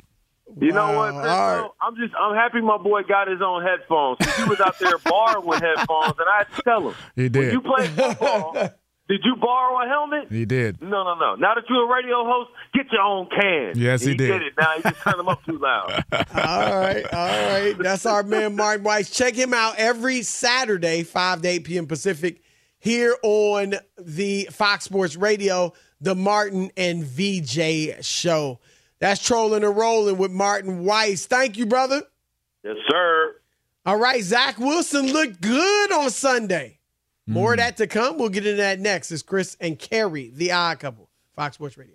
You 0.60 0.72
know 0.72 0.96
what, 0.98 1.22
though? 1.24 1.74
I'm 1.82 1.96
just 1.96 2.13
I'm 2.20 2.36
happy 2.36 2.62
my 2.62 2.78
boy 2.78 3.02
got 3.04 3.28
his 3.28 3.41
own 3.41 3.63
headphones. 3.63 4.18
He 4.38 4.44
was 4.50 4.60
out 4.62 4.80
there 4.80 4.98
borrowing 5.00 5.60
headphones, 5.62 6.13
and 6.18 6.28
I 6.30 6.38
had 6.39 6.56
to 6.56 6.62
tell 6.63 6.89
him. 6.89 6.96
He 7.15 7.24
When 7.24 7.32
did. 7.32 7.54
you 7.54 7.62
play 7.62 7.88
football, 7.88 8.54
did 9.10 9.20
you 9.24 9.36
borrow 9.41 9.84
a 9.84 9.88
helmet? 9.88 10.32
He 10.32 10.46
did. 10.46 10.82
No, 10.82 11.04
no, 11.04 11.15
no. 11.15 11.36
Now 11.36 11.56
that 11.56 11.63
you're 11.70 11.84
a 11.89 11.94
radio 11.94 12.24
host, 12.26 12.52
get 12.74 12.86
your 12.91 13.02
own 13.02 13.28
can. 13.30 13.74
Yes, 13.76 14.02
he 14.04 14.12
And 14.12 14.18
did. 14.18 14.28
did 14.28 14.41
it. 14.44 14.54
Now 14.58 14.76
you 14.78 14.84
just 14.84 15.02
turn 15.02 15.18
them 15.18 15.28
up 15.28 15.44
too 15.46 15.58
loud. 15.60 16.04
all 16.13 16.80
right, 16.80 17.04
all 17.13 17.50
right. 17.50 17.76
That's 17.78 18.06
our 18.06 18.24
man 18.24 18.56
Martin 18.56 18.84
Weiss. 18.86 19.10
Check 19.10 19.36
him 19.36 19.54
out 19.54 19.76
every 19.78 20.22
Saturday, 20.22 21.04
5 21.04 21.41
to 21.41 21.48
8 21.50 21.63
p.m. 21.65 21.86
Pacific, 21.88 22.41
here 22.80 23.15
on 23.24 23.76
the 23.98 24.48
Fox 24.52 24.86
Sports 24.86 25.18
Radio, 25.18 25.74
the 26.00 26.15
Martin 26.15 26.72
and 26.78 27.04
VJ 27.04 28.04
show. 28.06 28.60
That's 29.06 29.24
trolling 29.24 29.63
and 29.63 29.78
rolling 29.78 30.18
with 30.18 30.32
Martin 30.32 30.84
Weiss. 30.84 31.28
Thank 31.28 31.58
you, 31.58 31.68
brother. 31.68 32.02
Yes, 32.63 32.78
sir. 32.89 33.36
All 33.86 33.98
right, 33.98 34.24
Zach 34.24 34.58
Wilson 34.58 35.13
looked 35.13 35.41
good 35.41 35.91
on 35.91 36.10
Sunday. 36.10 36.80
More 37.28 37.53
of 37.53 37.60
mm. 37.60 37.62
that 37.62 37.78
to 37.78 37.86
come. 37.86 38.18
We'll 38.18 38.30
get 38.30 38.47
into 38.47 38.58
that 38.58 38.80
next. 38.80 39.12
It's 39.12 39.22
Chris 39.22 39.58
and 39.60 39.78
Kerry, 39.78 40.32
the 40.34 40.53
odd 40.53 40.80
couple. 40.80 41.08
Fox 41.36 41.53
Sports 41.53 41.78
Radio. 41.78 41.95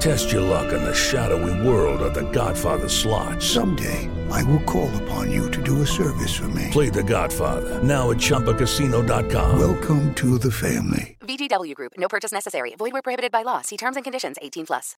Test 0.00 0.32
your 0.32 0.40
luck 0.40 0.72
in 0.72 0.82
the 0.82 0.94
shadowy 0.94 1.52
world 1.60 2.00
of 2.00 2.14
The 2.14 2.22
Godfather 2.32 2.88
slot. 2.88 3.42
Someday, 3.42 4.08
I 4.30 4.42
will 4.44 4.62
call 4.62 4.88
upon 5.02 5.30
you 5.30 5.50
to 5.50 5.62
do 5.62 5.82
a 5.82 5.86
service 5.86 6.34
for 6.34 6.48
me. 6.48 6.68
Play 6.70 6.88
The 6.88 7.02
Godfather 7.02 7.82
now 7.82 8.10
at 8.10 8.16
ChumbaCasino.com. 8.16 9.58
Welcome 9.58 10.14
to 10.14 10.38
the 10.38 10.50
family. 10.50 11.18
VGW 11.20 11.74
Group. 11.74 11.92
No 11.98 12.08
purchase 12.08 12.32
necessary. 12.32 12.74
Void 12.78 12.94
where 12.94 13.02
prohibited 13.02 13.30
by 13.30 13.42
law. 13.42 13.60
See 13.60 13.76
terms 13.76 13.96
and 13.96 14.02
conditions. 14.02 14.38
18 14.40 14.66
plus. 14.66 14.96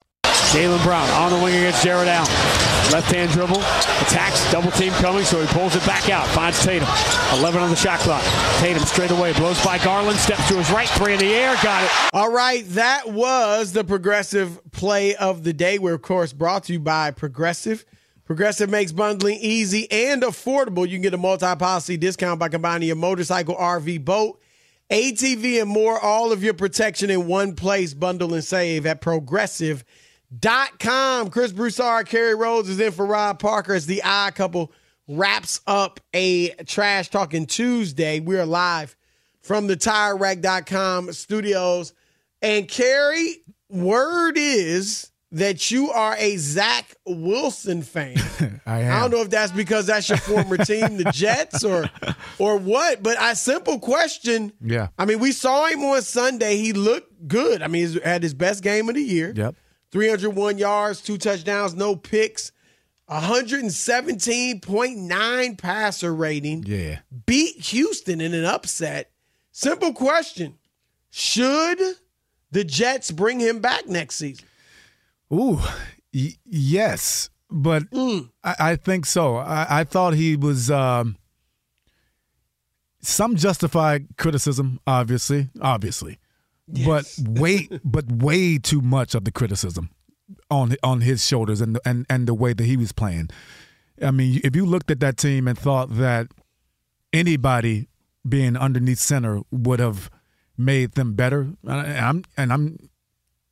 Jaylen 0.52 0.82
Brown 0.82 1.08
on 1.10 1.30
the 1.30 1.42
wing 1.42 1.54
against 1.54 1.82
Jarrett 1.82 2.08
Allen. 2.08 2.26
Left 2.92 3.12
hand 3.12 3.30
dribble. 3.30 3.60
Attacks. 4.02 4.50
Double 4.50 4.70
team 4.72 4.92
coming, 4.94 5.24
so 5.24 5.40
he 5.40 5.46
pulls 5.46 5.76
it 5.76 5.86
back 5.86 6.10
out. 6.10 6.26
Finds 6.28 6.62
Tatum. 6.64 6.88
11 7.38 7.62
on 7.62 7.70
the 7.70 7.76
shot 7.76 8.00
clock. 8.00 8.22
Tatum 8.58 8.82
straight 8.84 9.12
away. 9.12 9.32
Blows 9.34 9.64
by 9.64 9.78
Garland. 9.78 10.18
Steps 10.18 10.48
to 10.48 10.56
his 10.56 10.70
right. 10.72 10.88
Three 10.88 11.12
in 11.12 11.20
the 11.20 11.32
air. 11.32 11.56
Got 11.62 11.84
it. 11.84 11.90
All 12.12 12.32
right. 12.32 12.64
That 12.70 13.08
was 13.10 13.72
the 13.72 13.84
progressive 13.84 14.60
play 14.80 15.14
of 15.14 15.44
the 15.44 15.52
day. 15.52 15.78
We're, 15.78 15.92
of 15.92 16.00
course, 16.00 16.32
brought 16.32 16.64
to 16.64 16.72
you 16.72 16.80
by 16.80 17.10
Progressive. 17.10 17.84
Progressive 18.24 18.70
makes 18.70 18.92
bundling 18.92 19.36
easy 19.42 19.86
and 19.92 20.22
affordable. 20.22 20.88
You 20.88 20.94
can 20.94 21.02
get 21.02 21.12
a 21.12 21.18
multi 21.18 21.54
policy 21.56 21.98
discount 21.98 22.40
by 22.40 22.48
combining 22.48 22.88
your 22.88 22.96
motorcycle, 22.96 23.54
RV, 23.56 24.06
boat, 24.06 24.40
ATV, 24.90 25.60
and 25.60 25.68
more. 25.68 26.00
All 26.00 26.32
of 26.32 26.42
your 26.42 26.54
protection 26.54 27.10
in 27.10 27.26
one 27.26 27.54
place. 27.54 27.92
Bundle 27.92 28.32
and 28.32 28.42
save 28.42 28.86
at 28.86 29.02
progressive.com. 29.02 31.28
Chris 31.28 31.52
Broussard, 31.52 32.06
Kerry 32.06 32.34
Rhodes 32.34 32.70
is 32.70 32.80
in 32.80 32.92
for 32.92 33.04
Rob 33.04 33.38
Parker 33.38 33.74
as 33.74 33.84
the 33.84 34.02
odd 34.02 34.34
couple 34.34 34.72
wraps 35.08 35.60
up 35.66 36.00
a 36.14 36.52
trash 36.64 37.10
talking 37.10 37.44
Tuesday. 37.44 38.18
We 38.18 38.38
are 38.38 38.46
live 38.46 38.96
from 39.42 39.66
the 39.66 39.76
TireRack.com 39.76 41.12
studios. 41.12 41.92
And 42.40 42.66
Kerry, 42.66 43.42
word 43.70 44.36
is 44.36 45.10
that 45.32 45.70
you 45.70 45.90
are 45.90 46.16
a 46.18 46.36
Zach 46.36 46.96
Wilson 47.06 47.82
fan. 47.82 48.60
I 48.66 48.80
am. 48.80 48.92
I 48.92 49.00
don't 49.00 49.10
know 49.12 49.22
if 49.22 49.30
that's 49.30 49.52
because 49.52 49.86
that's 49.86 50.08
your 50.08 50.18
former 50.18 50.56
team, 50.58 50.96
the 50.96 51.10
Jets, 51.12 51.62
or 51.62 51.88
or 52.38 52.56
what. 52.56 53.02
But 53.02 53.16
a 53.20 53.36
simple 53.36 53.78
question. 53.78 54.52
Yeah. 54.60 54.88
I 54.98 55.04
mean, 55.04 55.20
we 55.20 55.32
saw 55.32 55.66
him 55.66 55.84
on 55.84 56.02
Sunday. 56.02 56.56
He 56.56 56.72
looked 56.72 57.28
good. 57.28 57.62
I 57.62 57.68
mean, 57.68 57.88
he 57.88 58.00
had 58.00 58.22
his 58.22 58.34
best 58.34 58.62
game 58.62 58.88
of 58.88 58.96
the 58.96 59.02
year. 59.02 59.32
Yep. 59.34 59.54
301 59.92 60.58
yards, 60.58 61.00
two 61.00 61.18
touchdowns, 61.18 61.74
no 61.74 61.96
picks, 61.96 62.52
117.9 63.10 65.58
passer 65.58 66.14
rating. 66.14 66.62
Yeah. 66.64 67.00
Beat 67.26 67.56
Houston 67.66 68.20
in 68.20 68.32
an 68.34 68.44
upset. 68.44 69.10
Simple 69.50 69.92
question. 69.92 70.58
Should 71.10 71.80
the 72.50 72.64
Jets 72.64 73.10
bring 73.10 73.40
him 73.40 73.60
back 73.60 73.86
next 73.86 74.16
season? 74.16 74.44
Ooh, 75.32 75.60
y- 76.12 76.34
yes, 76.44 77.30
but 77.50 77.84
I, 77.94 78.54
I 78.58 78.76
think 78.76 79.06
so. 79.06 79.36
I, 79.36 79.80
I 79.80 79.84
thought 79.84 80.14
he 80.14 80.36
was 80.36 80.70
um, 80.70 81.16
some 83.00 83.36
justified 83.36 84.06
criticism, 84.16 84.80
obviously, 84.86 85.48
obviously, 85.60 86.18
but 86.84 87.12
way, 87.26 87.68
but 87.84 88.10
way 88.10 88.58
too 88.58 88.80
much 88.80 89.14
of 89.14 89.24
the 89.24 89.32
criticism 89.32 89.90
on 90.50 90.76
on 90.82 91.00
his 91.00 91.26
shoulders 91.26 91.60
and 91.60 91.78
and 91.84 92.06
and 92.08 92.26
the 92.28 92.34
way 92.34 92.52
that 92.52 92.64
he 92.64 92.76
was 92.76 92.92
playing. 92.92 93.30
I 94.02 94.10
mean, 94.10 94.40
if 94.44 94.56
you 94.56 94.64
looked 94.64 94.90
at 94.90 95.00
that 95.00 95.16
team 95.16 95.46
and 95.46 95.58
thought 95.58 95.96
that 95.96 96.28
anybody 97.12 97.88
being 98.28 98.56
underneath 98.56 98.98
center 98.98 99.40
would 99.50 99.80
have 99.80 100.10
made 100.60 100.92
them 100.92 101.14
better, 101.14 101.48
and 101.66 101.72
I'm 101.98 102.24
and 102.36 102.52
I'm 102.52 102.78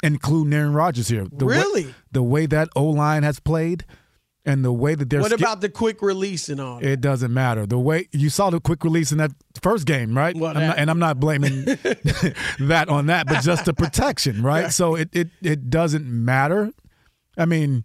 including 0.03 0.53
Aaron 0.53 0.73
Rodgers 0.75 1.09
here. 1.09 1.27
The 1.31 1.47
Really? 1.47 1.87
Way, 1.87 1.95
the 2.13 2.23
way 2.23 2.47
that 2.47 2.69
O 2.77 2.85
line 2.87 3.23
has 3.25 3.41
played, 3.41 3.85
and 4.45 4.65
the 4.65 4.73
way 4.73 4.95
that 4.95 5.11
they're 5.11 5.21
What 5.21 5.33
about 5.33 5.61
the 5.61 5.69
quick 5.69 6.01
release 6.03 6.49
and 6.49 6.61
all? 6.61 6.79
it 6.81 7.01
doesn't 7.01 7.33
matter. 7.35 7.67
The 7.67 7.79
way 7.79 8.09
you 8.13 8.31
saw 8.31 8.51
the 8.51 8.61
quick 8.61 8.85
release 8.85 9.11
in 9.13 9.19
that 9.19 9.33
first 9.61 9.87
game, 9.87 10.17
right? 10.17 10.37
Well, 10.37 10.57
I'm 10.57 10.67
not- 10.69 10.79
and 10.79 10.91
I'm 10.91 10.99
not 11.01 11.19
blaming 11.19 11.65
that 12.61 12.87
on 12.89 13.07
that, 13.07 13.27
but 13.27 13.43
just 13.43 13.65
the 13.65 13.75
protection, 13.75 14.43
right? 14.43 14.73
So 14.73 14.95
it, 14.95 15.09
it 15.13 15.29
it 15.43 15.71
doesn't 15.71 16.07
matter. 16.07 16.71
I 17.37 17.45
mean, 17.45 17.85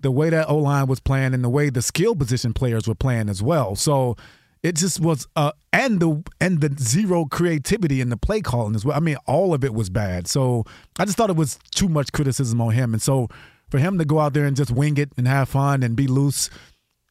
the 0.00 0.10
way 0.10 0.30
that 0.30 0.48
O 0.48 0.56
line 0.58 0.86
was 0.86 1.00
playing 1.00 1.34
and 1.34 1.42
the 1.44 1.48
way 1.48 1.70
the 1.70 1.82
skill 1.82 2.14
position 2.14 2.52
players 2.54 2.86
were 2.86 2.94
playing 2.94 3.28
as 3.28 3.42
well. 3.42 3.74
So 3.76 4.16
it 4.62 4.74
just 4.76 5.00
was 5.00 5.26
uh 5.36 5.52
and 5.72 6.00
the 6.00 6.22
and 6.40 6.60
the 6.60 6.74
zero 6.82 7.24
creativity 7.26 8.00
in 8.00 8.08
the 8.10 8.16
play 8.16 8.40
calling 8.40 8.74
as 8.74 8.84
well. 8.84 8.96
I 8.96 9.00
mean, 9.00 9.16
all 9.26 9.54
of 9.54 9.64
it 9.64 9.72
was 9.74 9.90
bad. 9.90 10.26
So 10.26 10.64
I 10.98 11.04
just 11.04 11.16
thought 11.16 11.30
it 11.30 11.36
was 11.36 11.58
too 11.74 11.88
much 11.88 12.12
criticism 12.12 12.60
on 12.60 12.72
him. 12.72 12.92
And 12.92 13.02
so 13.02 13.28
for 13.70 13.78
him 13.78 13.98
to 13.98 14.04
go 14.04 14.18
out 14.18 14.32
there 14.32 14.46
and 14.46 14.56
just 14.56 14.70
wing 14.70 14.96
it 14.96 15.10
and 15.16 15.28
have 15.28 15.48
fun 15.48 15.82
and 15.82 15.94
be 15.94 16.06
loose, 16.06 16.50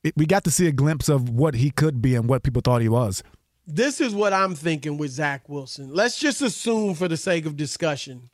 it, 0.03 0.13
we 0.17 0.25
got 0.25 0.43
to 0.45 0.51
see 0.51 0.67
a 0.67 0.71
glimpse 0.71 1.07
of 1.09 1.29
what 1.29 1.53
he 1.55 1.69
could 1.69 2.01
be 2.01 2.15
and 2.15 2.27
what 2.27 2.43
people 2.43 2.61
thought 2.61 2.81
he 2.81 2.89
was. 2.89 3.23
This 3.65 3.99
is 4.01 4.15
what 4.15 4.33
I'm 4.33 4.55
thinking 4.55 4.97
with 4.97 5.11
Zach 5.11 5.47
Wilson. 5.49 5.93
Let's 5.93 6.17
just 6.17 6.41
assume, 6.41 6.95
for 6.95 7.07
the 7.09 7.17
sake 7.17 7.45
of 7.45 7.57
discussion, 7.57 8.29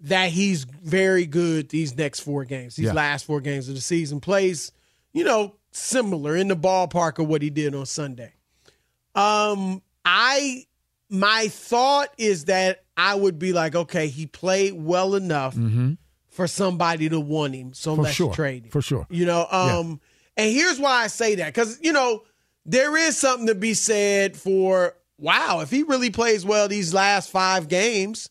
that 0.00 0.30
he's 0.30 0.64
very 0.64 1.26
good 1.26 1.68
these 1.70 1.96
next 1.96 2.20
four 2.20 2.44
games, 2.44 2.76
these 2.76 2.86
Yeah. 2.86 2.92
last 2.92 3.24
four 3.24 3.40
games 3.40 3.68
of 3.68 3.74
the 3.74 3.80
season. 3.80 4.20
Plays, 4.20 4.70
you 5.12 5.24
know, 5.24 5.56
similar 5.76 6.34
in 6.36 6.48
the 6.48 6.56
ballpark 6.56 7.18
of 7.18 7.28
what 7.28 7.42
he 7.42 7.50
did 7.50 7.74
on 7.74 7.84
Sunday. 7.86 8.32
Um, 9.14 9.82
I 10.04 10.64
my 11.08 11.48
thought 11.48 12.08
is 12.18 12.46
that 12.46 12.84
I 12.96 13.14
would 13.14 13.38
be 13.38 13.52
like, 13.52 13.74
okay, 13.74 14.08
he 14.08 14.26
played 14.26 14.74
well 14.74 15.14
enough 15.14 15.54
Mm-hmm. 15.54 15.92
for 16.28 16.46
somebody 16.46 17.08
to 17.08 17.20
want 17.20 17.54
him, 17.54 17.72
so 17.74 17.94
For 17.94 18.02
let's 18.02 18.16
sure. 18.16 18.32
trade 18.34 18.64
him. 18.66 18.70
For 18.70 18.82
sure. 18.82 19.06
You 19.10 19.26
know, 19.26 19.46
Yeah. 19.50 19.78
um, 19.78 20.00
and 20.36 20.52
here's 20.52 20.78
why 20.78 21.04
I 21.04 21.06
say 21.06 21.36
that 21.36 21.46
because 21.54 21.78
you 21.82 21.92
know 21.92 22.22
there 22.64 22.96
is 22.96 23.16
something 23.16 23.46
to 23.46 23.54
be 23.54 23.74
said 23.74 24.36
for 24.36 24.94
wow 25.18 25.60
if 25.60 25.70
he 25.70 25.82
really 25.82 26.10
plays 26.10 26.44
well 26.44 26.68
these 26.68 26.92
last 26.92 27.30
five 27.30 27.68
games, 27.68 28.28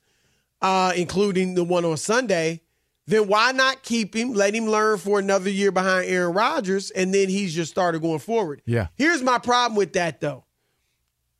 uh, 0.62 0.94
including 0.96 1.56
the 1.56 1.64
one 1.64 1.86
on 1.86 1.98
Sunday, 1.98 2.62
then 3.08 3.28
why 3.28 3.52
not 3.52 3.84
keep 3.84 4.16
him, 4.16 4.34
let 4.34 4.56
him 4.56 4.66
learn 4.66 4.98
for 4.98 5.20
another 5.20 5.50
year 5.50 5.72
behind 5.72 6.08
Aaron 6.08 6.34
Rodgers, 6.34 6.92
and 6.92 7.14
then 7.14 7.30
he's 7.30 7.56
your 7.56 7.66
starter 7.66 8.00
going 8.00 8.20
forward? 8.20 8.62
Yeah. 8.66 8.88
Here's 8.96 9.22
my 9.22 9.38
problem 9.38 9.76
with 9.78 9.94
that 9.94 10.22
though. 10.22 10.46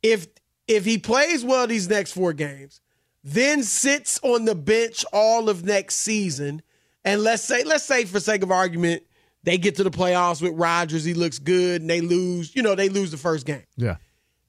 If 0.02 0.28
if 0.68 0.84
he 0.84 0.98
plays 0.98 1.44
well 1.44 1.66
these 1.66 1.88
next 1.88 2.12
four 2.12 2.32
games, 2.32 2.80
then 3.22 3.62
sits 3.62 4.20
on 4.22 4.44
the 4.44 4.54
bench 4.54 5.04
all 5.12 5.48
of 5.48 5.64
next 5.64 5.96
season, 5.96 6.62
and 7.04 7.22
let's 7.22 7.42
say, 7.42 7.64
let's 7.64 7.84
say 7.84 8.04
for 8.04 8.20
sake 8.20 8.42
of 8.42 8.50
argument, 8.50 9.02
they 9.44 9.58
get 9.58 9.76
to 9.76 9.84
the 9.84 9.90
playoffs 9.90 10.42
with 10.42 10.52
Rodgers, 10.54 11.04
he 11.04 11.14
looks 11.14 11.38
good, 11.38 11.80
and 11.80 11.88
they 11.88 12.00
lose, 12.00 12.54
you 12.54 12.62
know, 12.62 12.74
they 12.74 12.88
lose 12.88 13.12
the 13.12 13.16
first 13.16 13.46
game. 13.46 13.62
Yeah. 13.76 13.96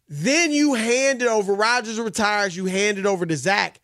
Then 0.10 0.52
you 0.52 0.74
hand 0.74 1.22
it 1.22 1.28
over. 1.28 1.54
Rodgers 1.54 2.00
retires. 2.00 2.56
You 2.56 2.66
hand 2.66 2.98
it 2.98 3.06
over 3.06 3.26
to 3.26 3.36
Zach. 3.36 3.80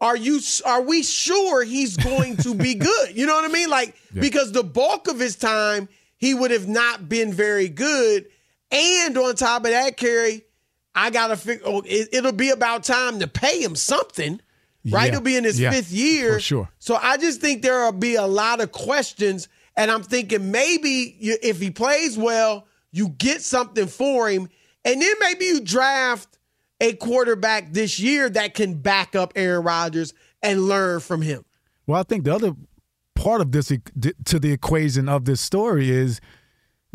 Are 0.00 0.16
you? 0.16 0.40
Are 0.64 0.82
we 0.82 1.02
sure 1.02 1.62
he's 1.64 1.96
going 1.96 2.36
to 2.38 2.54
be 2.54 2.74
good? 2.90 3.16
You 3.16 3.26
know 3.26 3.34
what 3.34 3.44
I 3.44 3.52
mean? 3.52 3.68
Like 3.68 3.94
Yeah. 4.14 4.22
because 4.22 4.52
the 4.52 4.64
bulk 4.64 5.08
of 5.08 5.18
his 5.20 5.36
time 5.36 5.88
he 6.16 6.34
would 6.34 6.50
have 6.50 6.68
not 6.68 7.08
been 7.08 7.32
very 7.32 7.68
good. 7.68 8.26
And 8.70 9.16
on 9.18 9.34
top 9.36 9.64
of 9.64 9.70
that, 9.70 9.96
Kerry, 9.96 10.42
I 10.94 11.10
gotta 11.10 11.36
figure. 11.36 11.62
Oh, 11.66 11.82
it, 11.84 12.08
it'll 12.12 12.32
be 12.32 12.50
about 12.50 12.84
time 12.84 13.18
to 13.20 13.26
pay 13.26 13.62
him 13.62 13.74
something, 13.76 14.40
right? 14.90 15.06
Yeah. 15.06 15.10
He'll 15.12 15.20
be 15.20 15.36
in 15.36 15.44
his 15.44 15.58
Yeah, 15.58 15.70
fifth 15.72 15.90
year, 15.92 16.34
for 16.34 16.40
sure. 16.40 16.68
So 16.78 16.96
I 16.96 17.16
just 17.16 17.40
think 17.40 17.62
there 17.62 17.84
will 17.84 17.92
be 17.92 18.14
a 18.16 18.26
lot 18.26 18.60
of 18.60 18.70
questions, 18.72 19.48
and 19.76 19.90
I'm 19.90 20.02
thinking 20.02 20.50
maybe 20.50 21.16
you, 21.18 21.36
if 21.42 21.60
he 21.60 21.70
plays 21.70 22.16
well, 22.18 22.66
you 22.92 23.08
get 23.08 23.42
something 23.42 23.86
for 23.86 24.28
him, 24.28 24.48
and 24.84 25.00
then 25.02 25.14
maybe 25.20 25.44
you 25.46 25.60
draft 25.60 26.38
a 26.80 26.94
quarterback 26.94 27.72
this 27.72 27.98
year 28.00 28.28
that 28.30 28.54
can 28.54 28.74
back 28.74 29.14
up 29.14 29.32
Aaron 29.36 29.62
Rodgers 29.64 30.14
and 30.42 30.62
learn 30.68 31.00
from 31.00 31.22
him. 31.22 31.44
Well, 31.86 32.00
I 32.00 32.04
think 32.04 32.24
the 32.24 32.34
other 32.34 32.52
part 33.14 33.40
of 33.40 33.52
this 33.52 33.70
to 34.24 34.38
the 34.38 34.52
equation 34.52 35.08
of 35.08 35.24
this 35.26 35.40
story 35.40 35.90
is 35.90 36.20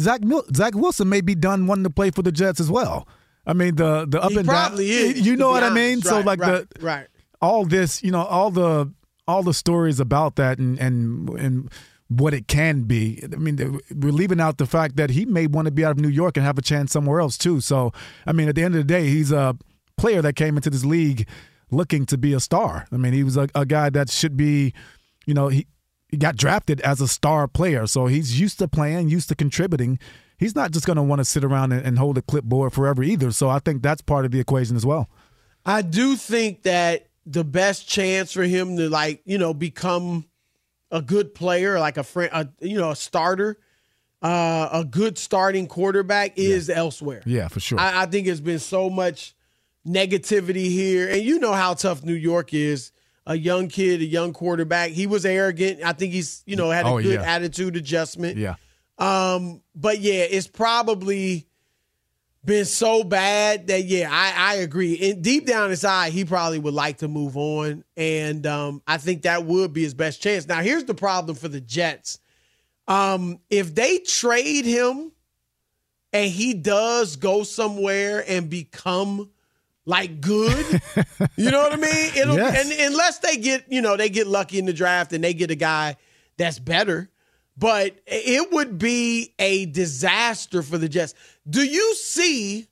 Zach 0.01 0.21
Mil- 0.23 0.45
Zach 0.55 0.73
Wilson 0.75 1.07
may 1.09 1.21
be 1.21 1.35
done 1.35 1.67
wanting 1.67 1.83
to 1.83 1.89
play 1.89 2.09
for 2.11 2.21
the 2.23 2.31
Jets 2.31 2.59
as 2.59 2.71
well. 2.71 3.07
I 3.47 3.53
mean 3.53 3.75
the 3.75 4.05
the 4.09 4.21
up 4.21 4.31
He 4.31 4.37
and 4.39 4.47
down. 4.47 4.73
is, 4.79 5.21
You 5.25 5.35
know 5.35 5.49
what 5.49 5.61
I 5.63 5.67
honest. 5.69 5.75
mean? 5.75 6.01
so 6.01 6.19
like 6.21 6.39
right, 6.39 6.67
the 6.69 6.85
right. 6.85 7.07
all 7.41 7.65
this, 7.65 8.01
you 8.03 8.09
know, 8.11 8.23
all 8.23 8.49
the 8.49 8.91
all 9.27 9.43
the 9.43 9.53
stories 9.53 9.99
about 9.99 10.35
that 10.37 10.57
and 10.57 10.79
and 10.79 11.29
and 11.29 11.71
what 12.07 12.33
it 12.33 12.47
can 12.47 12.83
be. 12.83 13.19
I 13.23 13.35
mean, 13.35 13.79
we're 13.93 14.11
leaving 14.11 14.39
out 14.39 14.57
the 14.57 14.65
fact 14.67 14.95
that 14.97 15.09
he 15.11 15.25
may 15.25 15.47
want 15.47 15.65
to 15.65 15.71
be 15.71 15.83
out 15.85 15.91
of 15.91 15.99
New 15.99 16.07
York 16.09 16.37
and 16.37 16.45
have 16.45 16.57
a 16.57 16.61
chance 16.61 16.91
somewhere 16.91 17.19
else 17.19 17.37
too. 17.37 17.61
So, 17.61 17.91
I 18.27 18.31
mean, 18.31 18.47
at 18.47 18.55
the 18.55 18.63
end 18.63 18.75
of 18.75 18.79
the 18.79 18.83
day, 18.93 19.07
he's 19.09 19.31
a 19.31 19.55
player 19.97 20.21
that 20.21 20.35
came 20.35 20.57
into 20.57 20.69
this 20.69 20.85
league 20.85 21.27
looking 21.71 22.05
to 22.05 22.17
be 22.17 22.33
a 22.33 22.39
star. 22.39 22.87
I 22.91 22.97
mean, 22.97 23.13
he 23.13 23.23
was 23.23 23.37
a, 23.37 23.47
a 23.55 23.65
guy 23.65 23.89
that 23.89 24.09
should 24.09 24.37
be, 24.37 24.73
you 25.25 25.33
know, 25.33 25.47
he 25.47 25.67
he 26.09 26.17
got 26.17 26.35
drafted 26.35 26.79
as 26.81 27.01
a 27.01 27.07
star 27.07 27.47
player, 27.47 27.87
so 27.87 28.05
he's 28.05 28.39
used 28.39 28.59
to 28.59 28.67
playing, 28.67 29.09
used 29.09 29.27
to 29.29 29.35
contributing. 29.35 29.99
He's 30.37 30.55
not 30.55 30.71
just 30.71 30.85
going 30.85 30.97
to 30.97 31.03
want 31.03 31.19
to 31.19 31.25
sit 31.25 31.43
around 31.43 31.71
and, 31.71 31.85
and 31.85 31.97
hold 31.97 32.17
a 32.17 32.21
clipboard 32.21 32.73
forever 32.73 33.01
either. 33.03 33.31
So 33.31 33.49
I 33.49 33.59
think 33.59 33.81
that's 33.81 34.01
part 34.01 34.25
of 34.25 34.31
the 34.31 34.39
equation 34.39 34.75
as 34.75 34.85
well. 34.85 35.09
I 35.65 35.81
do 35.81 36.15
think 36.15 36.63
that 36.63 37.07
the 37.25 37.43
best 37.43 37.87
chance 37.87 38.31
for 38.31 38.43
him 38.43 38.77
to 38.77 38.89
like, 38.89 39.21
you 39.25 39.37
know, 39.37 39.53
become 39.53 40.25
a 40.91 41.01
good 41.01 41.33
player, 41.33 41.79
like 41.79 41.97
a 41.97 42.03
friend, 42.03 42.29
a, 42.33 42.47
you 42.59 42.77
know, 42.77 42.91
a 42.91 42.95
starter, 42.95 43.57
uh, 44.21 44.69
a 44.71 44.85
good 44.85 45.17
starting 45.17 45.67
quarterback 45.67 46.37
is 46.37 46.69
elsewhere. 46.69 47.23
Yeah, 47.25 47.47
for 47.47 47.59
sure. 47.59 47.79
I, 47.79 48.03
I 48.03 48.05
think 48.05 48.27
it's 48.27 48.39
been 48.39 48.59
so 48.59 48.89
much 48.89 49.35
negativity 49.87 50.69
here, 50.69 51.09
and 51.09 51.21
you 51.21 51.39
know 51.39 51.53
how 51.53 51.73
tough 51.73 52.03
New 52.03 52.13
York 52.13 52.53
is. 52.53 52.91
A 53.27 53.35
young 53.35 53.69
kid, 53.69 54.01
a 54.01 54.05
young 54.05 54.33
quarterback. 54.33 54.91
He 54.91 55.07
was 55.07 55.25
arrogant. 55.25 55.81
I 55.83 55.93
think 55.93 56.13
he's, 56.13 56.43
you 56.45 56.55
know, 56.55 56.69
had 56.69 56.85
a 56.85 56.89
Oh, 56.89 57.01
good 57.01 57.21
yeah. 57.21 57.23
attitude 57.35 57.75
adjustment. 57.75 58.37
yeah. 58.37 58.53
Um, 58.99 59.63
but 59.73 59.99
yeah, 59.99 60.25
it's 60.29 60.45
probably 60.45 61.47
been 62.45 62.65
so 62.65 63.03
bad 63.03 63.65
that 63.65 63.83
yeah, 63.85 64.09
I, 64.11 64.53
I 64.53 64.55
agree. 64.57 65.09
And 65.09 65.23
deep 65.23 65.47
down 65.47 65.71
inside, 65.71 66.13
he 66.13 66.23
probably 66.23 66.59
would 66.59 66.75
like 66.75 66.99
to 66.99 67.07
move 67.07 67.35
on. 67.35 67.83
And 67.97 68.45
um, 68.45 68.83
I 68.85 68.97
think 68.97 69.23
that 69.23 69.43
would 69.45 69.73
be 69.73 69.81
his 69.81 69.95
best 69.95 70.21
chance. 70.21 70.47
Now, 70.47 70.61
here's 70.61 70.83
the 70.83 70.93
problem 70.93 71.35
for 71.35 71.47
the 71.47 71.59
Jets. 71.61 72.19
Um, 72.87 73.39
if 73.49 73.73
they 73.73 73.97
trade 73.97 74.65
him 74.65 75.11
and 76.13 76.29
he 76.31 76.53
does 76.53 77.15
go 77.15 77.41
somewhere 77.41 78.23
and 78.27 78.51
become 78.51 79.31
like 79.85 80.19
good, 80.21 80.81
you 81.35 81.51
know 81.51 81.61
what 81.61 81.73
I 81.73 81.77
mean? 81.77 82.11
It'll 82.15 82.35
Yes. 82.35 82.71
and 82.71 82.91
unless 82.91 83.19
they 83.19 83.37
get, 83.37 83.65
you 83.71 83.81
know, 83.81 83.95
they 83.97 84.09
get 84.09 84.27
lucky 84.27 84.57
in 84.59 84.65
the 84.65 84.73
draft 84.73 85.13
and 85.13 85.23
they 85.23 85.33
get 85.33 85.51
a 85.51 85.55
guy 85.55 85.95
that's 86.37 86.59
better. 86.59 87.09
But 87.57 87.97
it 88.05 88.51
would 88.51 88.77
be 88.77 89.33
a 89.39 89.65
disaster 89.67 90.61
for 90.61 90.77
the 90.77 90.89
Jets. 90.89 91.13
Do 91.49 91.63
you 91.63 91.95
see? 91.95 92.67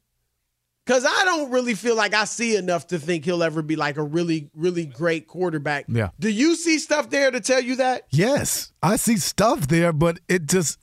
Because 0.85 1.05
I 1.05 1.21
don't 1.23 1.49
really 1.51 1.75
feel 1.75 1.95
like 1.95 2.13
I 2.13 2.25
see 2.25 2.57
enough 2.57 2.87
to 2.87 2.99
think 2.99 3.23
he'll 3.23 3.43
ever 3.43 3.61
be 3.61 3.77
like 3.77 3.95
a 3.95 4.03
really, 4.03 4.49
really 4.53 4.85
great 4.85 5.27
quarterback. 5.27 5.85
Yeah. 5.87 6.09
Do 6.19 6.29
you 6.29 6.55
see 6.57 6.77
stuff 6.79 7.09
there 7.09 7.31
to 7.31 7.39
tell 7.39 7.61
you 7.61 7.77
that? 7.77 8.07
Yes, 8.09 8.73
I 8.81 8.97
see 8.97 9.15
stuff 9.15 9.67
there, 9.69 9.93
but 9.93 10.19
it 10.27 10.47
just 10.47 10.79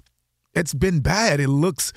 it's 0.54 0.72
been 0.72 1.00
bad. 1.00 1.38
It 1.38 1.48
looks 1.48 1.92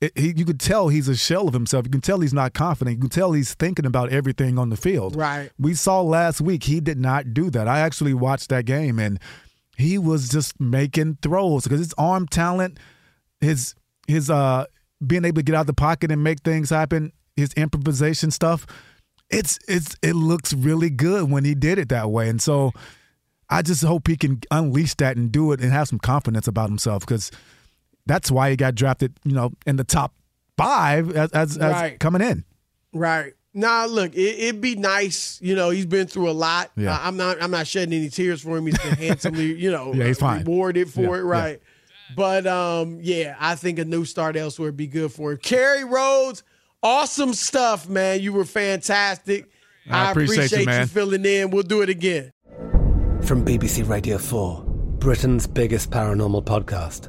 it, 0.00 0.16
he, 0.16 0.32
you 0.36 0.44
could 0.44 0.60
tell 0.60 0.88
he's 0.88 1.08
a 1.08 1.16
shell 1.16 1.48
of 1.48 1.54
himself. 1.54 1.84
You 1.84 1.90
can 1.90 2.00
tell 2.00 2.20
he's 2.20 2.34
not 2.34 2.54
confident. 2.54 2.96
You 2.96 3.00
can 3.02 3.10
tell 3.10 3.32
he's 3.32 3.54
thinking 3.54 3.86
about 3.86 4.10
everything 4.10 4.58
on 4.58 4.70
the 4.70 4.76
field. 4.76 5.16
Right. 5.16 5.50
We 5.58 5.74
saw 5.74 6.00
last 6.02 6.40
week 6.40 6.64
he 6.64 6.80
did 6.80 6.98
not 6.98 7.34
do 7.34 7.50
that. 7.50 7.66
I 7.66 7.80
actually 7.80 8.14
watched 8.14 8.48
that 8.50 8.64
game 8.64 8.98
and 8.98 9.18
he 9.76 9.98
was 9.98 10.28
just 10.28 10.60
making 10.60 11.18
throws 11.22 11.64
because 11.64 11.80
his 11.80 11.94
arm 11.98 12.26
talent, 12.26 12.78
his 13.40 13.74
his 14.06 14.30
uh 14.30 14.66
being 15.04 15.24
able 15.24 15.36
to 15.36 15.42
get 15.42 15.54
out 15.54 15.62
of 15.62 15.66
the 15.66 15.74
pocket 15.74 16.10
and 16.10 16.22
make 16.22 16.40
things 16.40 16.70
happen, 16.70 17.12
his 17.36 17.52
improvisation 17.54 18.30
stuff, 18.30 18.66
it's 19.30 19.58
it's 19.68 19.96
it 20.02 20.14
looks 20.14 20.52
really 20.52 20.90
good 20.90 21.30
when 21.30 21.44
he 21.44 21.54
did 21.54 21.78
it 21.78 21.88
that 21.88 22.10
way. 22.10 22.28
And 22.28 22.40
so 22.40 22.72
I 23.50 23.62
just 23.62 23.82
hope 23.82 24.08
he 24.08 24.16
can 24.16 24.40
unleash 24.50 24.94
that 24.96 25.16
and 25.16 25.32
do 25.32 25.52
it 25.52 25.60
and 25.60 25.72
have 25.72 25.88
some 25.88 25.98
confidence 25.98 26.46
about 26.46 26.68
himself 26.68 27.06
because 27.06 27.30
that's 28.08 28.30
why 28.30 28.50
he 28.50 28.56
got 28.56 28.74
drafted, 28.74 29.14
you 29.24 29.32
know, 29.32 29.52
in 29.66 29.76
the 29.76 29.84
top 29.84 30.12
five 30.56 31.14
as, 31.16 31.30
as, 31.30 31.56
as 31.58 31.72
Right. 31.72 32.00
coming 32.00 32.22
in. 32.22 32.44
Right. 32.92 33.34
Nah, 33.54 33.86
look, 33.86 34.14
it, 34.14 34.38
it'd 34.40 34.60
be 34.60 34.74
nice. 34.76 35.38
You 35.42 35.54
know, 35.54 35.70
he's 35.70 35.86
been 35.86 36.06
through 36.06 36.30
a 36.30 36.32
lot. 36.32 36.70
Yeah. 36.76 36.96
I- 36.98 37.06
I'm 37.08 37.16
not. 37.16 37.42
I'm 37.42 37.50
not 37.50 37.66
shedding 37.66 37.92
any 37.98 38.08
tears 38.08 38.42
for 38.42 38.56
him. 38.56 38.66
He's 38.66 38.78
been 38.78 38.94
handsomely, 38.96 39.54
you 39.58 39.70
know, 39.70 39.92
Yeah, 39.94 40.06
he's 40.06 40.18
fine. 40.18 40.40
rewarded 40.40 40.92
for 40.92 41.00
Yeah, 41.02 41.08
it. 41.08 41.12
yeah. 41.12 41.18
Right. 41.22 41.62
But 42.16 42.46
um, 42.46 42.98
yeah, 43.02 43.36
I 43.38 43.54
think 43.54 43.78
a 43.78 43.84
new 43.84 44.04
start 44.04 44.36
elsewhere 44.36 44.68
would 44.68 44.76
be 44.76 44.86
good 44.86 45.12
for 45.12 45.32
him. 45.32 45.38
Kerry 45.38 45.84
Rhodes, 45.84 46.42
awesome 46.82 47.34
stuff, 47.34 47.88
man. 47.88 48.20
You 48.20 48.32
were 48.32 48.44
fantastic. 48.46 49.46
I 49.90 50.10
appreciate 50.10 50.52
you, 50.52 50.66
man. 50.66 50.86
filling 50.86 51.24
in. 51.24 51.50
We'll 51.50 51.62
do 51.62 51.82
it 51.82 51.88
again. 51.88 52.30
From 53.22 53.44
BBC 53.44 53.88
Radio 53.88 54.18
4, 54.18 54.64
Britain's 54.98 55.46
biggest 55.46 55.90
paranormal 55.90 56.44
podcast 56.44 57.08